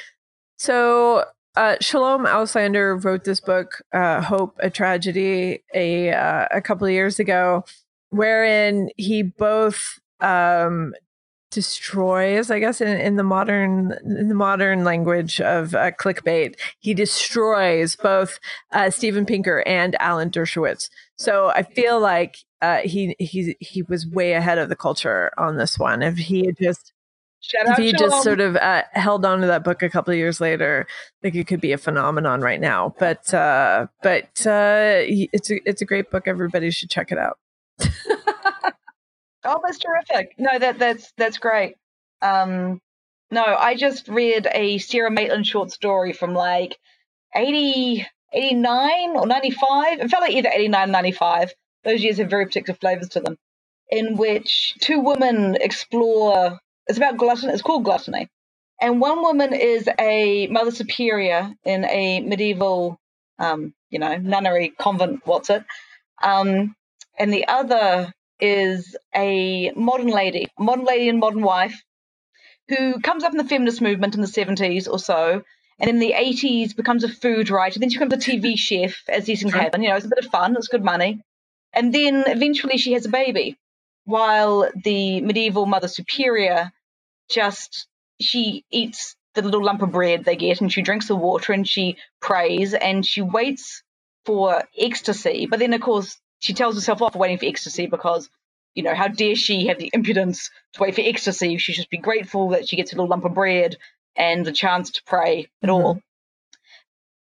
so 0.57 1.25
uh, 1.57 1.77
Shalom 1.81 2.27
Auslander 2.27 3.05
wrote 3.05 3.23
this 3.23 3.39
book, 3.39 3.81
uh, 3.93 4.21
"Hope: 4.21 4.57
A 4.59 4.71
Tragedy," 4.71 5.63
a 5.73 6.11
uh, 6.11 6.49
a 6.51 6.61
couple 6.61 6.85
of 6.85 6.93
years 6.93 7.21
ago, 7.21 7.65
wherein 8.15 8.91
he 8.97 9.23
both 9.23 10.01
um, 10.21 10.95
destroys 11.51 12.51
i 12.51 12.59
guess 12.59 12.81
in, 12.81 12.89
in 13.01 13.15
the 13.15 13.23
modern 13.23 13.93
in 14.05 14.29
the 14.29 14.35
modern 14.35 14.83
language 14.83 15.41
of 15.41 15.73
uh, 15.77 15.93
clickbait 15.93 16.57
he 16.81 16.93
destroys 16.93 17.95
both 17.95 18.41
uh, 18.73 18.91
steven 18.91 19.25
pinker 19.25 19.63
and 19.65 19.95
alan 20.01 20.31
dershowitz 20.31 20.91
so 21.17 21.49
i 21.49 21.63
feel 21.63 22.01
like 22.01 22.37
uh, 22.63 22.79
he 22.79 23.15
he 23.19 23.57
he 23.61 23.83
was 23.83 24.07
way 24.07 24.33
ahead 24.33 24.59
of 24.59 24.69
the 24.69 24.77
culture 24.77 25.31
on 25.37 25.57
this 25.57 25.79
one 25.79 26.03
if 26.03 26.17
he 26.17 26.47
had 26.47 26.57
just 26.59 26.93
if 27.53 27.77
he 27.77 27.93
just 27.93 28.23
sort 28.23 28.41
of 28.41 28.57
uh, 28.57 28.85
held 28.93 29.27
on 29.27 29.43
to 29.43 29.47
that 29.49 29.65
book 29.65 29.83
a 29.83 29.91
couple 29.91 30.13
of 30.13 30.17
years 30.17 30.41
later, 30.41 30.87
like 31.23 31.35
it 31.35 31.47
could 31.47 31.61
be 31.61 31.73
a 31.73 31.77
phenomenon 31.77 32.41
right 32.41 32.59
now. 32.59 32.95
But 32.99 33.35
uh, 33.35 33.89
but 34.03 34.47
uh, 34.47 35.05
it's 35.05 35.51
a 35.51 35.61
it's 35.69 35.83
a 35.83 35.85
great 35.85 36.11
book. 36.11 36.27
Everybody 36.27 36.71
should 36.71 36.89
check 36.89 37.13
it 37.13 37.19
out. 37.19 37.39
Oh, 39.45 39.61
that's 39.63 39.79
terrific. 39.79 40.35
No, 40.39 40.59
that 40.59 40.79
that's 40.79 41.13
that's 41.19 41.39
great. 41.39 41.77
Um, 42.23 42.81
no, 43.31 43.45
I 43.45 43.77
just 43.77 44.09
read 44.09 44.49
a 44.51 44.79
Sara 44.79 45.11
Maitland 45.11 45.47
short 45.47 45.71
story 45.71 46.13
from 46.13 46.35
like 46.35 46.79
80, 47.35 48.07
89 48.35 49.17
or 49.17 49.27
95. 49.27 50.01
It 50.01 50.11
felt 50.11 50.23
like 50.23 50.33
either 50.33 50.51
89 50.53 50.89
or 50.89 50.93
95. 50.93 51.55
Those 51.85 52.03
years 52.03 52.19
have 52.19 52.31
very 52.31 52.47
particular 52.47 52.77
flavors 52.81 53.11
to 53.11 53.21
them, 53.21 53.37
in 53.91 54.17
which 54.17 54.75
two 54.81 55.01
women 55.01 55.57
explore. 55.61 56.59
It's 56.87 56.99
about 56.99 57.17
gluttony. 57.17 57.53
It's 57.53 57.63
called 57.63 57.85
gluttony. 57.85 58.29
And 58.81 59.01
one 59.01 59.23
woman 59.23 59.55
is 59.55 59.89
a 59.99 60.47
mother 60.49 60.71
superior 60.71 61.53
in 61.65 61.85
a 61.85 62.21
medieval, 62.21 62.99
um, 63.39 63.75
you 63.91 63.99
know, 63.99 64.17
nunnery 64.17 64.73
convent. 64.79 65.23
What's 65.25 65.51
it? 65.51 65.65
Um, 66.23 66.75
and 67.19 67.33
the 67.33 67.47
other 67.47 68.13
is 68.41 68.97
a 69.15 69.71
modern 69.77 70.09
lady, 70.09 70.49
modern 70.59 70.85
lady 70.85 71.09
and 71.09 71.21
modern 71.21 71.43
wife, 71.43 71.83
who 72.69 73.01
comes 73.01 73.25
up 73.25 73.33
in 73.33 73.39
the 73.39 73.45
feminist 73.45 73.81
movement 73.81 74.15
in 74.15 74.21
the 74.21 74.27
70s 74.27 74.91
or 74.91 74.99
so, 74.99 75.43
and 75.79 75.91
in 75.91 75.99
the 75.99 76.15
80s 76.17 76.77
becomes 76.77 77.05
a 77.05 77.09
food 77.09 77.51
writer. 77.51 77.79
Then 77.79 77.91
she 77.91 77.99
becomes 77.99 78.15
a 78.15 78.31
TV 78.31 78.55
chef, 78.59 79.03
as 79.09 79.27
these 79.27 79.41
things 79.41 79.53
happen. 79.53 79.83
You 79.83 79.91
know, 79.91 79.97
it's 79.97 80.07
a 80.07 80.11
bit 80.11 80.25
of 80.25 80.31
fun, 80.31 80.57
it's 80.57 80.69
good 80.69 80.85
money. 80.85 81.21
And 81.73 81.93
then 81.93 82.25
eventually 82.27 82.79
she 82.79 82.93
has 82.93 83.07
a 83.07 83.11
baby, 83.11 83.59
while 84.05 84.71
the 84.85 85.21
medieval 85.21 85.67
Mother 85.67 85.89
Superior 85.89 86.73
just 87.29 87.87
she 88.21 88.65
eats 88.71 89.17
the 89.35 89.43
little 89.43 89.65
lump 89.65 89.83
of 89.83 89.91
bread 89.91 90.25
they 90.25 90.37
get 90.37 90.61
and 90.61 90.73
she 90.73 90.83
drinks 90.83 91.09
the 91.09 91.17
water 91.17 91.53
and 91.53 91.67
she 91.67 91.97
prays 92.21 92.75
and 92.75 93.05
she 93.05 93.21
waits 93.21 93.83
for 94.25 94.63
ecstasy. 94.79 95.47
But 95.47 95.59
then, 95.59 95.73
of 95.73 95.81
course, 95.81 96.19
she 96.39 96.55
tells 96.55 96.77
herself 96.77 97.03
off 97.03 97.15
for 97.15 97.19
waiting 97.19 97.39
for 97.39 97.47
ecstasy 97.47 97.87
because, 97.87 98.29
you 98.75 98.83
know, 98.83 98.95
how 98.95 99.09
dare 99.09 99.35
she 99.35 99.67
have 99.67 99.79
the 99.79 99.91
impudence 99.93 100.51
to 100.75 100.83
wait 100.83 100.95
for 100.95 101.01
ecstasy? 101.01 101.57
She 101.59 101.73
should 101.73 101.81
just 101.81 101.91
be 101.91 101.99
grateful 101.99 102.51
that 102.51 102.69
she 102.69 102.77
gets 102.77 102.93
a 102.93 102.97
little 102.97 103.09
lump 103.09 103.25
of 103.25 103.35
bread 103.35 103.77
and 104.17 104.45
the 104.45 104.53
chance 104.53 104.91
to 104.93 105.03
pray 105.05 105.49
at 105.63 105.69
mm-hmm. 105.69 105.85
all. 105.85 106.01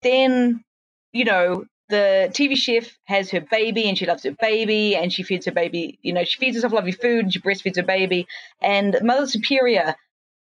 Then, 0.03 0.65
you 1.13 1.25
know, 1.25 1.65
the 1.89 2.31
TV 2.33 2.57
chef 2.57 2.97
has 3.05 3.31
her 3.31 3.41
baby 3.41 3.89
and 3.89 3.97
she 3.97 4.07
loves 4.07 4.25
her 4.25 4.33
baby 4.33 4.97
and 4.97 5.13
she 5.13 5.23
feeds 5.23 5.47
her 5.47 5.53
baby, 5.53 5.99
you 6.03 6.13
know, 6.13 6.25
she 6.25 6.39
feeds 6.39 6.57
herself 6.57 6.73
lovely 6.73 6.93
food 6.93 7.25
and 7.25 7.33
she 7.33 7.41
breastfeeds 7.41 7.77
her 7.77 7.83
baby. 7.83 8.27
And 8.61 8.97
Mother 9.03 9.27
Superior, 9.27 9.95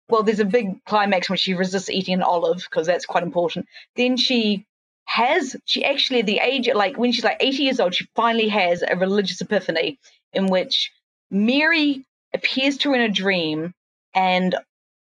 well, 0.09 0.23
there's 0.23 0.41
a 0.41 0.45
big 0.45 0.85
climax 0.85 1.29
when 1.29 1.37
she 1.37 1.55
resists 1.55 1.91
eating 1.91 2.15
an 2.15 2.23
olive 2.23 2.67
because 2.69 2.87
that's 2.87 3.07
quite 3.07 3.23
important. 3.23 3.67
Then 3.95 4.17
she 4.17 4.65
has 5.05 5.55
she 5.67 5.85
actually 5.85 6.21
at 6.21 6.27
the 6.27 6.39
age 6.39 6.69
like 6.75 6.97
when 6.97 7.13
she's 7.13 7.25
like 7.25 7.37
80 7.39 7.63
years 7.63 7.79
old 7.79 7.95
she 7.95 8.09
finally 8.15 8.49
has 8.49 8.83
a 8.83 8.97
religious 8.97 9.41
epiphany 9.41 9.99
in 10.33 10.47
which 10.47 10.91
mary 11.31 12.05
appears 12.33 12.79
to 12.79 12.89
her 12.89 12.95
in 12.95 13.03
a 13.03 13.09
dream 13.11 13.75
and 14.15 14.57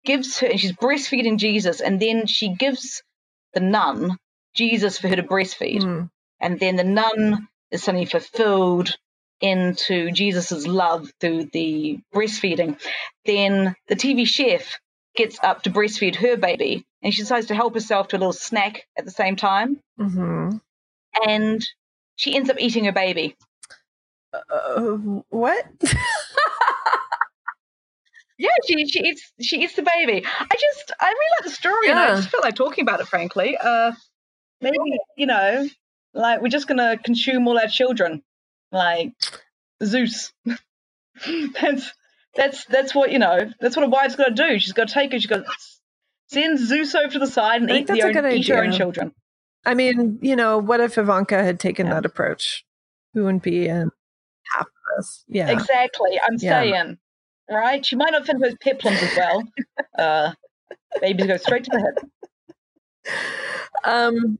gives 0.04 0.38
her 0.38 0.46
and 0.48 0.60
she's 0.60 0.72
breastfeeding 0.72 1.38
jesus 1.38 1.80
and 1.80 2.00
then 2.00 2.26
she 2.26 2.54
gives 2.54 3.02
the 3.54 3.60
nun 3.60 4.16
Jesus 4.54 4.98
for 4.98 5.08
her 5.08 5.16
to 5.16 5.22
breastfeed. 5.22 5.82
Mm. 5.82 6.10
And 6.40 6.60
then 6.60 6.76
the 6.76 6.84
nun 6.84 7.48
is 7.70 7.82
suddenly 7.82 8.06
fulfilled 8.06 8.96
into 9.40 10.10
Jesus's 10.12 10.66
love 10.66 11.10
through 11.20 11.46
the 11.52 11.98
breastfeeding. 12.14 12.80
Then 13.24 13.74
the 13.88 13.96
TV 13.96 14.26
chef 14.26 14.78
gets 15.16 15.38
up 15.42 15.62
to 15.62 15.70
breastfeed 15.70 16.16
her 16.16 16.36
baby 16.36 16.84
and 17.02 17.12
she 17.12 17.22
decides 17.22 17.46
to 17.46 17.54
help 17.54 17.74
herself 17.74 18.08
to 18.08 18.16
a 18.16 18.18
little 18.18 18.32
snack 18.32 18.86
at 18.96 19.04
the 19.04 19.10
same 19.10 19.36
time. 19.36 19.80
hmm 19.98 20.56
And 21.26 21.66
she 22.16 22.34
ends 22.34 22.50
up 22.50 22.56
eating 22.60 22.84
her 22.84 22.92
baby. 22.92 23.36
Uh, 24.32 24.96
what? 25.28 25.66
Yeah, 28.42 28.50
she 28.66 28.84
she 28.88 28.98
eats 29.04 29.32
she 29.40 29.62
eats 29.62 29.76
the 29.76 29.82
baby. 29.82 30.26
I 30.26 30.54
just 30.60 30.92
I 31.00 31.06
really 31.06 31.30
like 31.38 31.44
the 31.44 31.50
story 31.50 31.90
and 31.90 31.98
I 31.98 32.16
just 32.16 32.28
feel 32.28 32.40
like 32.42 32.56
talking 32.56 32.82
about 32.82 32.98
it 33.00 33.06
frankly. 33.06 33.56
Uh 33.56 33.92
maybe, 34.60 34.76
you 35.16 35.26
know, 35.26 35.68
like 36.12 36.42
we're 36.42 36.48
just 36.48 36.66
gonna 36.66 36.98
consume 36.98 37.46
all 37.46 37.56
our 37.56 37.68
children. 37.68 38.22
Like 38.72 39.12
Zeus. 39.84 40.32
that's 41.60 41.92
that's 42.34 42.64
that's 42.64 42.94
what 42.96 43.12
you 43.12 43.20
know, 43.20 43.48
that's 43.60 43.76
what 43.76 43.84
a 43.86 43.88
wife's 43.88 44.16
gotta 44.16 44.34
do. 44.34 44.58
She's 44.58 44.72
gotta 44.72 44.92
take 44.92 45.12
her, 45.12 45.20
she's 45.20 45.30
gotta 45.30 45.44
send 46.26 46.58
Zeus 46.58 46.96
over 46.96 47.12
to 47.12 47.20
the 47.20 47.28
side 47.28 47.62
and 47.62 47.70
eat, 47.70 47.86
the 47.86 48.02
own, 48.02 48.32
eat 48.32 48.48
her 48.48 48.64
own 48.64 48.72
children. 48.72 49.12
I 49.64 49.74
mean, 49.74 50.18
you 50.20 50.34
know, 50.34 50.58
what 50.58 50.80
if 50.80 50.98
Ivanka 50.98 51.44
had 51.44 51.60
taken 51.60 51.86
Yeah. 51.86 51.94
that 51.94 52.06
approach? 52.06 52.64
We 53.14 53.22
wouldn't 53.22 53.44
be 53.44 53.68
in 53.68 53.90
half 54.52 54.66
of 54.66 54.72
this. 54.96 55.24
Yeah. 55.28 55.50
Exactly. 55.50 56.18
I'm 56.18 56.38
Yeah. 56.40 56.60
saying. 56.60 56.98
Right? 57.52 57.84
She 57.84 57.96
might 57.96 58.10
not 58.12 58.26
fit 58.26 58.40
those 58.40 58.54
peplums 58.54 59.02
as 59.02 59.16
well. 59.16 59.42
uh 59.98 60.32
babies 61.00 61.26
go 61.26 61.36
straight 61.36 61.64
to 61.64 61.70
the 61.72 61.80
head. 61.80 61.94
Um, 63.84 64.38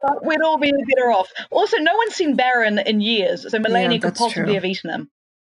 But 0.00 0.24
we'd 0.24 0.40
all 0.42 0.58
be 0.58 0.70
better 0.94 1.10
off. 1.10 1.30
Also, 1.50 1.78
no 1.78 1.94
one's 1.96 2.14
seen 2.14 2.36
Barron 2.36 2.78
in 2.78 3.00
years, 3.00 3.50
so 3.50 3.58
Melania 3.58 3.98
could 4.00 4.14
possibly 4.14 4.44
true. 4.44 4.54
have 4.54 4.64
eaten 4.64 4.90
him. 4.90 5.10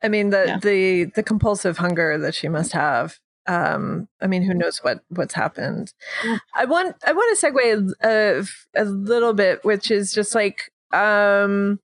I 0.03 0.09
mean, 0.09 0.31
the 0.31 0.45
Yeah. 0.47 0.59
the 0.59 1.05
the 1.17 1.23
compulsive 1.23 1.79
hunger 1.79 2.19
that 2.19 2.35
she 2.35 2.49
must 2.49 2.73
have. 2.73 3.19
Um, 3.49 4.09
I 4.21 4.27
mean, 4.27 4.43
who 4.43 4.55
knows 4.55 4.79
what 4.79 5.01
what's 5.09 5.35
happened? 5.35 5.93
Mm. 6.23 6.41
I 6.55 6.65
want 6.65 6.97
I 7.05 7.13
want 7.13 7.39
to 7.39 7.47
segue 7.47 7.93
a, 8.03 8.45
a 8.81 8.85
little 8.85 9.35
bit, 9.35 9.65
which 9.65 9.91
is 9.91 10.13
just 10.13 10.35
like 10.35 10.71
um, 10.93 11.81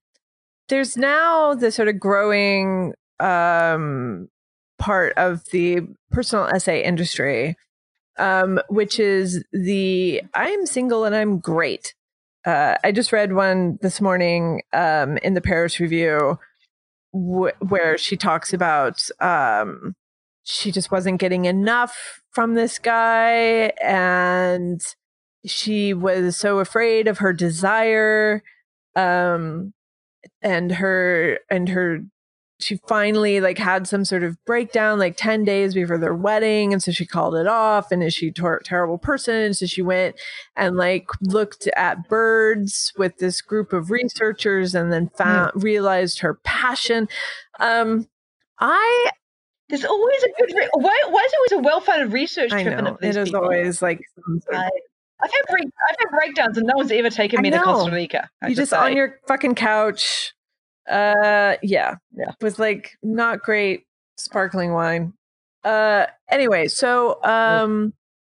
there's 0.69 0.95
now 0.97 1.53
the 1.53 1.71
sort 1.71 1.87
of 1.87 1.99
growing 1.99 2.93
um 3.19 4.29
part 4.83 5.13
of 5.15 5.45
the 5.51 5.79
personal 6.11 6.45
essay 6.45 6.83
industry, 6.83 7.55
um, 8.19 8.59
which 8.67 8.99
is 8.99 9.41
the 9.53 10.21
I'm 10.33 10.65
single 10.65 11.05
and 11.05 11.15
I'm 11.15 11.39
great. 11.39 11.95
Uh, 12.45 12.75
I 12.83 12.91
just 12.91 13.13
read 13.13 13.31
one 13.31 13.79
this 13.81 14.01
morning 14.01 14.61
um, 14.73 15.17
in 15.19 15.35
the 15.35 15.41
Paris 15.41 15.79
Review 15.79 16.37
wh- 17.13 17.55
where 17.61 17.97
she 17.97 18.17
talks 18.17 18.53
about 18.53 19.07
um, 19.21 19.95
she 20.43 20.69
just 20.69 20.91
wasn't 20.91 21.21
getting 21.21 21.45
enough 21.45 22.21
from 22.31 22.53
this 22.53 22.77
guy 22.77 23.71
and 23.81 24.81
she 25.45 25.93
was 25.93 26.35
so 26.35 26.59
afraid 26.59 27.07
of 27.07 27.19
her 27.19 27.31
desire 27.31 28.43
um, 28.97 29.73
and 30.41 30.73
her 30.73 31.39
and 31.49 31.69
her 31.69 32.01
she 32.63 32.79
finally 32.87 33.39
like 33.41 33.57
had 33.57 33.87
some 33.87 34.05
sort 34.05 34.23
of 34.23 34.37
breakdown 34.45 34.97
like 34.99 35.15
10 35.17 35.43
days 35.43 35.73
before 35.73 35.97
their 35.97 36.13
wedding 36.15 36.73
and 36.73 36.81
so 36.81 36.91
she 36.91 37.05
called 37.05 37.35
it 37.35 37.47
off 37.47 37.91
and 37.91 38.03
is 38.03 38.13
she 38.13 38.29
a 38.29 38.31
ter- 38.31 38.59
terrible 38.59 38.97
person 38.97 39.53
so 39.53 39.65
she 39.65 39.81
went 39.81 40.15
and 40.55 40.77
like 40.77 41.07
looked 41.21 41.67
at 41.75 42.07
birds 42.09 42.91
with 42.97 43.17
this 43.17 43.41
group 43.41 43.73
of 43.73 43.91
researchers 43.91 44.73
and 44.73 44.91
then 44.91 45.09
found 45.17 45.51
realized 45.55 46.19
her 46.19 46.35
passion 46.43 47.07
um 47.59 48.07
i 48.59 49.09
There's 49.69 49.85
always 49.85 50.23
a 50.23 50.29
good. 50.39 50.55
Re- 50.55 50.69
why, 50.73 51.01
why 51.09 51.21
is 51.27 51.33
it 51.33 51.37
always 51.37 51.65
a 51.65 51.67
well-funded 51.67 52.11
research 52.13 52.51
i 52.51 52.63
trip 52.63 52.77
in 52.79 52.85
know 52.85 52.97
it 53.01 53.07
it 53.09 53.15
is 53.17 53.29
people? 53.29 53.41
always 53.43 53.81
like 53.81 53.99
some 54.15 54.39
sort 54.41 54.55
of- 54.55 54.61
I, 54.61 54.69
I've 55.21 55.31
had 55.31 55.41
break, 55.51 55.65
I've 55.89 55.95
had 55.99 56.09
breakdowns 56.17 56.57
and 56.57 56.67
no 56.67 56.73
one's 56.75 56.91
ever 56.91 57.09
taken 57.09 57.41
me 57.41 57.49
to. 57.49 57.59
Costa 57.61 57.91
Rica. 57.91 58.29
I 58.41 58.47
you 58.49 58.55
just 58.55 58.71
just 58.71 58.73
on 58.73 58.93
your 58.93 59.19
fucking 59.27 59.55
couch 59.55 60.33
uh 60.89 61.55
yeah 61.63 61.95
Yeah. 62.15 62.31
with 62.41 62.59
like 62.59 62.97
not 63.01 63.39
great 63.41 63.85
sparkling 64.17 64.73
wine 64.73 65.13
uh 65.63 66.05
anyway 66.29 66.67
so 66.67 67.23
um 67.23 67.93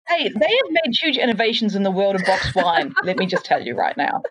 Hey, 0.09 0.29
they 0.29 0.47
have 0.47 0.71
made 0.71 0.95
huge 1.03 1.19
innovations 1.19 1.75
in 1.75 1.83
the 1.83 1.91
world 1.91 2.15
of 2.15 2.25
boxed 2.25 2.55
wine. 2.55 2.95
let 3.03 3.17
me 3.19 3.27
just 3.27 3.45
tell 3.45 3.61
you 3.61 3.75
right 3.75 3.97
now. 3.97 4.23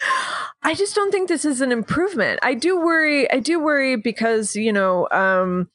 I 0.64 0.74
just 0.74 0.96
don't 0.96 1.12
think 1.12 1.28
this 1.28 1.44
is 1.44 1.60
an 1.60 1.70
improvement. 1.70 2.40
I 2.42 2.54
do 2.54 2.76
worry. 2.80 3.30
I 3.30 3.38
do 3.38 3.60
worry 3.60 3.94
because 3.96 4.56
you 4.56 4.72
know, 4.72 5.06
um, 5.12 5.70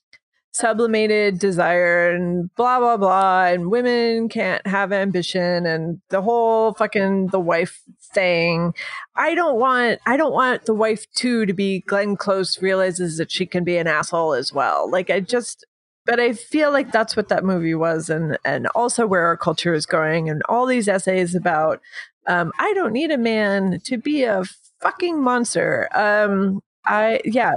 sublimated 0.51 1.39
desire 1.39 2.11
and 2.11 2.53
blah 2.55 2.79
blah 2.79 2.97
blah, 2.97 3.45
and 3.45 3.69
women 3.71 4.29
can't 4.29 4.65
have 4.65 4.91
ambition 4.91 5.65
and 5.65 6.01
the 6.09 6.21
whole 6.21 6.73
fucking 6.73 7.27
the 7.27 7.39
wife 7.39 7.81
thing. 8.13 8.73
I 9.15 9.35
don't 9.35 9.59
want. 9.59 9.99
I 10.05 10.17
don't 10.17 10.33
want 10.33 10.65
the 10.65 10.73
wife 10.73 11.05
too 11.13 11.45
to 11.45 11.53
be 11.53 11.81
Glenn 11.81 12.15
Close 12.15 12.61
realizes 12.61 13.17
that 13.17 13.31
she 13.31 13.45
can 13.45 13.63
be 13.63 13.77
an 13.77 13.87
asshole 13.87 14.33
as 14.33 14.53
well. 14.53 14.89
Like 14.89 15.09
I 15.09 15.19
just. 15.19 15.65
But 16.05 16.21
I 16.21 16.31
feel 16.31 16.71
like 16.71 16.93
that's 16.93 17.17
what 17.17 17.27
that 17.27 17.43
movie 17.43 17.75
was, 17.75 18.09
and 18.09 18.37
and 18.45 18.67
also 18.67 19.05
where 19.05 19.25
our 19.25 19.35
culture 19.35 19.73
is 19.73 19.85
going, 19.85 20.29
and 20.29 20.41
all 20.47 20.65
these 20.65 20.87
essays 20.87 21.35
about 21.35 21.81
um, 22.27 22.51
I 22.59 22.73
don't 22.73 22.93
need 22.93 23.11
a 23.11 23.17
man 23.17 23.79
to 23.85 23.97
be 23.97 24.23
a 24.23 24.43
fucking 24.81 25.21
monster. 25.21 25.89
Um, 25.93 26.61
I 26.85 27.21
yeah. 27.25 27.55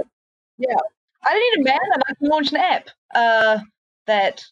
yeah, 0.57 0.75
I 1.23 1.31
don't 1.33 1.63
need 1.63 1.69
a 1.69 1.71
man, 1.71 1.79
and 1.93 2.03
I 2.07 2.13
can 2.15 2.27
launch 2.27 2.51
an 2.51 2.57
app 2.57 2.89
uh, 3.13 3.59
that 4.07 4.43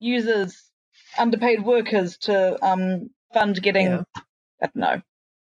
uses 0.00 0.62
underpaid 1.18 1.64
workers 1.64 2.16
to 2.18 2.58
um, 2.66 3.10
fund 3.32 3.62
getting, 3.62 3.86
Yeah. 3.86 4.02
I 4.62 4.66
don't 4.66 4.76
know, 4.76 5.02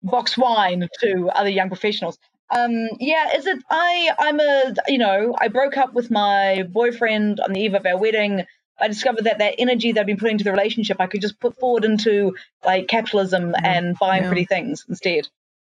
box 0.03 0.37
wine 0.37 0.87
to 1.01 1.29
other 1.33 1.49
young 1.49 1.69
professionals. 1.69 2.17
Um, 2.55 2.89
yeah, 2.99 3.35
is 3.35 3.47
it? 3.47 3.57
I 3.71 4.11
I'm 4.19 4.39
a 4.39 4.75
you 4.87 4.99
know 4.99 5.35
I 5.39 5.47
broke 5.47 5.77
up 5.77 5.93
with 5.93 6.11
my 6.11 6.63
boyfriend 6.69 7.39
on 7.39 7.53
the 7.53 7.59
eve 7.61 7.73
of 7.73 7.85
our 7.85 7.97
wedding. 7.97 8.45
I 8.79 8.87
discovered 8.87 9.23
that 9.23 9.39
that 9.39 9.55
energy 9.57 9.93
that 9.93 10.01
I've 10.01 10.05
been 10.05 10.17
putting 10.17 10.33
into 10.33 10.43
the 10.43 10.51
relationship, 10.51 10.97
I 10.99 11.07
could 11.07 11.21
just 11.21 11.39
put 11.39 11.57
forward 11.59 11.85
into 11.85 12.35
like 12.63 12.87
capitalism 12.87 13.53
Mhm. 13.53 13.63
and 13.65 13.97
buying 13.97 14.23
Yeah. 14.23 14.29
pretty 14.29 14.45
things 14.45 14.85
instead. 14.87 15.27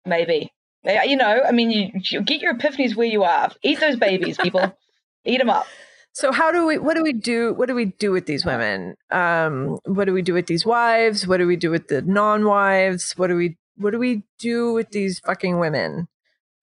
Maybe. 0.04 0.52
You 0.84 1.16
know, 1.16 1.42
I 1.46 1.52
mean, 1.52 1.70
you, 1.70 1.90
you 2.10 2.22
get 2.22 2.40
your 2.40 2.54
epiphanies 2.54 2.94
where 2.96 3.06
you 3.06 3.24
are. 3.24 3.50
Eat 3.62 3.80
those 3.80 3.96
babies, 3.96 4.38
people. 4.38 4.76
Eat 5.24 5.38
them 5.38 5.50
up. 5.50 5.66
So 6.12 6.32
how 6.32 6.50
do 6.50 6.66
we? 6.66 6.78
What 6.78 6.96
do 6.96 7.02
we 7.02 7.12
do? 7.12 7.54
What 7.54 7.68
do 7.68 7.74
we 7.74 7.86
do 7.86 8.10
with 8.10 8.26
these 8.26 8.44
women? 8.44 8.94
Um, 9.10 9.78
what 9.84 10.06
do 10.06 10.12
we 10.12 10.22
do 10.22 10.34
with 10.34 10.46
these 10.46 10.66
wives? 10.66 11.26
What 11.26 11.36
do 11.36 11.46
we 11.46 11.56
do 11.56 11.70
with 11.70 11.88
the 11.88 12.02
non-wives? 12.02 13.12
What 13.16 13.28
do 13.28 13.36
we? 13.36 13.56
What 13.76 13.92
do 13.92 13.98
we 13.98 14.24
do 14.40 14.72
with 14.72 14.90
these 14.90 15.20
fucking 15.20 15.58
women? 15.60 16.08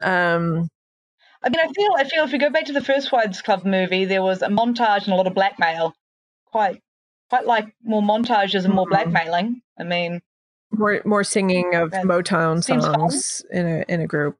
Um, 0.02 0.68
I 1.42 1.50
mean, 1.50 1.60
I 1.62 1.72
feel, 1.72 1.92
I 1.98 2.04
feel 2.04 2.24
if 2.26 2.32
we 2.34 2.38
go 2.38 2.50
back 2.50 2.66
to 2.66 2.74
the 2.74 2.84
first 2.84 3.12
Wives 3.12 3.42
Club 3.42 3.64
movie, 3.66 4.04
there 4.04 4.24
was 4.24 4.42
a 4.42 4.48
montage 4.48 5.06
and 5.06 5.14
a 5.14 5.16
lot 5.16 5.28
of 5.28 5.34
blackmail. 5.34 5.94
Quite, 6.48 6.82
quite 7.30 7.46
like 7.46 7.74
more 7.84 8.02
montages 8.02 8.66
and 8.66 8.74
more 8.74 8.86
Mhm. 8.86 8.90
blackmailing. 8.90 9.62
I 9.80 9.84
mean, 9.84 10.22
more 10.72 11.02
more 11.06 11.24
singing 11.24 11.76
of 11.76 11.92
Motown 11.92 12.62
songs 12.64 13.46
in 13.52 13.66
a 13.66 13.86
in 13.88 14.02
a 14.02 14.08
group. 14.08 14.38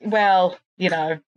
well, 0.00 0.58
you 0.76 0.90
know. 0.90 1.18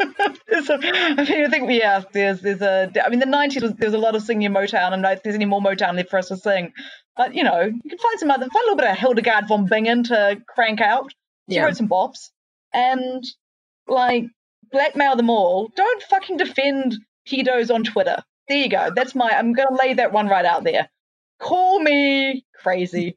I 0.00 1.26
mean, 1.28 1.44
I 1.44 1.48
think 1.48 1.70
yeah, 1.70 2.02
there's 2.12 2.40
there's 2.40 2.62
a. 2.62 2.90
I 3.04 3.08
mean, 3.08 3.20
the 3.20 3.26
'90s 3.26 3.62
was 3.62 3.74
there's 3.74 3.94
a 3.94 3.98
lot 3.98 4.14
of 4.14 4.22
singing 4.22 4.42
in 4.46 4.52
Motown, 4.52 4.92
and 4.92 5.04
if 5.04 5.22
there's 5.22 5.34
any 5.34 5.44
more 5.44 5.60
Motown 5.60 5.96
left 5.96 6.10
for 6.10 6.18
us 6.18 6.28
to 6.28 6.36
sing. 6.36 6.72
But 7.16 7.34
you 7.34 7.44
know, 7.44 7.60
you 7.60 7.90
can 7.90 7.98
find 7.98 8.18
some 8.18 8.30
other, 8.30 8.46
find 8.46 8.54
a 8.54 8.70
little 8.70 8.76
bit 8.76 8.90
of 8.90 8.96
Hildegard 8.96 9.48
von 9.48 9.66
Bingen 9.66 10.04
to 10.04 10.40
crank 10.48 10.80
out. 10.80 11.10
She 11.48 11.56
Yeah. 11.56 11.64
wrote 11.64 11.76
some 11.76 11.88
bops, 11.88 12.30
and 12.72 13.22
like 13.88 14.24
blackmail 14.72 15.16
them 15.16 15.30
all. 15.30 15.70
Don't 15.76 16.02
fucking 16.04 16.36
defend 16.38 16.96
pedos 17.28 17.72
on 17.74 17.84
Twitter. 17.84 18.22
There 18.48 18.58
you 18.58 18.68
go. 18.68 18.90
That's 18.94 19.14
my. 19.14 19.30
I'm 19.30 19.52
gonna 19.52 19.76
lay 19.80 19.94
that 19.94 20.12
one 20.12 20.28
right 20.28 20.44
out 20.44 20.64
there. 20.64 20.88
Call 21.40 21.80
me 21.80 22.44
crazy, 22.62 23.16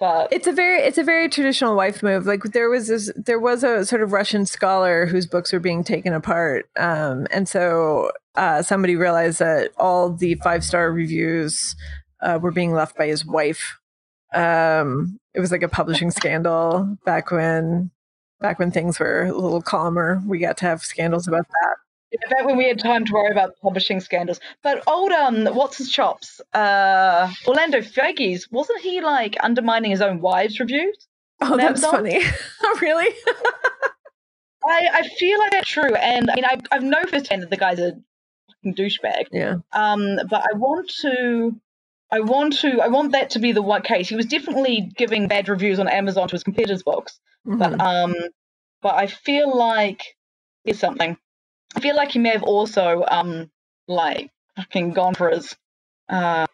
but 0.00 0.32
It's 0.32 0.46
a 0.46 0.52
very 0.52 0.80
it's 0.80 0.98
a 0.98 1.04
very 1.04 1.28
traditional 1.28 1.76
wife 1.76 2.02
move. 2.02 2.26
Like 2.26 2.42
there 2.44 2.68
was 2.68 2.88
this 2.88 3.12
there 3.16 3.38
was 3.38 3.62
a 3.62 3.84
sort 3.84 4.02
of 4.02 4.12
Russian 4.12 4.44
scholar 4.44 5.06
whose 5.06 5.26
books 5.26 5.52
were 5.52 5.60
being 5.60 5.84
taken 5.84 6.12
apart. 6.12 6.68
Um, 6.76 7.26
and 7.30 7.48
so 7.48 8.10
uh, 8.34 8.62
somebody 8.62 8.96
realized 8.96 9.38
that 9.38 9.70
all 9.76 10.12
the 10.12 10.34
five 10.36 10.64
star 10.64 10.90
reviews 10.92 11.76
uh, 12.20 12.38
were 12.42 12.50
being 12.50 12.72
left 12.72 12.96
by 12.96 13.06
his 13.06 13.24
wife. 13.24 13.78
Um, 14.34 15.20
it 15.32 15.40
was 15.40 15.52
like 15.52 15.62
a 15.62 15.68
publishing 15.68 16.10
scandal 16.10 16.96
back 17.04 17.30
when 17.30 17.90
back 18.40 18.58
when 18.58 18.72
things 18.72 18.98
were 18.98 19.24
a 19.24 19.32
little 19.32 19.62
calmer. 19.62 20.22
We 20.26 20.38
got 20.38 20.56
to 20.58 20.66
have 20.66 20.82
scandals 20.82 21.28
about 21.28 21.46
that. 21.46 21.76
Yeah, 22.22 22.28
back 22.30 22.46
when 22.46 22.56
we 22.56 22.68
had 22.68 22.78
time 22.78 23.04
to 23.06 23.12
worry 23.12 23.30
about 23.32 23.56
publishing 23.60 23.98
scandals. 24.00 24.38
But 24.62 24.82
old 24.86 25.10
um, 25.12 25.46
what's 25.46 25.78
his 25.78 25.90
chops? 25.90 26.40
Uh, 26.52 27.30
Orlando 27.46 27.80
Figes 27.82 28.46
wasn't 28.52 28.80
he 28.82 29.00
like 29.00 29.36
undermining 29.40 29.90
his 29.90 30.00
own 30.00 30.20
wives' 30.20 30.60
reviews? 30.60 30.96
Oh, 31.40 31.56
that's 31.56 31.80
funny. 31.80 32.22
really? 32.80 33.12
I, 34.66 34.88
I 34.94 35.08
feel 35.18 35.38
like 35.40 35.52
that's 35.52 35.68
true, 35.68 35.94
and 35.94 36.30
I 36.30 36.34
mean, 36.36 36.44
I, 36.46 36.58
I've 36.72 36.82
known 36.82 37.06
firsthand 37.06 37.42
that 37.42 37.50
the 37.50 37.56
guy's 37.58 37.78
a 37.78 37.92
fucking 38.48 38.74
douchebag. 38.74 39.26
yeah. 39.30 39.56
Um, 39.72 40.18
but 40.30 40.42
I 40.48 40.56
want 40.56 40.88
to, 41.02 41.54
I 42.10 42.20
want 42.20 42.58
to, 42.60 42.80
I 42.80 42.88
want 42.88 43.12
that 43.12 43.30
to 43.30 43.40
be 43.40 43.52
the 43.52 43.60
one 43.60 43.82
case. 43.82 44.08
He 44.08 44.16
was 44.16 44.24
definitely 44.26 44.90
giving 44.96 45.28
bad 45.28 45.48
reviews 45.50 45.78
on 45.80 45.88
Amazon 45.88 46.28
to 46.28 46.32
his 46.32 46.44
competitors' 46.44 46.82
books, 46.82 47.20
Mhm. 47.46 47.58
but 47.58 47.78
um, 47.80 48.14
but 48.80 48.94
I 48.94 49.06
feel 49.06 49.54
like 49.54 50.00
there's 50.64 50.78
something. 50.78 51.18
I 51.76 51.80
feel 51.80 51.96
like 51.96 52.12
he 52.12 52.18
may 52.18 52.30
have 52.30 52.42
also 52.42 53.04
um, 53.06 53.50
like 53.88 54.30
fucking 54.56 54.92
gone 54.92 55.14
for 55.14 55.30
his. 55.30 55.56
Uh, 56.08 56.46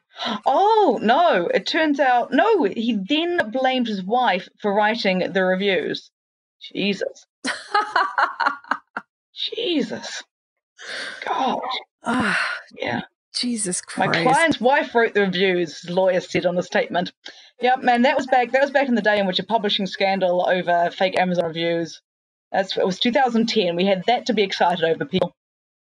oh 0.47 0.99
no! 1.03 1.49
It 1.53 1.67
turns 1.67 2.01
out 2.01 2.33
no. 2.33 2.65
He 2.65 2.99
then 3.09 3.51
blamed 3.51 3.87
his 3.89 4.03
wife 4.03 4.49
for 4.61 4.73
writing 4.75 5.33
the 5.33 5.45
reviews. 5.45 6.11
Jesus, 6.75 7.27
Jesus, 9.35 10.23
God, 11.25 11.61
Ah, 12.05 12.51
yeah. 12.79 13.03
Jesus 13.35 13.81
christ 13.81 14.13
My 14.13 14.23
client's 14.23 14.61
wife 14.61 14.95
wrote 14.95 15.15
the 15.15 15.23
reviews, 15.23 15.89
lawyer 15.89 16.21
said 16.21 16.47
on 16.47 16.57
the 16.57 16.63
statement. 16.63 17.13
Yep, 17.61 17.83
man, 17.83 18.03
that 18.03 18.17
was 18.17 18.27
back 18.27 18.53
that 18.53 18.63
was 18.63 18.71
back 18.71 18.89
in 18.89 18.95
the 18.95 19.03
day 19.03 19.19
in 19.19 19.27
which 19.27 19.39
a 19.39 19.45
publishing 19.45 19.87
scandal 19.87 20.49
over 20.49 20.91
fake 20.91 21.19
Amazon 21.19 21.47
reviews. 21.47 22.01
That's 22.53 22.77
it 22.77 22.87
was 22.87 22.99
2010. 22.99 23.77
We 23.77 23.87
had 23.87 24.05
that 24.07 24.27
to 24.27 24.33
be 24.33 24.43
excited 24.43 24.85
over 24.85 25.05
people. 25.05 25.35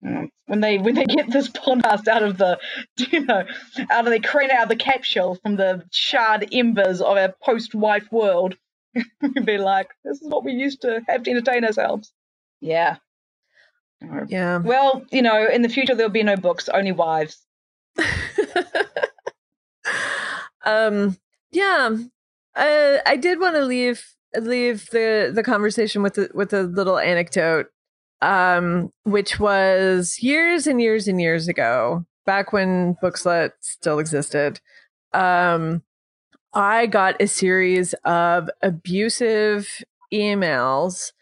Mm. 0.05 0.29
When 0.47 0.61
they 0.61 0.79
when 0.79 0.95
they 0.95 1.05
get 1.05 1.31
this 1.31 1.49
podcast 1.49 2.09
out 2.09 2.23
of 2.23 2.39
the 2.39 2.59
you 3.11 3.25
know 3.25 3.45
out 3.91 4.07
of 4.07 4.13
the 4.13 4.21
crane 4.21 4.51
out 4.51 4.65
of 4.65 4.69
the 4.69 4.77
capsule 4.77 5.35
from 5.37 5.57
the 5.57 5.85
charred 5.91 6.49
embers 6.53 7.01
of 7.01 7.17
our 7.17 7.35
post 7.43 7.75
wife 7.75 8.11
world, 8.13 8.57
we'd 9.23 9.47
be 9.47 9.59
like, 9.59 9.91
this 10.05 10.21
is 10.21 10.29
what 10.29 10.45
we 10.45 10.53
used 10.53 10.83
to 10.83 11.01
have 11.09 11.25
to 11.25 11.31
entertain 11.31 11.65
ourselves. 11.65 12.13
Yeah. 12.61 12.97
Yeah. 14.29 14.59
Well, 14.59 15.05
you 15.11 15.23
know, 15.23 15.47
in 15.49 15.63
the 15.63 15.69
future 15.69 15.95
there'll 15.95 16.13
be 16.13 16.23
no 16.23 16.37
books, 16.37 16.69
only 16.69 16.93
wives. 16.93 17.45
um 20.65 21.17
yeah 21.51 21.97
uh, 22.55 22.99
i 23.07 23.17
did 23.17 23.41
want 23.41 23.55
to 23.57 23.65
leave 23.65 24.15
leave 24.37 24.89
the 24.91 25.31
the 25.35 25.43
conversation 25.43 26.03
with 26.03 26.15
the, 26.15 26.31
with 26.35 26.53
a 26.53 26.63
little 26.63 26.99
anecdote 26.99 27.67
um 28.21 28.93
which 29.05 29.39
was 29.39 30.19
years 30.21 30.67
and 30.67 30.81
years 30.81 31.09
and 31.09 31.21
years 31.21 31.49
ago 31.49 32.05
back 32.27 32.53
when 32.53 32.97
Bookslut 33.03 33.53
still 33.61 33.99
existed 33.99 34.61
um 35.15 35.83
i 36.53 36.87
got 36.87 37.21
a 37.21 37.27
series 37.27 37.95
of 38.05 38.51
abusive 38.63 39.83
emails 40.13 41.13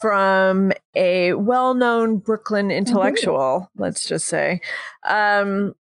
from 0.00 0.72
a 0.94 1.32
well-known 1.34 2.18
brooklyn 2.18 2.70
intellectual 2.70 3.70
let's 3.76 4.06
just 4.06 4.26
say 4.26 4.60
um 5.08 5.74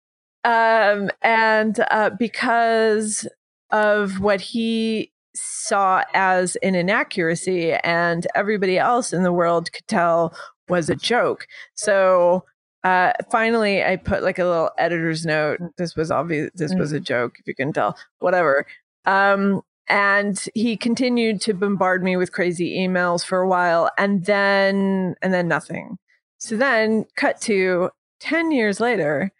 um, 0.43 1.09
and 1.21 1.79
uh, 1.91 2.09
because 2.17 3.27
of 3.71 4.19
what 4.19 4.41
he 4.41 5.11
saw 5.36 6.03
as 6.13 6.55
an 6.57 6.75
inaccuracy, 6.75 7.73
and 7.73 8.27
everybody 8.36 8.77
else 8.77 9.13
in 9.13 9.23
the 9.23 9.34
world 9.34 9.71
could 9.71 9.88
tell 9.88 10.36
was 10.69 10.89
a 10.89 10.95
joke. 10.95 11.47
So 11.75 12.45
uh, 12.84 13.13
finally, 13.32 13.84
I 13.84 13.95
put 13.97 14.23
like 14.23 14.39
a 14.39 14.45
little 14.45 14.71
editor's 14.77 15.25
note. 15.25 15.59
This 15.77 15.95
was 15.95 16.11
obvious. 16.11 16.51
This 16.55 16.73
was 16.73 16.91
a 16.91 16.99
joke, 16.99 17.36
if 17.39 17.47
you 17.47 17.53
can 17.53 17.73
tell. 17.73 17.97
Whatever. 18.19 18.65
Um, 19.05 19.61
and 19.88 20.43
he 20.55 20.77
continued 20.77 21.41
to 21.41 21.53
bombard 21.53 22.03
me 22.03 22.15
with 22.15 22.32
crazy 22.32 22.77
emails 22.77 23.25
for 23.25 23.39
a 23.39 23.47
while, 23.47 23.89
and 23.97 24.25
then 24.25 25.15
and 25.21 25.34
then 25.34 25.47
nothing. 25.47 25.97
So 26.38 26.55
then, 26.55 27.05
cut 27.15 27.41
to 27.41 27.91
ten 28.19 28.51
years 28.51 28.79
later. 28.79 29.32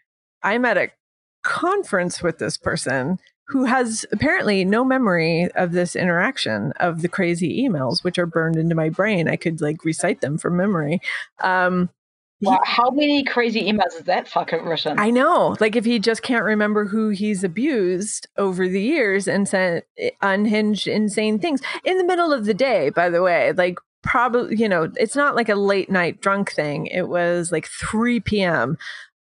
I'm 0.44 0.64
at 0.64 0.76
a 0.76 0.90
conference 1.42 2.22
with 2.22 2.38
this 2.38 2.56
person 2.56 3.18
who 3.52 3.64
has 3.64 4.06
apparently 4.12 4.64
no 4.64 4.82
memory 4.82 5.46
of 5.54 5.72
this 5.72 5.94
interaction 5.94 6.72
of 6.80 7.02
the 7.02 7.08
crazy 7.08 7.62
emails, 7.62 8.02
which 8.02 8.18
are 8.18 8.24
burned 8.24 8.56
into 8.56 8.74
my 8.74 8.88
brain. 8.88 9.28
I 9.28 9.36
could 9.36 9.60
like 9.60 9.84
recite 9.84 10.22
them 10.22 10.38
from 10.38 10.56
memory. 10.56 11.00
Um, 11.40 11.90
how 12.64 12.90
many 12.90 13.22
crazy 13.24 13.70
emails 13.70 13.92
has 13.92 14.04
that 14.04 14.26
fucker 14.26 14.64
written? 14.64 14.98
I 14.98 15.10
know, 15.10 15.54
like 15.60 15.76
if 15.76 15.84
he 15.84 15.98
just 15.98 16.22
can't 16.22 16.44
remember 16.44 16.86
who 16.86 17.10
he's 17.10 17.44
abused 17.44 18.26
over 18.38 18.66
the 18.66 18.80
years 18.80 19.28
and 19.28 19.46
sent 19.46 19.84
unhinged, 20.22 20.88
insane 20.88 21.38
things 21.38 21.60
in 21.84 21.98
the 21.98 22.04
middle 22.04 22.32
of 22.32 22.46
the 22.46 22.54
day, 22.54 22.88
by 22.88 23.10
the 23.10 23.20
way, 23.20 23.52
like 23.52 23.78
probably, 24.02 24.56
you 24.56 24.68
know, 24.68 24.90
it's 24.96 25.14
not 25.14 25.36
like 25.36 25.50
a 25.50 25.54
late 25.56 25.90
night 25.90 26.22
drunk 26.22 26.52
thing. 26.52 26.86
It 26.86 27.06
was 27.06 27.52
like 27.52 27.66
3 27.66 28.20
p.m. 28.20 28.78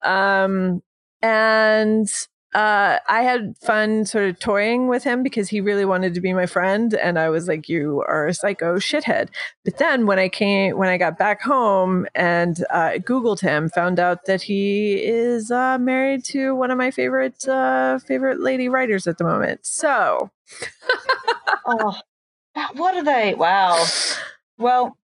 Um, 0.03 0.83
and 1.21 2.09
uh, 2.55 2.97
I 3.07 3.21
had 3.23 3.55
fun 3.61 4.05
sort 4.05 4.29
of 4.29 4.39
toying 4.39 4.87
with 4.87 5.03
him 5.03 5.21
because 5.21 5.49
he 5.49 5.61
really 5.61 5.85
wanted 5.85 6.13
to 6.13 6.21
be 6.21 6.33
my 6.33 6.45
friend, 6.45 6.93
and 6.93 7.19
I 7.19 7.29
was 7.29 7.47
like, 7.47 7.67
"You 7.67 8.03
are 8.07 8.27
a 8.27 8.33
psycho 8.33 8.77
shithead." 8.77 9.29
But 9.65 9.77
then 9.77 10.05
when 10.05 10.17
I 10.17 10.29
came, 10.29 10.77
when 10.77 10.89
I 10.89 10.97
got 10.97 11.17
back 11.17 11.41
home 11.41 12.07
and 12.15 12.63
uh, 12.69 12.93
Googled 12.99 13.41
him, 13.41 13.69
found 13.69 13.99
out 13.99 14.25
that 14.25 14.41
he 14.41 14.95
is 15.03 15.51
uh, 15.51 15.77
married 15.77 16.23
to 16.25 16.55
one 16.55 16.71
of 16.71 16.77
my 16.77 16.89
favorite 16.91 17.47
uh, 17.47 17.99
favorite 17.99 18.39
lady 18.39 18.69
writers 18.69 19.07
at 19.07 19.17
the 19.17 19.23
moment. 19.25 19.59
So 19.63 20.31
oh, 21.67 21.99
what 22.75 22.95
are 22.95 23.03
they? 23.03 23.35
Wow. 23.35 23.85
Well, 24.57 24.97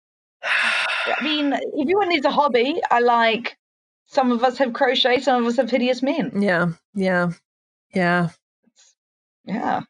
I 0.43 1.23
mean, 1.23 1.53
if 1.53 1.81
everyone 1.81 2.09
needs 2.09 2.25
a 2.25 2.31
hobby. 2.31 2.79
I 2.89 2.99
like. 2.99 3.57
Some 4.13 4.31
of 4.31 4.43
us 4.43 4.59
have 4.59 4.73
crochet. 4.73 5.19
Some 5.21 5.41
of 5.41 5.47
us 5.47 5.57
have 5.57 5.71
hideous 5.71 6.03
men. 6.03 6.41
yeah, 6.41 6.73
yeah, 6.93 7.31
yeah. 7.93 8.29
Yeah. 9.45 9.81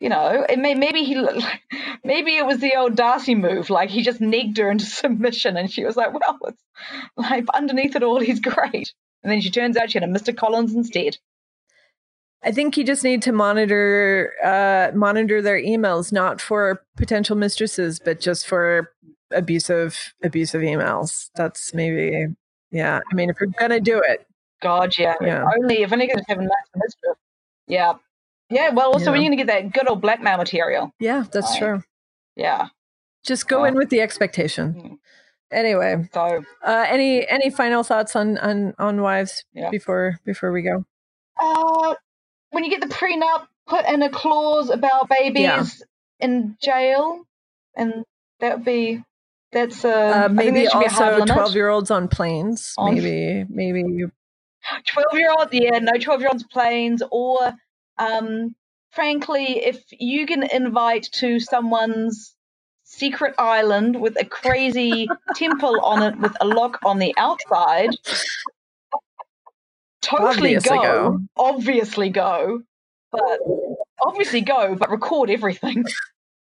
You 0.00 0.08
know, 0.08 0.44
it 0.48 0.58
may, 0.58 0.74
maybe 0.74 1.04
he, 1.04 1.14
maybe 2.04 2.36
it 2.36 2.44
was 2.44 2.58
the 2.58 2.76
old 2.76 2.96
Darcy 2.96 3.34
move. 3.34 3.70
Like 3.70 3.90
he 3.90 4.02
just 4.02 4.20
negged 4.20 4.58
her 4.58 4.70
into 4.70 4.84
submission, 5.02 5.56
and 5.56 5.70
she 5.70 5.84
was 5.84 5.96
like, 5.96 6.12
"Well, 6.12 6.38
it's 6.48 6.62
like 7.16 7.44
underneath 7.54 7.96
it 7.96 8.02
all, 8.02 8.20
he's 8.20 8.40
great." 8.40 8.92
And 9.22 9.32
then 9.32 9.40
she 9.40 9.50
turns 9.50 9.76
out 9.76 9.90
she 9.90 9.98
had 9.98 10.08
a 10.08 10.12
Mr. 10.12 10.36
Collins 10.36 10.74
instead. 10.74 11.16
I 12.42 12.52
think 12.52 12.76
you 12.76 12.84
just 12.84 13.04
need 13.04 13.22
to 13.22 13.32
monitor 13.32 14.32
uh, 14.44 14.96
monitor 14.96 15.40
their 15.40 15.60
emails, 15.60 16.12
not 16.12 16.40
for 16.40 16.82
potential 16.96 17.36
mistresses, 17.36 17.98
but 17.98 18.20
just 18.20 18.46
for 18.46 18.92
abusive 19.30 20.14
abusive 20.22 20.62
emails. 20.62 21.30
That's 21.34 21.72
maybe 21.72 22.34
yeah. 22.76 23.00
I 23.10 23.14
mean, 23.14 23.30
if 23.30 23.36
you're 23.40 23.50
gonna 23.58 23.80
do 23.80 23.98
it, 24.04 24.26
God, 24.62 24.96
yeah. 24.98 25.14
Yeah. 25.20 25.44
Only 25.58 25.82
if 25.82 25.92
only 25.92 26.06
going 26.06 26.18
to 26.18 26.24
have 26.28 26.38
a 26.38 26.42
nice 26.42 26.70
mischief. 26.74 27.16
Yeah. 27.66 27.94
Yeah. 28.48 28.70
Well, 28.70 28.92
also 28.92 29.06
Yeah. 29.06 29.10
when 29.12 29.22
you're 29.22 29.30
going 29.30 29.38
to 29.38 29.44
get 29.44 29.52
that 29.52 29.72
good 29.72 29.88
old 29.88 30.00
blackmail 30.00 30.38
material. 30.38 30.92
yeah, 30.98 31.24
that's 31.30 31.58
true. 31.58 31.82
Yeah. 32.36 32.68
Just 33.22 33.48
go 33.48 33.64
in 33.64 33.74
with 33.74 33.90
the 33.90 34.00
expectation. 34.00 34.74
Mm. 34.74 34.98
Anyway, 35.50 36.08
So, 36.12 36.42
uh, 36.62 36.84
any 36.88 37.28
any 37.28 37.50
final 37.50 37.82
thoughts 37.82 38.16
on 38.16 38.38
on 38.38 38.74
on 38.78 39.02
wives 39.02 39.44
Yeah. 39.52 39.70
before 39.70 40.18
before 40.24 40.52
we 40.52 40.62
go? 40.62 40.84
uh, 41.38 41.94
when 42.50 42.64
you 42.64 42.70
get 42.70 42.80
the 42.80 42.94
prenup, 42.94 43.46
put 43.66 43.84
in 43.86 44.00
a 44.02 44.08
clause 44.10 44.70
about 44.70 45.08
babies 45.10 45.42
Yeah. 45.42 45.64
in 46.20 46.56
jail, 46.62 47.26
and 47.76 48.04
that 48.40 48.56
would 48.56 48.64
be 48.64 49.04
that's 49.52 49.84
uh, 49.84 50.26
Uh, 50.26 50.28
maybe 50.32 50.62
that 50.64 50.72
should 50.72 50.80
be 50.80 50.86
a 50.86 50.90
also 50.90 51.24
twelve 51.24 51.54
year 51.54 51.68
olds 51.68 51.90
on 51.90 52.08
planes. 52.08 52.74
On- 52.78 52.94
Maybe 52.94 53.44
maybe 53.48 53.82
12 54.88 55.06
year 55.14 55.30
old 55.30 55.48
yeah 55.52 55.78
no 55.78 55.92
12 55.98 56.20
year 56.20 56.28
olds 56.30 56.42
planes 56.44 57.00
or 57.12 57.54
um 57.98 58.54
frankly 58.90 59.64
if 59.64 59.80
you 59.92 60.26
can 60.26 60.42
invite 60.42 61.04
to 61.12 61.38
someone's 61.38 62.34
secret 62.82 63.34
island 63.38 64.00
with 64.00 64.20
a 64.20 64.24
crazy 64.24 65.06
temple 65.36 65.78
on 65.84 66.02
it 66.02 66.18
with 66.18 66.36
a 66.40 66.44
lock 66.44 66.80
on 66.84 66.98
the 66.98 67.14
outside 67.16 67.90
totally 70.02 70.56
Obviously 70.56 70.76
go. 70.78 70.82
go. 70.82 71.20
obviously 71.36 72.10
go 72.10 72.62
but 73.12 73.38
obviously 74.00 74.40
go 74.40 74.74
but 74.74 74.90
record 74.90 75.30
everything 75.30 75.84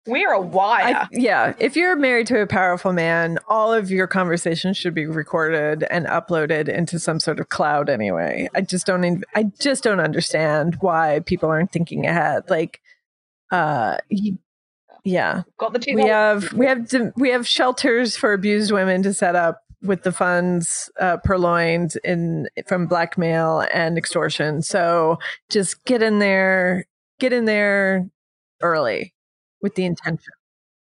we're 0.06 0.32
a 0.32 0.40
wire 0.40 0.96
I, 0.96 1.08
yeah, 1.10 1.54
if 1.58 1.76
you're 1.76 1.94
married 1.96 2.26
to 2.28 2.40
a 2.40 2.46
powerful 2.46 2.92
man, 2.92 3.38
all 3.48 3.72
of 3.72 3.90
your 3.90 4.06
conversations 4.06 4.76
should 4.76 4.94
be 4.94 5.06
recorded 5.06 5.84
and 5.90 6.06
uploaded 6.06 6.68
into 6.68 6.98
some 6.98 7.20
sort 7.20 7.40
of 7.40 7.50
cloud 7.50 7.90
anyway. 7.90 8.48
I 8.54 8.62
just 8.62 8.86
don't 8.86 9.24
I 9.34 9.44
just 9.58 9.84
don't 9.84 10.00
understand 10.00 10.78
why 10.80 11.20
people 11.20 11.50
aren't 11.50 11.72
thinking 11.72 12.06
ahead. 12.06 12.44
Like 12.48 12.80
uh 13.50 13.98
yeah, 15.04 15.42
got 15.58 15.72
the 15.72 15.78
two 15.78 15.94
we 15.94 16.06
have 16.06 16.52
we 16.52 16.66
have 16.66 16.90
we 17.16 17.30
have 17.30 17.46
shelters 17.46 18.16
for 18.16 18.32
abused 18.32 18.72
women 18.72 19.02
to 19.02 19.12
set 19.12 19.36
up 19.36 19.62
with 19.82 20.02
the 20.02 20.12
funds 20.12 20.90
uh, 20.98 21.18
purloined 21.18 21.94
in 22.02 22.48
from 22.66 22.86
blackmail 22.86 23.64
and 23.72 23.96
extortion. 23.96 24.60
So 24.60 25.18
just 25.50 25.84
get 25.84 26.02
in 26.02 26.18
there, 26.18 26.86
get 27.20 27.32
in 27.32 27.44
there 27.44 28.08
early 28.60 29.14
with 29.62 29.74
the 29.74 29.84
intention. 29.84 30.32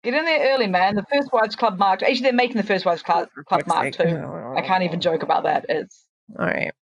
Get 0.03 0.15
in 0.15 0.25
there 0.25 0.55
early, 0.55 0.67
man. 0.67 0.97
The 0.97 1.05
First 1.13 1.33
Wives 1.33 1.57
Club 1.57 1.79
Mark. 1.79 2.03
Actually, 2.03 2.21
they're 2.21 2.33
making 2.33 2.59
the 2.59 2.63
First 2.63 2.85
Wives 2.85 3.03
Club, 3.03 3.29
Club 3.47 3.63
Mark 3.67 3.95
too. 3.95 4.23
I 4.57 4.61
can't 4.61 4.83
even 4.83 5.01
joke 5.01 5.23
about 5.23 5.45
that. 5.45 5.65
It's 5.69 6.05
all 6.39 6.45
right. 6.45 6.73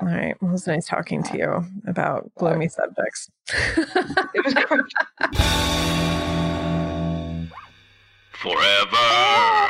All 0.00 0.06
right. 0.06 0.34
Well, 0.40 0.50
it 0.50 0.52
was 0.52 0.66
nice 0.66 0.86
talking 0.86 1.22
to 1.24 1.38
you 1.38 1.64
about 1.86 2.30
gloomy 2.36 2.68
subjects. 2.68 3.30
it 3.48 4.44
was 4.44 4.54
great. 4.54 4.82
Forever. 8.32 9.68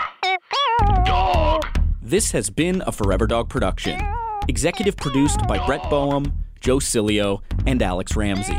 Dog. 1.06 1.64
This 2.02 2.32
has 2.32 2.50
been 2.50 2.82
a 2.86 2.92
Forever 2.92 3.26
Dog 3.26 3.48
production. 3.48 4.00
Executive 4.48 4.96
produced 4.96 5.46
by 5.46 5.64
Brett 5.66 5.88
Boehm, 5.88 6.32
Joe 6.60 6.78
Cilio, 6.78 7.40
and 7.66 7.80
Alex 7.80 8.16
Ramsey. 8.16 8.58